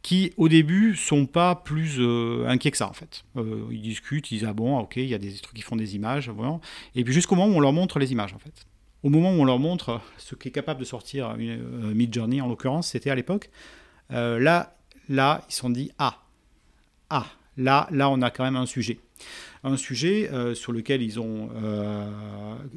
qui 0.02 0.32
au 0.36 0.48
début 0.48 0.96
sont 0.96 1.26
pas 1.26 1.54
plus 1.54 1.96
euh, 1.98 2.46
inquiets 2.46 2.70
que 2.70 2.76
ça 2.76 2.88
en 2.88 2.92
fait. 2.92 3.24
Euh, 3.36 3.66
ils 3.70 3.82
discutent, 3.82 4.30
ils 4.30 4.38
disent 4.38 4.48
ah 4.48 4.52
bon, 4.52 4.78
ok, 4.78 4.96
il 4.96 5.06
y 5.06 5.14
a 5.14 5.18
des 5.18 5.32
trucs 5.34 5.56
qui 5.56 5.62
font 5.62 5.76
des 5.76 5.96
images, 5.96 6.30
vraiment. 6.30 6.60
et 6.94 7.04
puis 7.04 7.12
jusqu'au 7.12 7.34
moment 7.34 7.52
où 7.52 7.56
on 7.56 7.60
leur 7.60 7.72
montre 7.72 7.98
les 7.98 8.12
images 8.12 8.32
en 8.32 8.38
fait. 8.38 8.66
Au 9.04 9.10
moment 9.10 9.30
où 9.30 9.40
on 9.40 9.44
leur 9.44 9.60
montre 9.60 10.00
ce 10.16 10.34
qui 10.34 10.48
est 10.48 10.50
capable 10.50 10.80
de 10.80 10.84
sortir 10.84 11.34
une, 11.36 11.50
euh, 11.50 11.94
Midjourney 11.94 12.40
en 12.40 12.48
l'occurrence, 12.48 12.88
c'était 12.88 13.10
à 13.10 13.14
l'époque, 13.14 13.50
là, 14.10 14.76
là, 15.08 15.44
ils 15.48 15.52
se 15.52 15.60
sont 15.60 15.70
dit 15.70 15.90
ah, 15.98 16.22
ah, 17.10 17.26
là, 17.58 17.88
on 18.10 18.22
a 18.22 18.30
quand 18.30 18.44
même 18.44 18.56
un 18.56 18.66
sujet. 18.66 18.98
Un 19.64 19.76
sujet 19.76 20.30
euh, 20.32 20.54
sur 20.54 20.70
lequel 20.70 21.02
ils 21.02 21.18
ont 21.18 21.50
euh, 21.56 22.06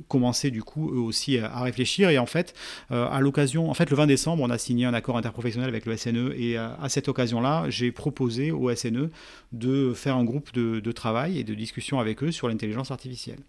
commencé 0.07 0.49
du 0.49 0.63
coup 0.63 0.91
eux 0.91 0.99
aussi 0.99 1.37
à, 1.37 1.61
réfléchir 1.61 2.09
et 2.09 2.17
en 2.17 2.25
fait 2.25 2.55
euh, 2.89 3.07
à 3.07 3.19
l'occasion, 3.21 3.69
en 3.69 3.75
fait 3.75 3.91
le 3.91 3.95
20 3.95 4.07
décembre 4.07 4.41
on 4.41 4.49
a 4.49 4.57
signé 4.57 4.85
un 4.85 4.93
accord 4.95 5.15
interprofessionnel 5.15 5.69
avec 5.69 5.85
le 5.85 5.95
SNE 5.95 6.33
et 6.35 6.57
à 6.57 6.89
cette 6.89 7.07
occasion-là 7.07 7.65
j'ai 7.69 7.91
proposé 7.91 8.49
au 8.49 8.73
SNE 8.75 9.11
de 9.51 9.93
faire 9.93 10.15
un 10.15 10.23
groupe 10.23 10.51
de 10.55 10.91
travail 10.91 11.37
et 11.37 11.43
de 11.43 11.53
discussion 11.53 11.99
avec 11.99 12.23
eux 12.23 12.31
sur 12.31 12.47
l'intelligence 12.47 12.89
artificielle. 12.89 13.39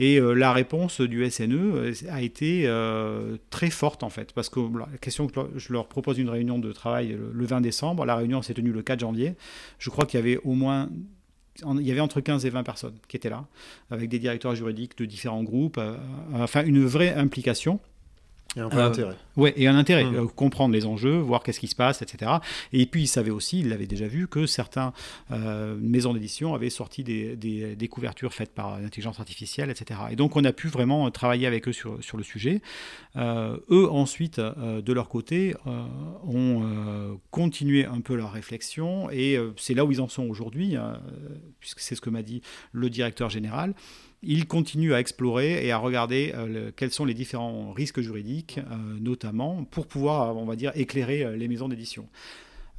Et 0.00 0.20
euh, 0.20 0.32
la 0.32 0.52
réponse 0.52 1.00
du 1.00 1.28
SNE 1.28 1.52
euh, 1.52 1.92
a 2.08 2.22
été 2.22 2.62
euh, 2.66 3.36
très 3.50 3.68
forte 3.68 4.04
en 4.04 4.10
fait, 4.10 4.32
parce 4.32 4.48
que 4.48 4.60
la 4.60 4.86
question 5.00 5.26
que 5.26 5.40
je 5.56 5.72
leur 5.72 5.88
propose 5.88 6.18
une 6.18 6.30
réunion 6.30 6.60
de 6.60 6.70
travail 6.70 7.08
le, 7.08 7.32
le 7.34 7.46
20 7.46 7.60
décembre, 7.60 8.06
la 8.06 8.14
réunion 8.14 8.40
s'est 8.40 8.54
tenue 8.54 8.70
le 8.70 8.82
4 8.82 9.00
janvier. 9.00 9.34
Je 9.80 9.90
crois 9.90 10.06
qu'il 10.06 10.20
y 10.20 10.22
avait 10.22 10.38
au 10.44 10.54
moins 10.54 10.88
il 11.60 11.82
y 11.84 11.90
avait 11.90 11.98
entre 11.98 12.20
15 12.20 12.46
et 12.46 12.50
20 12.50 12.62
personnes 12.62 12.94
qui 13.08 13.16
étaient 13.16 13.30
là, 13.30 13.44
avec 13.90 14.08
des 14.08 14.20
directeurs 14.20 14.54
juridiques 14.54 14.96
de 14.96 15.04
différents 15.04 15.42
groupes, 15.42 15.80
enfin 16.32 16.64
une 16.64 16.84
vraie 16.84 17.12
implication. 17.12 17.80
Et 18.58 18.60
un 18.60 18.68
vrai 18.68 18.82
Euh, 18.82 18.88
intérêt. 18.88 19.14
Ouais, 19.36 19.54
et 19.56 19.68
un 19.68 19.76
intérêt, 19.76 20.04
Mm. 20.04 20.14
euh, 20.16 20.26
comprendre 20.26 20.74
les 20.74 20.84
enjeux, 20.84 21.16
voir 21.18 21.42
qu'est-ce 21.44 21.60
qui 21.60 21.68
se 21.68 21.76
passe, 21.76 22.02
etc. 22.02 22.32
Et 22.72 22.84
puis, 22.86 23.02
il 23.02 23.06
savait 23.06 23.30
aussi, 23.30 23.60
il 23.60 23.68
l'avait 23.68 23.86
déjà 23.86 24.08
vu, 24.08 24.26
que 24.28 24.44
certaines 24.46 24.90
maisons 25.80 26.12
d'édition 26.12 26.54
avaient 26.54 26.70
sorti 26.70 27.04
des, 27.04 27.36
des- 27.36 27.76
des 27.76 27.88
couvertures 27.88 28.34
faites 28.34 28.52
par 28.52 28.80
l'intelligence 28.80 29.20
artificielle, 29.20 29.70
etc. 29.70 30.00
Et 30.10 30.16
donc, 30.16 30.36
on 30.36 30.44
a 30.44 30.52
pu 30.52 30.68
vraiment 30.68 31.10
travailler 31.10 31.46
avec 31.46 31.68
eux 31.68 31.72
sur, 31.72 32.02
sur 32.02 32.16
le 32.16 32.24
sujet. 32.24 32.60
Euh, 33.16 33.56
eux, 33.70 33.88
ensuite, 33.90 34.38
euh, 34.38 34.82
de 34.82 34.92
leur 34.92 35.08
côté, 35.08 35.54
euh, 35.66 35.84
ont 36.24 36.62
euh, 36.64 37.14
continué 37.30 37.84
un 37.86 38.00
peu 38.00 38.16
leur 38.16 38.32
réflexion, 38.32 39.08
et 39.10 39.36
euh, 39.36 39.52
c'est 39.56 39.74
là 39.74 39.84
où 39.84 39.92
ils 39.92 40.00
en 40.00 40.08
sont 40.08 40.24
aujourd'hui, 40.28 40.76
euh, 40.76 40.94
puisque 41.60 41.80
c'est 41.80 41.94
ce 41.94 42.00
que 42.00 42.10
m'a 42.10 42.22
dit 42.22 42.42
le 42.72 42.90
directeur 42.90 43.30
général 43.30 43.74
il 44.22 44.46
continue 44.46 44.94
à 44.94 45.00
explorer 45.00 45.64
et 45.66 45.70
à 45.70 45.78
regarder 45.78 46.32
euh, 46.34 46.46
le- 46.46 46.70
quels 46.72 46.90
sont 46.90 47.04
les 47.04 47.14
différents 47.14 47.72
risques 47.72 48.00
juridiques, 48.00 48.58
euh, 48.58 48.74
notamment 49.00 49.64
pour 49.64 49.86
pouvoir, 49.86 50.36
on 50.36 50.44
va 50.44 50.56
dire, 50.56 50.72
éclairer 50.74 51.22
euh, 51.24 51.36
les 51.36 51.46
maisons 51.48 51.68
d'édition. 51.68 52.08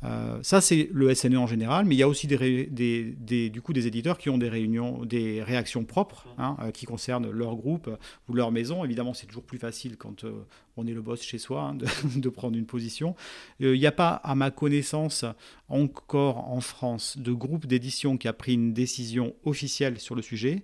Euh, 0.05 0.39
ça, 0.43 0.61
c'est 0.61 0.87
le 0.93 1.13
SNE 1.13 1.35
en 1.35 1.45
général, 1.45 1.83
mais 1.85 1.93
il 1.95 1.97
y 1.97 2.03
a 2.03 2.07
aussi 2.07 2.25
des, 2.25 2.37
ré- 2.37 2.69
des- 2.71 3.03
des- 3.19 3.49
du 3.49 3.61
coup, 3.61 3.73
des 3.73 3.85
éditeurs 3.85 4.17
qui 4.17 4.29
ont 4.29 4.37
des, 4.37 4.47
réunions, 4.47 5.03
des 5.03 5.43
réactions 5.43 5.83
propres 5.83 6.25
hein, 6.37 6.55
euh, 6.61 6.71
qui 6.71 6.85
concernent 6.85 7.29
leur 7.29 7.55
groupe 7.57 7.89
ou 8.29 8.33
leur 8.33 8.49
maison. 8.51 8.85
Évidemment, 8.85 9.13
c'est 9.13 9.27
toujours 9.27 9.43
plus 9.43 9.57
facile 9.57 9.97
quand 9.97 10.23
euh, 10.23 10.31
on 10.77 10.87
est 10.87 10.93
le 10.93 11.01
boss 11.01 11.21
chez 11.21 11.37
soi 11.37 11.63
hein, 11.63 11.75
de, 11.75 11.85
de 12.17 12.29
prendre 12.29 12.57
une 12.57 12.65
position. 12.65 13.13
Il 13.59 13.73
n'y 13.73 13.85
a 13.85 13.91
pas, 13.91 14.11
à 14.11 14.35
ma 14.35 14.51
connaissance, 14.51 15.25
encore 15.67 16.49
en 16.49 16.61
France, 16.61 17.17
de 17.17 17.33
groupe 17.33 17.65
d'édition 17.67 18.17
qui 18.17 18.29
a 18.29 18.33
pris 18.33 18.53
une 18.53 18.71
décision 18.73 19.33
officielle 19.43 19.99
sur 19.99 20.15
le 20.15 20.21
sujet. 20.21 20.63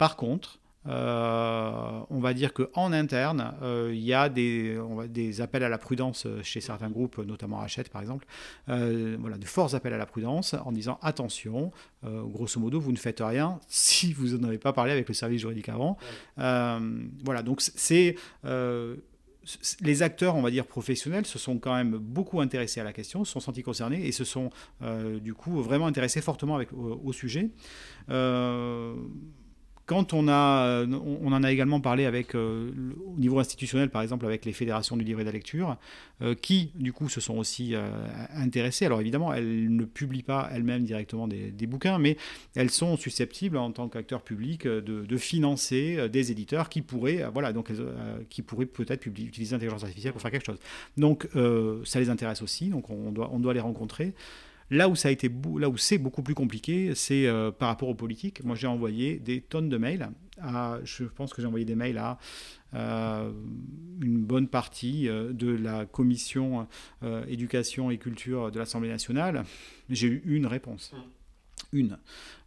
Par 0.00 0.16
contre, 0.16 0.58
euh, 0.86 2.00
on 2.08 2.20
va 2.20 2.32
dire 2.32 2.54
qu'en 2.54 2.90
interne, 2.92 3.52
euh, 3.62 3.90
il 3.92 4.00
y 4.00 4.14
a 4.14 4.30
des, 4.30 4.78
on 4.80 4.94
va- 4.94 5.08
des 5.08 5.42
appels 5.42 5.62
à 5.62 5.68
la 5.68 5.76
prudence 5.76 6.26
chez 6.42 6.62
certains 6.62 6.88
groupes, 6.88 7.18
notamment 7.18 7.60
Hachette 7.60 7.90
par 7.90 8.00
exemple, 8.00 8.24
euh, 8.70 9.16
voilà, 9.20 9.36
de 9.36 9.44
forts 9.44 9.74
appels 9.74 9.92
à 9.92 9.98
la 9.98 10.06
prudence 10.06 10.54
en 10.64 10.72
disant 10.72 10.98
attention, 11.02 11.70
euh, 12.04 12.22
grosso 12.24 12.58
modo, 12.58 12.80
vous 12.80 12.92
ne 12.92 12.96
faites 12.96 13.20
rien 13.20 13.60
si 13.68 14.14
vous 14.14 14.38
n'en 14.38 14.48
avez 14.48 14.56
pas 14.58 14.72
parlé 14.72 14.90
avec 14.92 15.06
le 15.06 15.12
service 15.14 15.42
juridique 15.42 15.68
avant. 15.68 15.98
Euh, 16.38 16.80
voilà, 17.24 17.42
donc 17.42 17.60
c'est. 17.60 18.16
euh, 18.46 18.96
les 19.80 20.02
acteurs, 20.02 20.36
on 20.36 20.42
va 20.42 20.50
dire 20.50 20.66
professionnels, 20.66 21.24
se 21.26 21.38
sont 21.38 21.58
quand 21.58 21.74
même 21.74 21.96
beaucoup 21.96 22.40
intéressés 22.40 22.78
à 22.80 22.84
la 22.84 22.92
question, 22.92 23.24
se 23.24 23.32
sont 23.32 23.40
sentis 23.40 23.62
concernés 23.62 24.06
et 24.06 24.12
se 24.12 24.22
sont 24.24 24.50
euh, 24.82 25.18
du 25.18 25.32
coup 25.34 25.60
vraiment 25.62 25.86
intéressés 25.86 26.20
fortement 26.20 26.56
avec, 26.56 26.72
au, 26.74 27.00
au 27.02 27.12
sujet. 27.12 27.48
Euh, 28.10 28.94
quand 29.90 30.12
on 30.12 30.28
a, 30.28 30.86
on 30.86 31.32
en 31.32 31.42
a 31.42 31.50
également 31.50 31.80
parlé 31.80 32.08
euh, 32.36 32.70
au 33.08 33.18
niveau 33.18 33.40
institutionnel, 33.40 33.90
par 33.90 34.02
exemple, 34.02 34.24
avec 34.24 34.44
les 34.44 34.52
fédérations 34.52 34.96
du 34.96 35.02
livre 35.02 35.18
et 35.18 35.24
de 35.24 35.28
la 35.28 35.32
lecture, 35.32 35.78
euh, 36.22 36.36
qui, 36.36 36.70
du 36.76 36.92
coup, 36.92 37.08
se 37.08 37.20
sont 37.20 37.36
aussi 37.38 37.74
euh, 37.74 37.90
intéressées. 38.32 38.86
Alors, 38.86 39.00
évidemment, 39.00 39.34
elles 39.34 39.74
ne 39.74 39.84
publient 39.84 40.22
pas 40.22 40.48
elles-mêmes 40.52 40.84
directement 40.84 41.26
des, 41.26 41.66
bouquins, 41.66 41.98
mais 41.98 42.16
elles 42.54 42.70
sont 42.70 42.96
susceptibles, 42.96 43.56
en 43.56 43.72
tant 43.72 43.88
qu'acteurs 43.88 44.22
publics, 44.22 44.64
euh, 44.64 44.80
de, 44.80 45.16
financer 45.16 45.96
euh, 45.98 46.06
des 46.06 46.30
éditeurs 46.30 46.68
qui 46.68 46.82
pourraient, 46.82 47.24
euh, 47.24 47.30
voilà, 47.30 47.52
donc, 47.52 47.72
euh, 47.72 48.18
qui 48.28 48.42
pourraient 48.42 48.66
peut-être 48.66 49.06
utiliser 49.06 49.56
l'intelligence 49.56 49.82
artificielle 49.82 50.12
pour 50.12 50.22
faire 50.22 50.30
quelque 50.30 50.46
chose. 50.46 50.60
Donc, 50.98 51.26
euh, 51.34 51.80
ça 51.84 51.98
les 51.98 52.10
intéresse 52.10 52.42
aussi, 52.42 52.68
donc 52.68 52.90
on 52.90 53.10
doit 53.10 53.54
les 53.54 53.58
rencontrer. 53.58 54.14
Là 54.70 54.88
où 54.88 54.94
ça 54.94 55.08
a 55.08 55.10
été 55.10 55.28
là 55.58 55.68
où 55.68 55.76
c'est 55.76 55.98
beaucoup 55.98 56.22
plus 56.22 56.34
compliqué, 56.34 56.94
c'est 56.94 57.26
euh, 57.26 57.50
par 57.50 57.68
rapport 57.68 57.88
aux 57.88 57.94
politiques. 57.94 58.44
Moi, 58.44 58.54
j'ai 58.56 58.66
envoyé 58.68 59.18
des 59.18 59.40
tonnes 59.40 59.68
de 59.68 59.76
mails. 59.76 60.08
À, 60.40 60.78
je 60.84 61.04
pense 61.04 61.34
que 61.34 61.42
j'ai 61.42 61.48
envoyé 61.48 61.64
des 61.66 61.74
mails 61.74 61.98
à 61.98 62.18
euh, 62.74 63.30
une 64.00 64.22
bonne 64.24 64.46
partie 64.48 65.08
euh, 65.08 65.32
de 65.32 65.50
la 65.50 65.86
commission 65.86 66.66
éducation 67.28 67.90
et 67.90 67.98
culture 67.98 68.50
de 68.50 68.58
l'Assemblée 68.58 68.88
nationale. 68.88 69.44
J'ai 69.88 70.06
eu 70.06 70.22
une 70.24 70.46
réponse. 70.46 70.92
Une. 71.72 71.98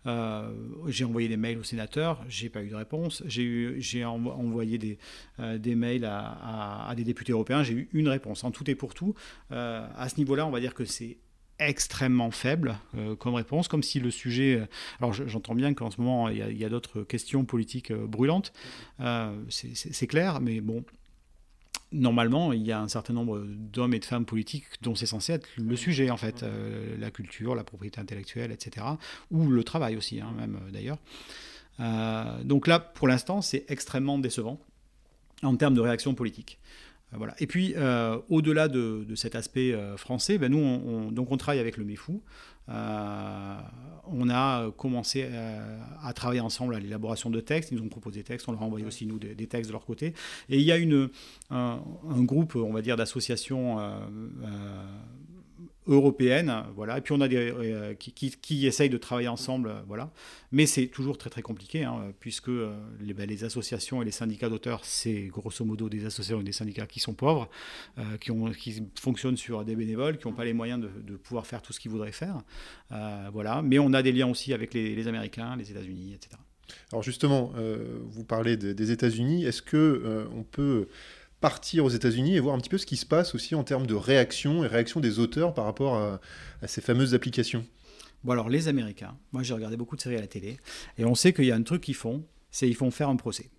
Euh, 0.05 0.51
j'ai 0.88 1.05
envoyé 1.05 1.30
des 1.30 1.38
mails 1.38 1.57
aux 1.59 1.63
sénateurs, 1.63 2.26
j'ai 2.28 2.49
pas 2.49 2.61
eu 2.63 2.69
de 2.69 2.76
réponse. 2.76 3.21
J'ai 3.28 4.03
envo- 4.03 4.32
envoyé 4.32 4.78
des, 4.78 4.97
euh, 5.39 5.57
des 5.57 5.76
mails 5.76 6.03
à, 6.05 6.19
à- 6.19 6.89
à 6.89 6.95
des 6.95 7.03
députés 7.03 7.32
européens, 7.32 7.63
j'ai 7.63 7.74
eu 7.74 7.89
une 7.93 8.09
réponse. 8.09 8.43
En 8.43 8.51
tout 8.51 8.69
et 8.69 8.76
pour 8.76 8.93
tout, 8.95 9.13
euh, 9.51 9.88
à 9.95 10.09
ce 10.09 10.17
niveau-là, 10.17 10.45
on 10.47 10.51
va 10.51 10.59
dire 10.59 10.74
que 10.74 10.84
c'est 10.84 11.17
extrêmement 11.68 12.32
faible 12.32 12.78
euh, 12.97 13.16
comme 13.16 13.36
réponse, 13.36 13.68
comme 13.68 13.84
si 13.84 13.99
le 13.99 14.11
sujet... 14.11 14.55
euh, 14.55 14.66
alors 14.99 15.14
je- 15.14 15.28
j'entends 15.28 15.55
bien 15.55 15.74
qu'en 15.74 15.91
ce 15.91 15.99
moment, 16.01 16.30
il 16.30 16.57
y 16.57 16.66
a, 16.66 16.70
d'autres 16.70 17.03
questions 17.03 17.45
politiques 17.45 17.91
euh, 17.91 18.05
brûlantes, 18.07 18.53
c'est- 19.49 20.07
clair, 20.07 20.41
mais 20.41 20.61
bon, 20.61 20.84
normalement, 21.91 22.53
il 22.53 22.61
y 22.64 22.72
a 22.72 22.80
un 22.80 22.88
certain 22.88 23.14
nombre 23.14 23.43
d'hommes 23.47 23.93
et 23.93 23.99
de 23.99 24.05
femmes 24.05 24.26
politiques 24.26 24.66
dont 24.82 24.95
c'est 24.95 25.05
censé 25.05 25.34
être 25.34 25.47
le 25.57 25.76
sujet, 25.76 26.09
en 26.09 26.18
fait, 26.18 26.43
la 26.99 27.11
culture, 27.11 27.55
la 27.55 27.64
propriété 27.64 27.99
intellectuelle, 28.01 28.51
etc., 28.51 28.86
ou 29.32 29.47
le 29.47 29.64
travail 29.64 29.95
aussi, 29.95 30.20
hein, 30.20 30.34
même 30.38 30.59
d'ailleurs. 30.72 30.97
Donc 32.43 32.68
là, 32.68 32.80
pour 32.80 33.07
l'instant, 33.07 33.41
c'est 33.41 33.66
extrêmement 33.70 34.18
décevant 34.20 34.59
en 35.43 35.55
termes 35.55 35.74
de 35.76 35.82
réaction 35.82 36.14
politique. 36.16 36.59
Voilà. 37.18 37.36
Et 37.39 37.47
puis, 37.47 37.74
euh, 37.78 38.18
au-delà 38.30 38.68
de, 38.68 39.05
de 39.07 39.16
cet 39.16 39.36
aspect 39.36 39.74
euh, 39.74 39.97
français, 39.97 40.38
ben 40.38 40.51
nous, 40.51 40.57
on, 40.59 41.07
on- 41.07 41.11
donc 41.11 41.32
on 41.32 41.38
travaille 41.38 41.59
avec 41.59 41.78
le 41.78 41.86
MEFU. 41.86 42.14
Euh, 42.70 43.57
on 44.07 44.30
a 44.30 44.72
commencé 44.78 45.26
euh, 45.30 45.78
à 46.01 46.14
travailler 46.14 46.39
ensemble 46.39 46.76
à 46.76 46.80
l'élaboration 46.80 47.30
de 47.30 47.39
textes. 47.41 47.72
Ils 47.72 47.78
nous 47.78 47.84
ont 47.84 47.89
proposé 47.89 48.22
des 48.22 48.24
textes. 48.24 48.47
On 48.47 48.53
leur 48.53 48.61
a 48.61 48.66
envoyé 48.66 48.86
aussi, 48.86 49.05
nous, 49.05 49.20
des, 49.20 49.36
des 49.36 49.47
textes 49.47 49.70
de 49.70 49.74
leur 49.74 49.86
côté. 49.86 50.14
Et 50.49 50.57
il 50.57 50.64
y 50.64 50.72
a 50.72 50.78
une, 50.78 51.09
un, 51.51 51.80
un 52.09 52.24
groupe, 52.24 52.55
on 52.55 52.72
va 52.72 52.82
dire, 52.82 52.95
d'associations 52.95 53.80
européennes. 55.88 56.53
Voilà. 56.75 56.97
Et 56.97 57.01
puis, 57.01 57.13
on 57.13 57.21
a 57.21 57.27
des, 57.27 57.38
euh, 57.38 57.93
qui, 57.93 58.11
qui, 58.13 58.67
essayent 58.67 58.89
de 58.89 58.97
travailler 58.97 59.27
ensemble. 59.27 59.69
euh, 59.69 59.81
voilà. 59.88 60.11
Mais 60.51 60.65
c'est 60.65 60.88
toujours 60.88 61.17
très, 61.17 61.29
très 61.29 61.41
compliqué, 61.41 61.84
hein, 61.84 62.13
puisque 62.19 62.49
euh, 62.49 62.73
les, 63.01 63.13
ben, 63.13 63.27
les 63.27 63.43
associations 63.43 64.01
et 64.01 64.05
les 64.05 64.11
syndicats 64.11 64.49
d'auteurs, 64.49 64.86
c'est 64.86 65.23
grosso 65.27 65.65
modo 65.65 65.89
des 65.89 66.05
associations 66.05 66.41
et 66.41 66.43
des 66.43 66.51
syndicats 66.51 66.86
qui 66.86 66.99
sont 66.99 67.13
pauvres, 67.13 67.49
qui, 68.19 68.84
fonctionnent 68.99 69.38
sur 69.38 69.65
des 69.65 69.75
bénévoles, 69.75 70.17
qui 70.17 70.27
n'ont 70.27 70.34
pas 70.34 70.45
les 70.45 70.53
moyens 70.53 70.81
de, 70.81 71.15
pouvoir 71.15 71.45
faire 71.47 71.61
tout 71.61 71.73
ce 71.73 71.79
qu'ils 71.79 71.91
voudraient 71.91 72.11
faire. 72.11 72.41
Voilà. 73.31 73.61
Mais 73.61 73.79
on 73.79 73.93
a 73.93 74.01
des 74.01 74.11
liens 74.11 74.27
aussi 74.27 74.53
avec 74.53 74.73
les, 74.73 75.07
Américains, 75.07 75.55
les 75.55 75.71
États-Unis, 75.71 76.13
etc. 76.13 76.38
Alors 76.91 77.03
justement, 77.03 77.53
vous 78.09 78.23
parlez 78.23 78.57
de- 78.57 78.73
des 78.73 78.91
États-Unis. 78.91 79.45
Est-ce 79.45 79.61
que 79.61 80.27
on 80.36 80.43
peut 80.43 80.88
partir 81.43 81.83
aux 81.83 81.89
États-Unis 81.89 82.37
et 82.37 82.39
voir 82.39 82.55
un 82.55 82.59
petit 82.59 82.69
peu 82.69 82.77
ce 82.77 82.85
qui 82.85 82.95
se 82.95 83.05
passe 83.05 83.35
aussi 83.35 83.53
en 83.53 83.65
termes 83.65 83.85
de 83.85 83.93
réaction 83.95 84.63
et 84.63 84.67
réaction 84.67 85.01
des 85.01 85.19
auteurs 85.19 85.53
par 85.53 85.65
rapport 85.65 85.95
à, 85.95 86.21
à 86.61 86.67
ces 86.67 86.79
fameuses 86.79 87.13
applications 87.13 87.65
Bon, 88.23 88.31
alors, 88.31 88.47
les 88.47 88.69
Américains, 88.69 89.17
moi 89.33 89.43
j'ai 89.43 89.53
regardé 89.53 89.75
beaucoup 89.75 89.97
de 89.97 90.01
séries 90.01 90.15
à 90.15 90.21
la 90.21 90.27
télé, 90.27 90.55
et 90.97 91.03
on 91.03 91.13
sait 91.15 91.33
qu'il 91.33 91.43
y 91.43 91.51
a 91.51 91.55
un 91.55 91.61
truc 91.63 91.81
qu'ils 91.81 91.95
font, 91.95 92.23
c'est 92.49 92.69
ils 92.69 92.75
font 92.75 92.89
faire 92.91 93.09
un 93.09 93.17
procès. 93.17 93.49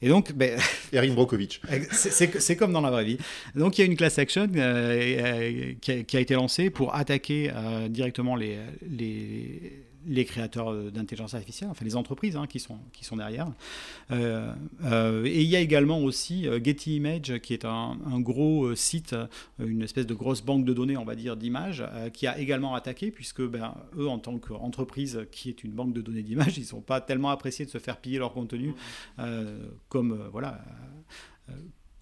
Et 0.00 0.08
donc, 0.08 0.32
ben, 0.32 0.56
Erin 0.92 1.12
Brockovich. 1.14 1.60
c'est- 1.90 2.38
c'est 2.38 2.54
comme 2.56 2.72
dans 2.72 2.80
la 2.82 2.92
vraie 2.92 3.04
vie. 3.04 3.18
Donc, 3.56 3.76
il 3.76 3.80
y 3.80 3.84
a 3.84 3.86
une 3.90 3.96
class 3.96 4.16
action 4.20 4.46
euh, 4.54 4.56
euh, 4.60 5.72
qui, 5.80 5.90
a, 5.90 6.02
qui 6.04 6.16
a 6.16 6.20
été 6.20 6.34
lancée 6.34 6.70
pour 6.70 6.94
attaquer 6.94 7.50
euh, 7.52 7.88
directement 7.88 8.36
les, 8.36 8.58
les, 8.88 9.82
les 10.06 10.24
créateurs 10.24 10.74
d'intelligence 10.90 11.34
artificielle, 11.34 11.70
enfin 11.70 11.84
les 11.84 11.96
entreprises 11.96 12.36
hein, 12.36 12.46
qui, 12.46 12.60
sont, 12.60 12.78
qui 12.92 13.04
sont 13.04 13.16
derrière. 13.16 13.48
Euh, 14.10 14.52
euh, 14.84 15.24
et 15.24 15.42
il 15.42 15.48
y 15.48 15.56
a 15.56 15.60
également 15.60 16.00
aussi 16.00 16.46
euh, 16.46 16.60
Getty 16.62 16.96
Image, 16.96 17.38
qui 17.40 17.52
est 17.52 17.64
un, 17.64 17.98
un 18.06 18.20
gros 18.20 18.64
euh, 18.64 18.76
site, 18.76 19.12
euh, 19.12 19.26
une 19.58 19.82
espèce 19.82 20.06
de 20.06 20.14
grosse 20.14 20.42
banque 20.42 20.64
de 20.64 20.72
données, 20.72 20.96
on 20.96 21.04
va 21.04 21.14
dire, 21.14 21.36
d'images, 21.36 21.84
euh, 21.92 22.10
qui 22.10 22.26
a 22.26 22.38
également 22.38 22.74
attaqué, 22.74 23.10
puisque 23.10 23.42
ben, 23.42 23.74
eux, 23.96 24.08
en 24.08 24.18
tant 24.18 24.38
qu'entreprise 24.38 25.26
qui 25.30 25.48
est 25.48 25.64
une 25.64 25.72
banque 25.72 25.92
de 25.92 26.00
données 26.00 26.22
d'images, 26.22 26.56
ils 26.56 26.62
ne 26.62 26.66
sont 26.66 26.80
pas 26.80 27.00
tellement 27.00 27.30
appréciés 27.30 27.64
de 27.64 27.70
se 27.70 27.78
faire 27.78 27.98
piller 27.98 28.18
leur 28.18 28.32
contenu 28.32 28.74
euh, 29.18 29.58
comme, 29.88 30.12
euh, 30.12 30.28
voilà, 30.30 30.60
euh, 31.48 31.52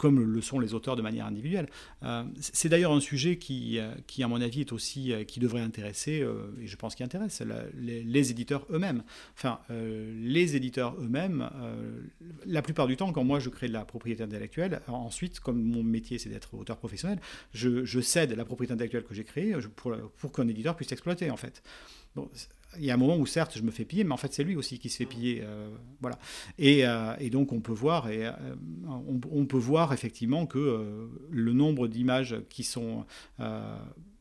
comme 0.03 0.19
le 0.19 0.41
sont 0.41 0.59
les 0.59 0.73
auteurs 0.73 0.97
de 0.97 1.01
manière 1.01 1.25
individuelle. 1.25 1.69
Euh, 2.03 2.25
c'est 2.41 2.67
d'ailleurs 2.67 2.91
un 2.91 2.99
sujet 2.99 3.37
qui, 3.37 3.79
euh, 3.79 3.95
qui, 4.05 4.21
à 4.21 4.27
mon 4.27 4.41
avis, 4.41 4.59
est 4.59 4.73
aussi 4.73 5.13
euh, 5.13 5.23
qui 5.23 5.39
devrait 5.39 5.61
intéresser, 5.61 6.27
et 6.59 6.67
je 6.67 6.75
pense 6.75 6.93
qu'il 6.93 7.05
intéresse 7.05 7.41
les, 7.73 8.31
éditeurs 8.31 8.65
eux-mêmes. 8.69 9.03
Enfin, 9.33 9.59
les 9.69 10.57
éditeurs 10.57 10.97
eux-mêmes, 10.99 11.49
la 12.45 12.61
plupart 12.61 12.87
du 12.87 12.97
temps, 12.97 13.13
quand 13.13 13.23
moi 13.23 13.39
je 13.39 13.47
crée 13.47 13.69
de 13.69 13.73
la 13.73 13.85
propriété 13.85 14.23
intellectuelle, 14.23 14.81
ensuite, 14.87 15.39
comme 15.39 15.63
mon 15.63 15.83
métier 15.83 16.17
c'est 16.17 16.29
d'être 16.29 16.53
auteur 16.53 16.77
professionnel, 16.77 17.19
je, 17.53 18.01
cède 18.01 18.33
la 18.33 18.43
propriété 18.43 18.73
intellectuelle 18.73 19.03
que 19.03 19.13
j'ai 19.13 19.23
créée 19.23 19.55
pour, 19.77 19.95
pour 20.17 20.31
qu'un 20.33 20.49
éditeur 20.49 20.75
puisse 20.75 20.89
l'exploiter, 20.89 21.31
en 21.31 21.37
fait. 21.37 21.63
Il 22.77 22.85
y 22.85 22.91
a 22.91 22.93
un 22.93 22.97
moment 22.97 23.17
où 23.17 23.25
certes 23.25 23.57
je 23.57 23.63
me 23.63 23.71
fais 23.71 23.85
piller, 23.85 24.03
mais 24.03 24.13
en 24.13 24.17
fait 24.17 24.33
c'est 24.33 24.43
lui 24.43 24.55
aussi 24.55 24.79
qui 24.79 24.89
se 24.89 24.97
fait 24.97 25.05
piller, 25.05 25.41
euh, 25.43 25.69
voilà. 26.01 26.17
Et, 26.57 26.85
euh, 26.85 27.15
et 27.19 27.29
donc 27.29 27.51
on 27.51 27.61
peut 27.61 27.73
voir, 27.73 28.07
euh, 28.09 28.31
on, 28.87 29.45
peut 29.45 29.57
voir 29.57 29.93
effectivement 29.93 30.45
que 30.45 31.09
le 31.29 31.53
nombre 31.53 31.87
d'images 31.87 32.35
qui 32.49 32.63
sont 32.63 33.05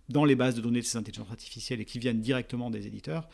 dans 0.09 0.25
les 0.25 0.35
bases 0.35 0.55
de 0.55 0.61
données 0.61 0.81
de 0.81 0.87
ces 0.87 0.99
intelligences 0.99 1.31
artificielles 1.31 1.81
et 1.81 1.85
qui 1.85 1.99
viennent 1.99 2.21
directement 2.21 2.71
des 2.71 2.87
éditeurs 2.87 3.29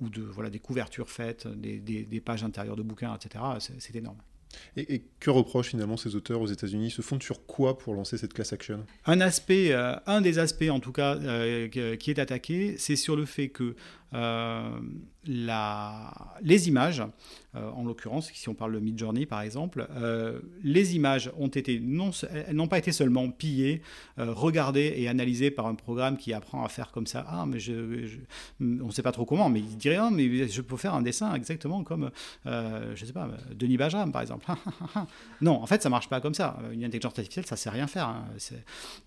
ou 0.00 0.08
de 0.08 0.22
voilà 0.22 0.50
des 0.50 0.60
couvertures 0.60 1.10
faites, 1.10 1.46
des, 1.46 2.22
pages 2.24 2.44
intérieures 2.44 2.76
de 2.76 2.82
bouquins, 2.82 3.14
etc. 3.14 3.44
C'est 3.78 3.94
énorme. 3.96 4.18
Et, 4.76 5.02
que 5.20 5.30
reprochent 5.30 5.68
finalement 5.68 5.96
ces 5.96 6.16
auteurs 6.16 6.40
aux 6.40 6.46
États-Unis? 6.46 6.90
Se 6.90 7.02
fondent 7.02 7.22
sur 7.22 7.46
quoi 7.46 7.78
pour 7.78 7.94
lancer 7.94 8.18
cette 8.18 8.32
class 8.32 8.52
action? 8.52 8.84
Un 9.06 9.20
aspect, 9.20 9.72
euh, 9.72 9.94
un 10.06 10.20
des 10.20 10.38
aspects 10.38 10.70
en 10.70 10.80
tout 10.80 10.92
cas 10.92 11.16
euh, 11.16 11.68
qui 11.68 12.10
est 12.10 12.18
attaqué, 12.18 12.76
c'est 12.78 12.96
sur 12.96 13.16
le 13.16 13.24
fait 13.26 13.48
que 13.48 13.74
la, 14.12 16.12
les 16.42 16.68
images, 16.68 17.02
euh, 17.54 17.70
en 17.72 17.84
l'occurrence, 17.84 18.30
si 18.32 18.48
on 18.48 18.54
parle 18.54 18.72
de 18.74 18.78
Midjourney 18.78 19.26
par 19.26 19.42
exemple, 19.42 19.86
euh, 19.96 20.40
les 20.62 20.96
images 20.96 21.30
ont 21.36 21.48
été 21.48 21.78
non, 21.80 22.10
elles 22.32 22.56
n'ont 22.56 22.68
pas 22.68 22.78
été 22.78 22.92
seulement 22.92 23.30
pillées, 23.30 23.82
euh, 24.18 24.32
regardées 24.32 24.94
et 24.96 25.08
analysées 25.08 25.50
par 25.50 25.66
un 25.66 25.74
programme 25.74 26.16
qui 26.16 26.32
apprend 26.32 26.64
à 26.64 26.68
faire 26.68 26.90
comme 26.90 27.06
ça. 27.06 27.24
Ah, 27.28 27.44
mais 27.46 27.60
je, 27.60 28.06
on 28.60 28.86
ne 28.86 28.90
sait 28.90 29.02
pas 29.02 29.12
trop 29.12 29.26
comment, 29.26 29.48
mais 29.50 29.60
il 29.60 29.76
dirait 29.76 29.96
ah, 29.96 30.10
mais 30.10 30.48
je 30.48 30.60
peux 30.62 30.76
faire 30.76 30.94
un 30.94 31.02
dessin 31.02 31.34
exactement 31.34 31.84
comme, 31.84 32.10
euh, 32.46 32.92
je 32.94 33.04
sais 33.04 33.12
pas, 33.12 33.28
Denis 33.54 33.76
Bajram 33.76 34.12
par 34.12 34.22
exemple. 34.22 34.46
non, 35.40 35.62
en 35.62 35.66
fait, 35.66 35.82
ça 35.82 35.90
marche 35.90 36.08
pas 36.08 36.20
comme 36.20 36.34
ça. 36.34 36.58
Une 36.72 36.84
intelligence 36.84 37.12
artificielle, 37.18 37.46
ça 37.46 37.56
sait 37.56 37.70
rien 37.70 37.86
faire. 37.86 38.08
hein. 38.08 38.24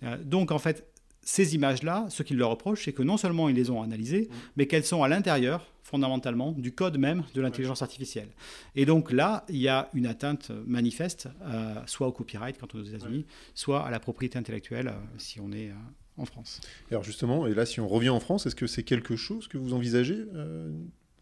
Euh, 0.04 0.18
donc 0.24 0.52
en 0.52 0.60
fait 0.60 0.86
ces 1.24 1.56
images-là, 1.56 2.06
ce 2.10 2.24
qu'ils 2.24 2.38
leur 2.38 2.50
reprochent, 2.50 2.86
c'est 2.86 2.94
que 2.94 3.04
non 3.04 3.18
seulement 3.18 3.50
ils 3.50 3.56
les 3.56 3.70
ont 3.70 3.82
analysées, 3.82 4.30
mais 4.58 4.68
qu'elles 4.68 4.86
sont 4.86 5.04
à 5.04 5.08
l'intérieur, 5.08 5.66
fondamentalement, 5.84 6.52
du 6.52 6.74
code 6.74 6.98
même 6.98 7.24
de 7.34 7.42
l'intelligence 7.42 7.82
artificielle. 7.82 8.30
Et 8.76 8.86
donc 8.86 9.12
là, 9.12 9.46
il 9.50 9.58
y 9.58 9.68
a 9.68 9.90
une 9.94 10.06
atteinte 10.06 10.52
manifeste, 10.66 11.30
euh, 11.44 11.76
soit 11.86 12.08
au 12.08 12.12
copyright 12.12 12.58
quand 12.58 12.74
on 12.74 12.80
est 12.80 12.82
aux 12.82 12.86
États-Unis, 12.86 13.26
soit 13.54 13.86
à 13.86 13.92
la 13.92 14.00
propriété 14.00 14.38
intellectuelle 14.38 14.88
euh, 14.88 15.00
si 15.18 15.40
on 15.40 15.52
est 15.52 15.70
euh, 15.70 15.76
en 16.18 16.26
France. 16.26 16.62
Alors 16.92 17.04
justement, 17.04 17.48
et 17.48 17.54
là, 17.54 17.66
si 17.66 17.80
on 17.80 17.88
revient 17.88 18.10
en 18.10 18.20
France, 18.20 18.46
est-ce 18.46 18.56
que 18.56 18.68
c'est 18.68 18.84
quelque 18.84 19.16
chose 19.16 19.48
que 19.48 19.58
vous 19.58 19.74
envisagez 19.74 20.26
euh, 20.36 20.72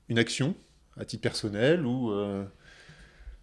Une 0.10 0.20
action 0.20 0.56
à 0.98 1.06
titre 1.06 1.22
personnel 1.22 1.86
ou 1.86 2.12
euh, 2.12 2.44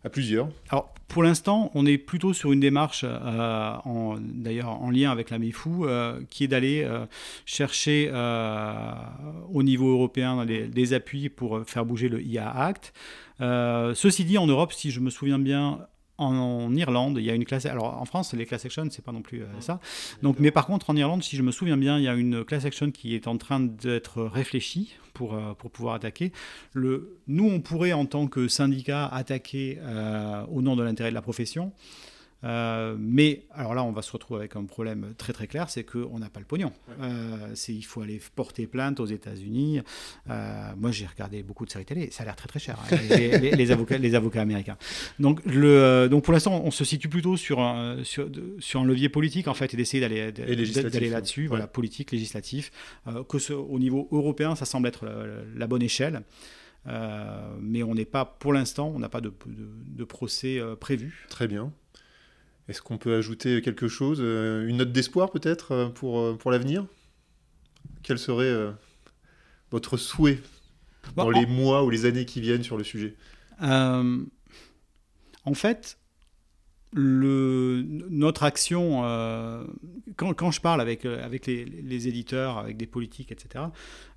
à 0.04 0.10
plusieurs 0.10 0.48
Alors, 0.70 0.92
pour 1.08 1.22
l'instant, 1.22 1.70
on 1.74 1.86
est 1.86 1.96
plutôt 1.96 2.34
sur 2.34 2.52
une 2.52 2.60
démarche, 2.60 3.04
euh, 3.04 3.76
d'ailleurs 4.20 4.68
en 4.68 4.90
lien 4.90 5.10
avec 5.10 5.30
la 5.30 5.38
MEFU, 5.38 5.68
euh, 5.82 6.20
qui 6.28 6.44
est 6.44 6.48
d'aller 6.48 6.84
euh, 6.84 7.06
chercher 7.46 8.10
au 9.52 9.62
niveau 9.62 9.90
européen 9.90 10.44
des, 10.44 10.92
appuis 10.92 11.28
pour 11.28 11.66
faire 11.66 11.84
bouger 11.84 12.08
le 12.08 12.22
IA 12.22 12.50
Act. 12.50 12.92
Ceci 13.40 14.24
dit, 14.24 14.38
en 14.38 14.46
Europe, 14.46 14.72
si 14.72 14.90
je 14.90 15.00
me 15.00 15.10
souviens 15.10 15.38
bien, 15.38 15.80
en, 16.18 16.74
Irlande, 16.74 17.16
il 17.18 17.24
y 17.24 17.30
a 17.30 17.34
une 17.34 17.44
classe. 17.44 17.66
Alors 17.66 18.00
en 18.00 18.04
France, 18.04 18.34
les 18.34 18.44
class 18.44 18.64
actions, 18.64 18.88
c'est 18.90 19.04
pas 19.04 19.12
non 19.12 19.22
plus 19.22 19.42
euh, 19.42 19.46
ça. 19.60 19.80
Donc, 20.22 20.36
mais 20.38 20.50
par 20.50 20.66
contre, 20.66 20.90
en 20.90 20.96
Irlande, 20.96 21.22
si 21.22 21.36
je 21.36 21.42
me 21.42 21.52
souviens 21.52 21.76
bien, 21.76 21.98
il 21.98 22.04
y 22.04 22.08
a 22.08 22.14
une 22.14 22.44
class 22.44 22.64
action 22.64 22.90
qui 22.90 23.14
est 23.14 23.26
en 23.26 23.38
train 23.38 23.60
d'être 23.60 24.22
réfléchie 24.22 24.96
pour, 25.14 25.34
euh, 25.34 25.54
pour 25.54 25.70
pouvoir 25.70 25.94
attaquer. 25.94 26.32
Le, 26.72 27.18
nous, 27.26 27.48
on 27.48 27.60
pourrait, 27.60 27.92
en 27.92 28.06
tant 28.06 28.26
que 28.26 28.48
syndicat, 28.48 29.06
attaquer 29.06 29.78
euh, 29.80 30.44
au 30.50 30.60
nom 30.62 30.76
de 30.76 30.82
l'intérêt 30.82 31.10
de 31.10 31.14
la 31.14 31.22
profession. 31.22 31.72
Euh, 32.44 32.94
mais 32.98 33.46
alors 33.52 33.74
là, 33.74 33.82
on 33.82 33.90
va 33.90 34.00
se 34.02 34.12
retrouver 34.12 34.38
avec 34.40 34.54
un 34.54 34.64
problème 34.64 35.12
très 35.18 35.32
très 35.32 35.48
clair, 35.48 35.68
c'est 35.70 35.82
qu'on 35.82 36.20
n'a 36.20 36.28
pas 36.30 36.38
le 36.38 36.46
pognon. 36.46 36.72
Euh, 37.00 37.52
il 37.68 37.82
faut 37.82 38.02
aller 38.02 38.20
porter 38.36 38.68
plainte 38.68 39.00
aux 39.00 39.06
États-Unis. 39.06 39.80
Euh, 40.30 40.70
moi, 40.76 40.92
j'ai 40.92 41.06
regardé 41.06 41.42
beaucoup 41.42 41.66
de 41.66 41.70
séries 41.70 41.84
télé, 41.84 42.10
ça 42.12 42.22
a 42.22 42.26
l'air 42.26 42.36
très 42.36 42.46
très 42.46 42.60
cher, 42.60 42.78
hein, 42.80 42.96
les, 43.10 43.38
les- 43.38 43.50
les 43.56 43.70
avocats, 43.72 43.98
les 43.98 44.14
avocats 44.14 44.40
américains. 44.40 44.76
Donc, 45.18 45.40
le, 45.46 46.06
donc 46.08 46.22
pour 46.22 46.32
l'instant, 46.32 46.62
on 46.64 46.70
se 46.70 46.84
situe 46.84 47.08
plutôt 47.08 47.36
sur 47.36 47.58
un, 47.60 48.04
sur, 48.04 48.30
de- 48.30 48.54
sur 48.60 48.80
un 48.80 48.84
levier 48.84 49.08
politique 49.08 49.48
en 49.48 49.54
fait, 49.54 49.74
et 49.74 49.76
d'essayer 49.76 50.00
d'aller 50.00 50.30
là-dessus, 51.10 51.42
Ouais. 51.42 51.48
voilà, 51.48 51.66
politique, 51.66 52.12
législatif. 52.12 52.70
Que 53.28 53.38
ce, 53.40 53.52
au 53.52 53.78
niveau 53.80 54.08
européen, 54.12 54.54
ça 54.54 54.64
semble 54.64 54.86
être 54.86 55.04
la, 55.06 55.24
la 55.56 55.66
bonne 55.66 55.82
échelle. 55.82 56.22
Mais 56.86 57.82
on 57.82 57.94
n'est 57.94 58.04
pas, 58.04 58.24
pour 58.24 58.52
l'instant, 58.52 58.92
on 58.94 58.98
n'a 59.00 59.08
pas 59.08 59.20
de, 59.20 59.30
de- 59.46 59.68
de 59.96 60.04
procès 60.04 60.60
prévu. 60.80 61.26
Très 61.28 61.48
bien. 61.48 61.72
Est-ce 62.68 62.82
qu'on 62.82 62.98
peut 62.98 63.14
ajouter 63.14 63.62
quelque 63.62 63.88
chose 63.88 64.18
euh, 64.20 64.68
Une 64.68 64.76
note 64.76 64.92
d'espoir 64.92 65.30
peut-être 65.30 65.72
euh, 65.72 65.88
pour, 65.88 66.18
euh, 66.20 66.34
pour 66.34 66.50
l'avenir? 66.50 66.86
Quel 68.02 68.18
serait 68.18 68.54
votre 69.70 69.96
souhait 69.96 70.40
Bon, 71.14 71.24
dans 71.24 71.30
les 71.30 71.46
mois 71.46 71.84
ou 71.84 71.90
les 71.90 72.04
années 72.04 72.24
qui 72.24 72.40
viennent 72.40 72.62
sur 72.62 72.76
le 72.76 72.84
sujet? 72.84 73.16
Euh, 73.62 74.24
en 75.44 75.54
fait, 75.54 75.98
le, 76.92 77.82
notre 78.08 78.44
action, 78.44 79.04
euh, 79.04 79.64
quand, 80.16 80.32
quand 80.34 80.50
je 80.50 80.60
parle 80.60 80.80
avec, 80.80 81.04
avec 81.04 81.46
les, 81.46 81.64
les 81.64 82.08
éditeurs, 82.08 82.58
avec 82.58 82.76
des 82.76 82.86
politiques, 82.86 83.32
etc., 83.32 83.66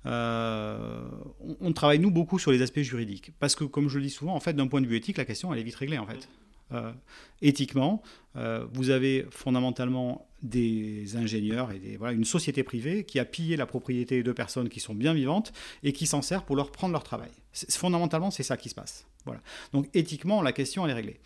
euh, 0.06 1.02
on, 1.40 1.56
on 1.60 1.72
travaille 1.72 1.98
nous 1.98 2.10
beaucoup 2.10 2.38
sur 2.38 2.50
les 2.52 2.62
aspects 2.62 2.80
juridiques. 2.80 3.32
Parce 3.38 3.54
que, 3.54 3.64
comme 3.64 3.88
je 3.88 3.98
le 3.98 4.04
dis 4.04 4.10
souvent, 4.10 4.34
en 4.34 4.40
fait, 4.40 4.54
d'un 4.54 4.68
point 4.68 4.80
de 4.80 4.86
vue 4.86 4.96
éthique, 4.96 5.18
la 5.18 5.24
question, 5.24 5.52
elle 5.52 5.60
est 5.60 5.64
vite 5.64 5.76
réglée, 5.76 5.98
en 5.98 6.06
fait. 6.06 6.28
Euh, 6.72 6.92
éthiquement, 7.42 8.02
euh, 8.36 8.64
vous 8.72 8.90
avez 8.90 9.26
fondamentalement 9.30 10.26
des 10.42 11.16
ingénieurs 11.16 11.70
et 11.72 11.78
des, 11.78 11.96
voilà, 11.96 12.14
une 12.14 12.24
société 12.24 12.62
privée 12.62 13.04
qui 13.04 13.18
a 13.18 13.24
pillé 13.24 13.56
la 13.56 13.66
propriété 13.66 14.22
de 14.22 14.32
personnes 14.32 14.68
qui 14.68 14.80
sont 14.80 14.94
bien 14.94 15.12
vivantes 15.14 15.52
et 15.82 15.92
qui 15.92 16.06
s'en 16.06 16.22
sert 16.22 16.44
pour 16.44 16.56
leur 16.56 16.70
prendre 16.72 16.92
leur 16.92 17.04
travail. 17.04 17.30
Fondamentalement, 17.70 18.30
c'est 18.30 18.42
ça 18.42 18.56
qui 18.56 18.68
se 18.68 18.74
passe. 18.74 19.06
Voilà. 19.24 19.40
Donc 19.72 19.88
éthiquement, 19.94 20.42
la 20.42 20.52
question, 20.52 20.84
elle 20.84 20.90
est 20.92 20.94
réglée. 20.94 21.20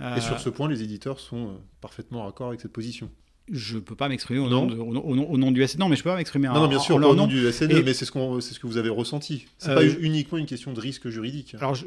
Euh, 0.00 0.16
Et 0.16 0.20
sur 0.20 0.38
ce 0.38 0.48
point, 0.48 0.68
les 0.68 0.82
éditeurs 0.82 1.18
sont 1.20 1.56
parfaitement 1.80 2.24
raccord 2.24 2.48
avec 2.48 2.60
cette 2.60 2.72
position. 2.72 3.10
Je 3.50 3.78
peux 3.78 3.96
pas 3.96 4.08
m'exprimer 4.08 4.38
au, 4.38 4.48
nom 4.48 4.66
de- 4.66 4.76
au, 4.76 4.92
nom- 4.92 5.04
au 5.04 5.16
nom- 5.16 5.28
au 5.28 5.36
nom 5.38 5.50
du 5.50 5.66
SN. 5.66 5.78
Non, 5.80 5.88
mais 5.88 5.96
je 5.96 6.02
peux 6.04 6.10
pas 6.10 6.16
m'exprimer 6.16 6.46
non, 6.46 6.54
non, 6.54 6.68
bien 6.68 6.78
en- 6.78 6.82
sûr, 6.82 6.94
au 6.96 7.00
nom 7.00 7.14
nom. 7.14 7.26
du 7.26 7.50
SNE, 7.50 7.72
Et- 7.72 7.82
mais 7.82 7.92
c'est 7.94 8.04
ce, 8.04 8.12
que 8.12 8.66
vous 8.66 8.76
avez 8.76 8.88
ressenti. 8.88 9.46
C'est 9.58 9.70
Euh, 9.70 9.74
pas 9.74 9.84
uniquement 9.84 10.38
une 10.38 10.46
question 10.46 10.72
de 10.72 10.78
risque 10.80 11.08
juridique. 11.08 11.56
Alors, 11.58 11.74
je, 11.74 11.86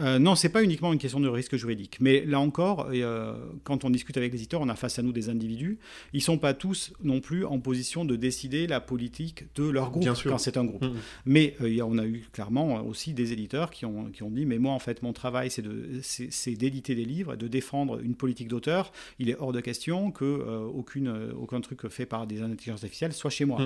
Euh, 0.00 0.18
non, 0.18 0.34
c'est 0.34 0.48
pas 0.50 0.62
uniquement 0.62 0.92
une 0.92 0.98
question 0.98 1.20
de 1.20 1.28
risque 1.28 1.56
juridique. 1.56 1.98
Mais 2.00 2.24
là 2.26 2.40
encore, 2.40 2.88
euh, 2.92 3.34
quand 3.64 3.84
on 3.84 3.90
discute 3.90 4.16
avec 4.16 4.32
les 4.32 4.38
éditeurs, 4.38 4.60
on 4.60 4.68
a 4.68 4.74
face 4.74 4.98
à 4.98 5.02
nous 5.02 5.12
des 5.12 5.28
individus. 5.30 5.78
Ils 6.12 6.20
sont 6.20 6.38
pas 6.38 6.54
tous 6.54 6.92
non 7.02 7.20
plus 7.20 7.44
en 7.46 7.60
position 7.60 8.04
de 8.04 8.16
décider 8.16 8.66
la 8.66 8.80
politique 8.80 9.44
de 9.54 9.68
leur 9.68 9.90
groupe 9.90 10.02
Bien 10.02 10.14
sûr. 10.14 10.30
quand 10.32 10.38
c'est 10.38 10.56
un 10.56 10.64
groupe. 10.64 10.82
Mhm. 10.84 10.96
Mais 11.24 11.54
euh, 11.62 11.80
on 11.84 11.98
a 11.98 12.04
eu 12.04 12.26
clairement 12.32 12.84
aussi 12.84 13.14
des 13.14 13.32
éditeurs 13.32 13.70
qui 13.70 13.86
ont, 13.86 14.10
qui 14.10 14.22
ont 14.22 14.30
dit 14.30 14.44
Mais 14.44 14.58
moi, 14.58 14.72
en 14.72 14.80
fait, 14.80 15.02
mon 15.02 15.12
travail, 15.12 15.50
c'est 15.50 15.62
de- 15.62 16.00
c'est 16.02 16.32
c'est 16.32 16.54
d'éditer 16.54 16.94
des 16.94 17.04
livres, 17.04 17.34
et 17.34 17.36
de 17.36 17.46
défendre 17.48 18.00
une 18.02 18.16
politique 18.16 18.48
d'auteur. 18.48 18.92
Il 19.18 19.30
est 19.30 19.36
hors 19.38 19.52
de 19.52 19.60
question 19.60 20.10
que 20.10 20.24
euh, 20.24 20.58
aucune, 20.64 21.32
aucun 21.38 21.60
truc 21.60 21.88
fait 21.88 22.06
par 22.06 22.26
des 22.26 22.42
intelligences 22.42 22.82
artificielles 22.82 23.12
soit 23.12 23.30
chez 23.30 23.44
moi. 23.46 23.60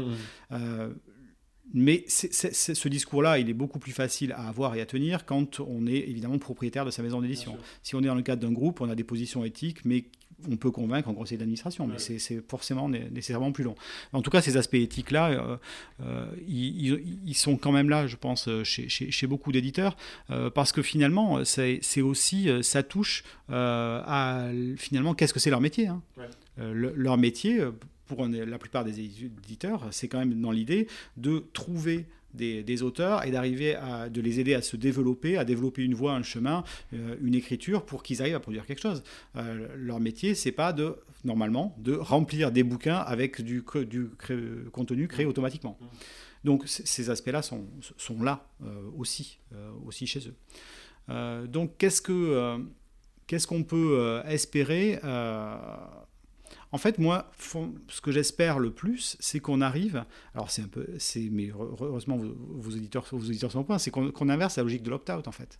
Mais 1.73 2.05
ce 2.09 2.89
discours-là, 2.89 3.39
il 3.39 3.49
est 3.49 3.55
beaucoup 3.55 3.79
plus 3.79 3.93
facile 3.93 4.33
à 4.33 4.49
avoir 4.49 4.75
et 4.75 4.81
à 4.81 4.87
tenir 4.87 5.25
quand 5.25 5.61
on 5.61 5.87
est 5.87 5.99
évidemment 6.09 6.39
propriétaire 6.39 6.85
de 6.85 6.91
sa 6.91 7.03
maison 7.03 7.21
d'édition. 7.21 7.53
Si 7.83 7.95
on 7.95 8.01
est 8.01 8.07
dans 8.07 8.15
le 8.17 8.23
cadre 8.23 8.43
d'un 8.43 8.53
groupe, 8.53 8.81
on 8.81 8.91
a 8.91 8.95
des 8.97 9.05
positions 9.05 9.45
éthiques, 9.45 9.85
mais 9.85 10.05
on 10.51 10.57
peut 10.57 10.71
convaincre 10.71 11.09
en 11.11 11.15
conseil 11.15 11.37
d'administration, 11.37 11.87
mais 11.87 11.99
c'est- 11.99 12.19
c'est 12.19 12.41
forcément 12.49 12.89
né- 12.89 13.07
nécessairement 13.13 13.53
plus 13.53 13.63
long. 13.63 13.75
En 14.15 14.23
tout 14.23 14.31
cas, 14.31 14.41
ces 14.41 14.57
aspects 14.57 14.75
éthiques-là, 14.75 15.31
euh, 15.33 15.57
euh, 16.03 16.27
ils, 16.49 17.35
sont 17.35 17.57
quand 17.59 17.73
même 17.73 17.91
là, 17.91 18.07
je 18.07 18.17
pense, 18.17 18.49
euh, 18.49 18.65
chez, 18.65 18.89
chez- 18.89 19.11
chez 19.11 19.27
beaucoup 19.27 19.53
d'éditeurs, 19.53 19.97
euh, 20.31 20.49
parce 20.49 20.73
que 20.73 20.81
finalement, 20.83 21.45
c'est 21.45 22.01
aussi, 22.01 22.49
ça 22.63 22.83
touche 22.83 23.23
à 23.49 24.49
finalement, 24.77 25.15
qu'est-ce 25.15 25.35
que 25.35 25.41
c'est 25.41 25.51
leur 25.51 25.61
métier 25.61 25.87
hein. 25.89 26.03
Le- 26.57 26.93
Leur 26.97 27.17
métier, 27.17 27.61
pour 28.11 28.27
la 28.27 28.59
plupart 28.59 28.85
des 28.85 28.99
éditeurs, 29.01 29.81
c'est 29.93 30.09
quand 30.09 30.19
même 30.19 30.35
dans 30.41 30.51
l'idée 30.51 30.89
de 31.17 31.45
trouver 31.53 32.07
des, 32.35 32.63
des 32.65 32.83
auteurs 32.83 33.25
et 33.27 33.31
d'arriver 33.31 33.75
à 33.77 34.09
de 34.09 34.21
les 34.21 34.39
aider 34.41 34.55
à 34.55 34.63
se 34.63 34.77
développer, 34.77 35.37
à 35.37 35.45
développer 35.45 35.83
une 35.85 35.95
voie, 35.95 36.13
un 36.15 36.23
chemin, 36.23 36.65
euh, 36.93 37.17
une 37.23 37.35
écriture 37.35 37.85
pour 37.85 38.03
qu'ils 38.03 38.21
arrivent 38.23 38.37
à 38.37 38.41
produire 38.41 38.67
quelque 38.67 38.81
chose. 38.81 39.03
Euh, 39.37 39.69
leur 39.77 40.01
métier, 40.01 40.35
c'est 40.35 40.53
pas 40.53 40.73
de 40.73 40.97
normalement 41.25 41.77
de 41.79 41.95
remplir 41.95 42.51
des 42.51 42.65
bouquins 42.65 42.97
avec 42.99 43.41
du, 43.43 43.63
cré- 43.63 43.85
du 43.85 44.09
cré- 44.19 44.39
contenu 44.73 45.07
créé 45.07 45.27
automatiquement. 45.27 45.77
Donc 46.43 46.65
ces 46.67 47.11
aspects-là 47.11 47.43
sont, 47.43 47.65
sont 47.97 48.23
là 48.23 48.47
euh, 48.65 48.91
aussi, 48.97 49.39
aussi 49.87 50.07
chez 50.07 50.21
eux. 50.29 50.35
Donc 51.49 51.77
qu'est-ce 51.79 52.01
que 52.01 52.57
qu'est-ce 53.27 53.47
qu'on 53.47 53.65
peut 53.65 54.23
espérer 54.27 54.99
en 56.73 56.79
fait, 56.79 56.99
moi, 56.99 57.31
ce 57.89 58.01
que 58.01 58.13
j'espère 58.13 58.59
le 58.59 58.71
plus, 58.71 59.17
c'est 59.21 59.41
qu'on 59.41 59.61
arrive. 59.61 60.05
Alors, 60.35 60.51
c'est 60.51 60.63
un 60.63 60.69
peu, 60.69 60.87
c'est, 60.99 61.29
mais 61.31 61.51
heure- 61.51 61.77
heureusement, 61.83 62.17
vos, 62.17 62.33
vos 62.37 62.71
éditeurs, 62.71 63.07
vos 63.11 63.25
éditeurs 63.25 63.51
sont 63.53 63.61
au 63.61 63.65
point. 63.65 63.79
C'est 63.79 63.91
qu'on, 63.91 64.29
inverse 64.29 64.57
la 64.57 64.63
logique 64.63 64.83
de 64.83 64.91
l'opt-out, 64.91 65.27
en 65.29 65.33
fait. 65.33 65.59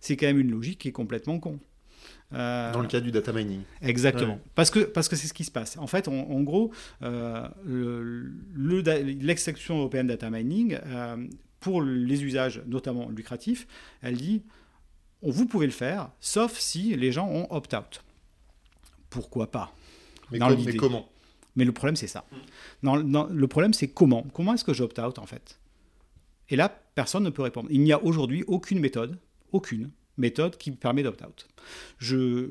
C'est 0.00 0.16
quand 0.16 0.26
même 0.26 0.38
une 0.38 0.50
logique 0.50 0.78
qui 0.78 0.88
est 0.88 0.92
complètement 0.92 1.38
con. 1.40 1.58
Euh, 2.32 2.72
Dans 2.72 2.80
le 2.82 2.86
cas 2.88 3.00
du 3.00 3.10
data 3.10 3.32
mining. 3.32 3.62
Exactement. 3.82 4.34
Ouais. 4.34 4.40
Parce 4.54 4.70
que 4.70 4.80
parce 4.80 5.08
que 5.08 5.16
c'est 5.16 5.26
ce 5.26 5.34
qui 5.34 5.44
se 5.44 5.50
passe. 5.50 5.76
En 5.78 5.86
fait, 5.86 6.08
on- 6.08 6.30
en 6.30 6.42
gros, 6.42 6.70
euh, 7.02 7.48
le- 7.64 8.30
le 8.54 8.80
l'exception 9.20 9.78
européenne 9.78 10.06
data 10.06 10.30
mining, 10.30 10.78
euh, 10.86 11.26
pour 11.58 11.82
les 11.82 12.22
usages 12.22 12.62
notamment 12.66 13.08
lucratifs, 13.08 13.66
elle 14.02 14.16
dit 14.16 14.42
vous 15.22 15.46
pouvez 15.46 15.66
le 15.66 15.72
faire, 15.72 16.10
sauf 16.20 16.56
si 16.58 16.94
les 16.94 17.10
gens 17.10 17.28
ont 17.28 17.48
opt-out. 17.50 18.04
Pourquoi 19.10 19.50
pas? 19.50 19.74
Mais, 20.30 20.38
Dans 20.38 20.48
com- 20.48 20.56
mais 20.58 20.64
l'idée. 20.66 20.76
comment 20.78 21.08
mais 21.56 21.64
le 21.64 21.72
problème, 21.72 21.96
c'est 21.96 22.06
ça. 22.06 22.24
Dans- 22.84 23.00
dans- 23.00 23.26
le 23.26 23.48
problème, 23.48 23.72
c'est 23.72 23.88
comment 23.88 24.24
Comment 24.32 24.54
est-ce 24.54 24.62
que 24.64 24.72
j'opt-out, 24.72 25.18
en 25.18 25.26
fait? 25.26 25.58
Et 26.50 26.54
là, 26.56 26.68
personne 26.94 27.24
ne 27.24 27.30
peut 27.30 27.42
répondre. 27.42 27.66
Il 27.72 27.80
n'y 27.80 27.92
a 27.92 28.00
aujourd'hui 28.04 28.44
aucune 28.46 28.78
méthode, 28.78 29.18
aucune 29.50 29.90
méthode 30.18 30.56
qui 30.56 30.70
permet 30.70 31.02
d'opt-out. 31.02 31.48
Je, 31.98 32.48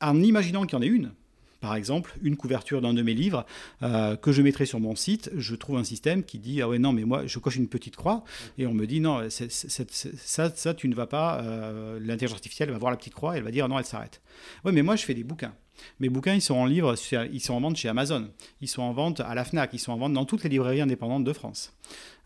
en 0.00 0.20
imaginant 0.22 0.64
qu'il 0.66 0.76
y 0.76 0.80
en 0.80 0.82
ait 0.82 0.88
une, 0.88 1.12
par 1.60 1.76
exemple, 1.76 2.16
une 2.22 2.36
couverture 2.36 2.80
d'un 2.80 2.94
de 2.94 3.02
mes 3.02 3.14
livres 3.14 3.46
euh, 3.82 4.16
que 4.16 4.32
je 4.32 4.42
mettrai 4.42 4.66
sur 4.66 4.80
mon 4.80 4.96
site, 4.96 5.30
je 5.36 5.54
trouve 5.54 5.76
un 5.76 5.84
système 5.84 6.24
qui 6.24 6.38
dit 6.40 6.60
ah 6.62 6.68
ouais 6.68 6.78
non 6.78 6.92
mais 6.92 7.04
moi 7.04 7.26
je 7.26 7.38
coche 7.40 7.56
une 7.56 7.66
petite 7.68 7.96
croix 7.96 8.22
et 8.58 8.66
on 8.66 8.74
me 8.74 8.86
dit 8.86 9.00
non 9.00 9.28
ça 9.28 10.50
ça 10.54 10.74
tu 10.74 10.88
ne 10.88 10.94
vas 10.94 11.06
pas 11.08 11.40
euh, 11.42 11.98
l'intelligence 12.00 12.36
artificielle 12.36 12.70
va 12.70 12.78
voir 12.78 12.92
la 12.92 12.96
petite 12.96 13.14
croix 13.14 13.34
et 13.34 13.38
elle 13.38 13.44
va 13.44 13.50
dire 13.50 13.68
non 13.68 13.76
elle 13.78 13.84
s'arrête. 13.84 14.20
Ouais 14.64 14.70
mais 14.72 14.82
moi 14.82 14.94
je 14.94 15.04
fais 15.04 15.14
des 15.14 15.24
bouquins. 15.24 15.54
Mes 16.00 16.08
bouquins, 16.08 16.34
ils 16.34 16.42
sont 16.42 16.54
en 16.54 16.66
livre, 16.66 16.94
ils 17.32 17.40
sont 17.40 17.54
en 17.54 17.60
vente 17.60 17.76
chez 17.76 17.88
Amazon, 17.88 18.28
ils 18.60 18.68
sont 18.68 18.82
en 18.82 18.92
vente 18.92 19.20
à 19.20 19.34
la 19.34 19.44
Fnac, 19.44 19.70
ils 19.72 19.78
sont 19.78 19.92
en 19.92 19.96
vente 19.96 20.12
dans 20.12 20.24
toutes 20.24 20.42
les 20.44 20.50
librairies 20.50 20.80
indépendantes 20.80 21.24
de 21.24 21.32
France. 21.32 21.72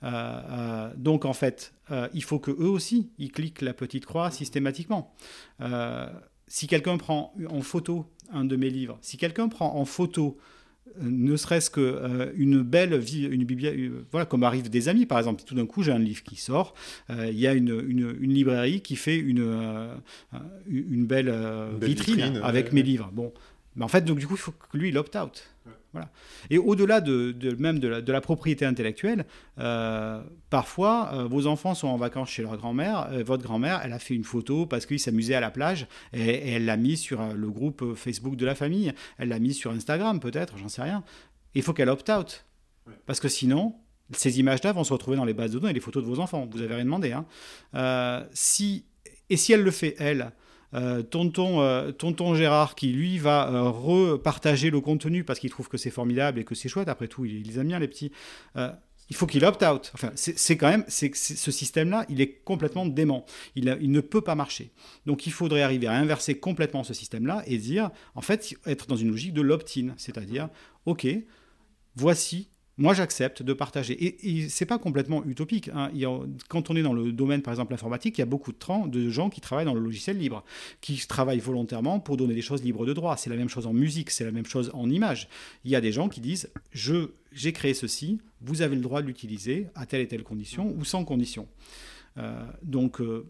Euh, 0.05 0.09
euh, 0.11 0.91
donc 0.97 1.25
en 1.25 1.33
fait, 1.33 1.75
euh, 1.91 2.09
il 2.15 2.25
faut 2.25 2.39
que 2.39 2.51
eux 2.51 2.69
aussi, 2.69 3.11
ils 3.19 3.31
cliquent 3.31 3.63
la 3.63 3.75
petite 3.75 4.07
croix 4.07 4.31
systématiquement. 4.31 5.15
Si 6.49 6.67
quelqu'un 6.67 6.99
prend 6.99 7.33
en 7.49 7.63
photo 7.63 8.07
un 8.31 8.45
de 8.45 8.57
mes 8.57 8.69
livres, 8.69 8.99
si 9.01 9.17
quelqu'un 9.17 9.49
prend 9.49 9.75
en 9.77 9.85
photo 9.87 10.37
ne 11.01 11.37
serait-ce 11.37 11.71
que 11.71 11.81
euh, 11.81 12.33
une 12.37 12.63
belle 12.63 12.97
vie, 12.99 13.25
une 13.25 13.45
bibliothèque, 13.45 13.81
voilà, 14.11 14.27
comme 14.27 14.43
arrive 14.43 14.69
des 14.69 14.89
amis 14.89 15.07
par 15.07 15.19
exemple. 15.19 15.43
Tout 15.45 15.55
d'un 15.55 15.67
coup, 15.67 15.83
j'ai 15.83 15.93
un 15.93 15.99
livre 15.99 16.23
qui 16.23 16.37
sort, 16.37 16.75
euh, 17.11 17.29
il 17.31 17.39
y 17.39 17.47
a 17.47 17.55
une, 17.55 17.83
une, 17.89 18.17
une, 18.21 18.33
librairie 18.33 18.81
qui 18.81 18.97
fait 18.97 19.17
une, 19.17 19.43
euh, 19.43 19.95
une 20.67 21.07
belle, 21.07 21.33
vitrine, 21.81 22.17
vitrine, 22.17 22.41
avec 22.43 22.67
ouais, 22.67 22.73
mes 22.73 22.81
ouais. 22.81 22.87
livres. 22.87 23.11
Bon, 23.13 23.33
mais 23.77 23.85
en 23.85 23.89
fait, 23.89 24.05
donc 24.05 24.19
du 24.19 24.27
coup, 24.27 24.35
il 24.35 24.41
faut 24.41 24.53
que 24.53 24.77
lui, 24.77 24.91
il 24.91 24.99
opt-out. 24.99 25.49
Voilà. 25.93 26.09
Et 26.49 26.57
au-delà 26.57 27.01
de, 27.03 27.33
de- 27.33 27.55
même 27.57 27.79
de 27.79 27.89
la, 27.89 28.01
de 28.01 28.13
la 28.13 28.21
propriété 28.23 28.65
intellectuelle, 28.65 29.27
euh, 29.59 30.23
parfois, 30.49 31.11
euh, 31.13 31.25
vos 31.25 31.47
enfants 31.47 31.75
sont 31.75 31.89
en 31.89 31.99
vacances 31.99 32.31
chez 32.31 32.43
leur 32.43 32.57
grand-mère. 32.57 33.09
euh, 33.13 33.23
votre 33.23 33.43
grand-mère, 33.43 33.81
elle 33.85 33.93
a 33.93 33.99
fait 33.99 34.15
une 34.15 34.25
photo 34.25 34.65
parce 34.65 34.87
qu'il 34.87 34.99
s'amusait 34.99 35.35
à 35.35 35.41
la 35.41 35.51
plage 35.51 35.87
et, 36.15 36.21
et 36.31 36.51
elle 36.53 36.65
l'a 36.65 36.79
mise 36.79 37.01
sur 37.01 37.23
le 37.35 37.51
groupe 37.51 37.95
Facebook 37.95 38.37
de 38.37 38.47
la 38.47 38.55
famille. 38.55 38.93
Elle 39.19 39.29
l'a 39.29 39.39
mise 39.39 39.57
sur 39.57 39.71
Instagram, 39.71 40.19
peut-être, 40.19 40.57
j'en 40.57 40.69
sais 40.71 40.83
rien. 40.83 41.05
Il 41.55 41.63
faut 41.63 41.75
qu'elle 41.75 41.91
opt-out. 41.91 42.47
Parce 43.07 43.21
que 43.21 43.29
sinon, 43.29 43.77
ces 44.13 44.41
images-là 44.41 44.73
vont 44.73 44.85
se 44.85 44.93
retrouver 44.93 45.17
dans 45.19 45.25
les 45.27 45.35
bases 45.35 45.53
de 45.53 45.59
données 45.59 45.71
et 45.73 45.75
les 45.75 45.81
photos 45.81 46.03
de 46.03 46.09
vos 46.09 46.21
enfants. 46.21 46.49
Vous 46.51 46.63
avez 46.63 46.75
rien 46.75 46.85
demandé. 46.85 47.13
Hein. 47.13 48.27
Si, 48.33 48.87
et 49.31 49.37
si 49.37 49.53
elle 49.53 49.63
le 49.63 49.71
fait, 49.71 49.95
elle, 49.99 50.33
euh, 50.75 51.03
tonton, 51.03 51.61
euh, 51.61 51.93
tonton 51.93 52.35
Gérard 52.35 52.75
qui 52.75 52.89
lui 52.89 53.19
va 53.19 53.49
euh, 53.49 53.69
repartager 53.69 54.71
le 54.71 54.81
contenu 54.81 55.25
parce 55.25 55.39
qu'il 55.39 55.51
trouve 55.51 55.69
que 55.69 55.77
c'est 55.77 55.91
formidable 55.91 56.39
et 56.39 56.45
que 56.45 56.55
c'est 56.55 56.69
chouette, 56.69 56.89
après 56.89 57.09
tout, 57.09 57.25
il, 57.25 57.41
il 57.41 57.47
les 57.47 57.59
aime 57.59 57.69
bien 57.69 57.79
les 57.79 57.89
petits. 57.89 58.13
Il 59.11 59.17
faut 59.17 59.27
qu'il 59.27 59.45
opt-out. 59.45 59.91
Enfin, 59.95 60.11
c'est 60.15 60.57
quand 60.57 60.71
même, 60.71 60.85
c'est 60.89 61.15
ce 61.15 61.51
système-là, 61.51 62.07
il 62.09 62.23
est 62.23 62.41
complètement 62.45 62.87
dément. 62.87 63.27
Il, 63.57 63.77
il 63.83 63.91
ne 63.91 64.01
peut 64.01 64.23
pas 64.23 64.35
marcher. 64.35 64.71
Donc, 65.05 65.27
il 65.27 65.33
faudrait 65.33 65.61
arriver 65.61 65.87
à 65.87 65.93
inverser 65.93 66.39
complètement 66.39 66.83
ce 66.83 66.95
système-là 66.95 67.43
et 67.47 67.59
dire, 67.59 67.91
en 68.15 68.23
fait, 68.23 68.55
être 68.65 68.87
dans 68.87 68.97
une 68.97 69.11
logique 69.11 69.35
de 69.35 69.43
l'opt-in, 69.43 69.93
c'est-à-dire, 69.99 70.49
ok, 70.87 71.07
voici 71.95 72.49
moi, 72.83 72.95
j'accepte 72.95 73.45
de 73.45 73.53
partager. 73.53 73.93
Et, 73.93 74.29
et 74.29 74.49
c'est 74.49 74.67
pas 74.67 74.77
complètement 74.77 75.25
utopique. 75.25 75.71
hein. 75.73 75.93
Quand 76.49 76.69
on 76.69 76.75
est 76.75 76.83
dans 76.83 76.93
le 76.93 77.13
domaine, 77.13 77.41
par 77.41 77.55
exemple, 77.55 77.73
informatique, 77.73 78.19
il 78.19 78.23
y 78.23 78.25
a 78.25 78.27
beaucoup 78.27 78.51
de, 78.51 79.09
gens 79.09 79.31
qui 79.31 79.41
travaillent 79.41 79.67
dans 79.67 79.75
le 79.75 79.81
logiciel 79.81 80.19
libre, 80.19 80.43
qui 80.81 80.97
travaillent 81.07 81.39
volontairement 81.39 82.01
pour 82.01 82.17
donner 82.17 82.35
des 82.35 82.43
choses 82.43 82.65
libres 82.65 82.85
de 82.85 82.93
droit. 82.93 83.17
C'est 83.17 83.31
la 83.31 83.37
même 83.37 83.49
chose 83.49 83.69
en 83.69 83.73
musique, 83.73 84.11
c'est 84.11 84.25
la 84.25 84.33
même 84.33 84.47
chose 84.47 84.73
en 84.75 84.91
image. 84.91 85.29
Il 85.65 85.71
y 85.71 85.77
a 85.77 85.81
des 85.81 85.93
gens 85.93 86.09
qui 86.09 86.21
disent 86.21 86.51
je, 86.73 87.11
j'ai 87.31 87.53
créé 87.53 87.73
ceci, 87.73 88.19
vous 88.41 88.63
avez 88.63 88.75
le 88.75 88.83
droit 88.83 89.01
de 89.01 89.07
l'utiliser 89.07 89.69
à 89.77 89.87
telle 89.87 90.01
et 90.01 90.09
telle 90.09 90.25
condition 90.25 90.75
ou 90.77 90.85
sans 90.85 91.05
condition. 91.05 91.47
Euh, 92.19 92.45
donc, 92.65 93.01
euh, 93.01 93.29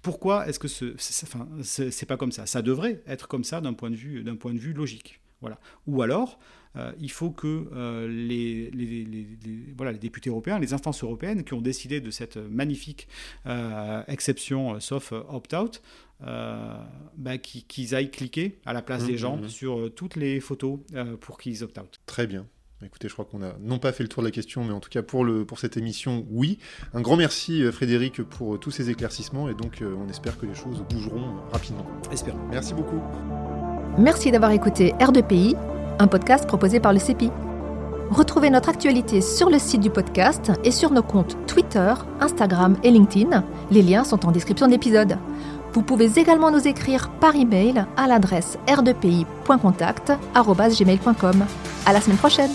pourquoi 0.00 0.46
est-ce 0.46 0.60
que 0.60 0.68
ce, 0.68 0.94
c'est, 0.96 1.26
enfin, 1.26 1.48
c'est 1.64 2.06
pas 2.06 2.16
comme 2.16 2.30
ça? 2.30 2.46
Ça 2.46 2.62
devrait 2.62 3.02
être 3.08 3.26
comme 3.26 3.42
ça 3.42 3.60
d'un 3.60 3.72
point 3.72 3.90
de 3.90 3.96
vue, 3.96 4.22
d'un 4.22 4.36
point 4.36 4.54
de 4.54 4.60
vue 4.60 4.74
logique. 4.74 5.20
Voilà. 5.40 5.58
Ou 5.88 6.02
alors, 6.02 6.38
euh, 6.76 6.92
il 7.00 7.10
faut 7.10 7.30
que 7.30 7.68
euh, 7.74 8.06
les, 8.08 8.70
les- 8.70 9.04
les- 9.04 9.04
les- 9.44 9.74
voilà, 9.76 9.92
les 9.92 9.98
députés 9.98 10.30
européens, 10.30 10.58
les 10.58 10.74
instances 10.74 11.02
européennes 11.02 11.44
qui 11.44 11.54
ont 11.54 11.60
décidé 11.60 12.00
de 12.00 12.10
cette 12.10 12.36
magnifique 12.36 13.08
euh, 13.46 14.02
exception 14.08 14.74
euh, 14.74 14.80
sauf 14.80 15.12
opt-out, 15.12 15.82
euh, 16.26 16.74
bah, 17.16 17.38
qui- 17.38 17.64
qu'ils 17.64 17.94
aillent 17.94 18.10
cliquer 18.10 18.58
à 18.66 18.72
la 18.72 18.82
place 18.82 19.02
Mmh, 19.02 19.06
des 19.06 19.16
gens 19.18 19.36
mmh. 19.36 19.48
sur 19.48 19.78
euh, 19.78 19.90
toutes 19.90 20.16
les 20.16 20.40
photos 20.40 20.78
euh, 20.94 21.16
pour 21.16 21.38
qu'ils 21.38 21.62
opt-out. 21.64 22.00
Très 22.06 22.26
bien. 22.26 22.46
Écoutez, 22.84 23.08
je 23.08 23.14
crois 23.14 23.24
qu'on 23.24 23.42
a 23.42 23.54
non 23.60 23.78
pas 23.78 23.90
fait 23.92 24.02
le 24.02 24.08
tour 24.10 24.22
de 24.22 24.28
la 24.28 24.30
question, 24.30 24.62
mais 24.62 24.72
en 24.72 24.80
tout 24.80 24.90
cas 24.90 25.02
pour, 25.02 25.24
le, 25.24 25.46
pour 25.46 25.58
cette 25.58 25.78
émission, 25.78 26.26
oui. 26.30 26.58
Un 26.92 27.00
grand 27.00 27.16
merci 27.16 27.62
Frédéric 27.72 28.22
pour 28.22 28.60
tous 28.60 28.70
ces 28.70 28.90
éclaircissements 28.90 29.48
et 29.48 29.54
donc 29.54 29.80
euh, 29.80 29.94
on 29.98 30.08
espère 30.10 30.36
que 30.38 30.44
les 30.44 30.54
choses 30.54 30.84
bougeront 30.90 31.36
rapidement. 31.52 31.86
Espérons. 32.12 32.38
Merci 32.50 32.74
beaucoup. 32.74 33.00
Merci 33.98 34.30
d'avoir 34.30 34.50
écouté 34.50 34.92
R2PI, 35.00 35.56
un 35.98 36.06
podcast 36.06 36.46
proposé 36.46 36.78
par 36.80 36.92
le 36.92 36.98
CEPI. 36.98 37.30
Retrouvez 38.10 38.50
notre 38.50 38.68
actualité 38.68 39.20
sur 39.20 39.50
le 39.50 39.58
site 39.58 39.80
du 39.80 39.90
podcast 39.90 40.52
et 40.64 40.70
sur 40.70 40.92
nos 40.92 41.02
comptes 41.02 41.36
Twitter, 41.46 41.92
Instagram 42.20 42.76
et 42.82 42.90
LinkedIn. 42.90 43.42
Les 43.70 43.82
liens 43.82 44.04
sont 44.04 44.26
en 44.26 44.30
description 44.30 44.66
de 44.66 44.72
l'épisode. 44.72 45.18
Vous 45.72 45.82
pouvez 45.82 46.18
également 46.18 46.50
nous 46.50 46.66
écrire 46.66 47.10
par 47.20 47.36
email 47.36 47.84
à 47.96 48.06
l'adresse 48.06 48.58
r2pi.contact@gmail.com. 48.66 51.44
À 51.84 51.92
la 51.92 52.00
semaine 52.00 52.18
prochaine. 52.18 52.50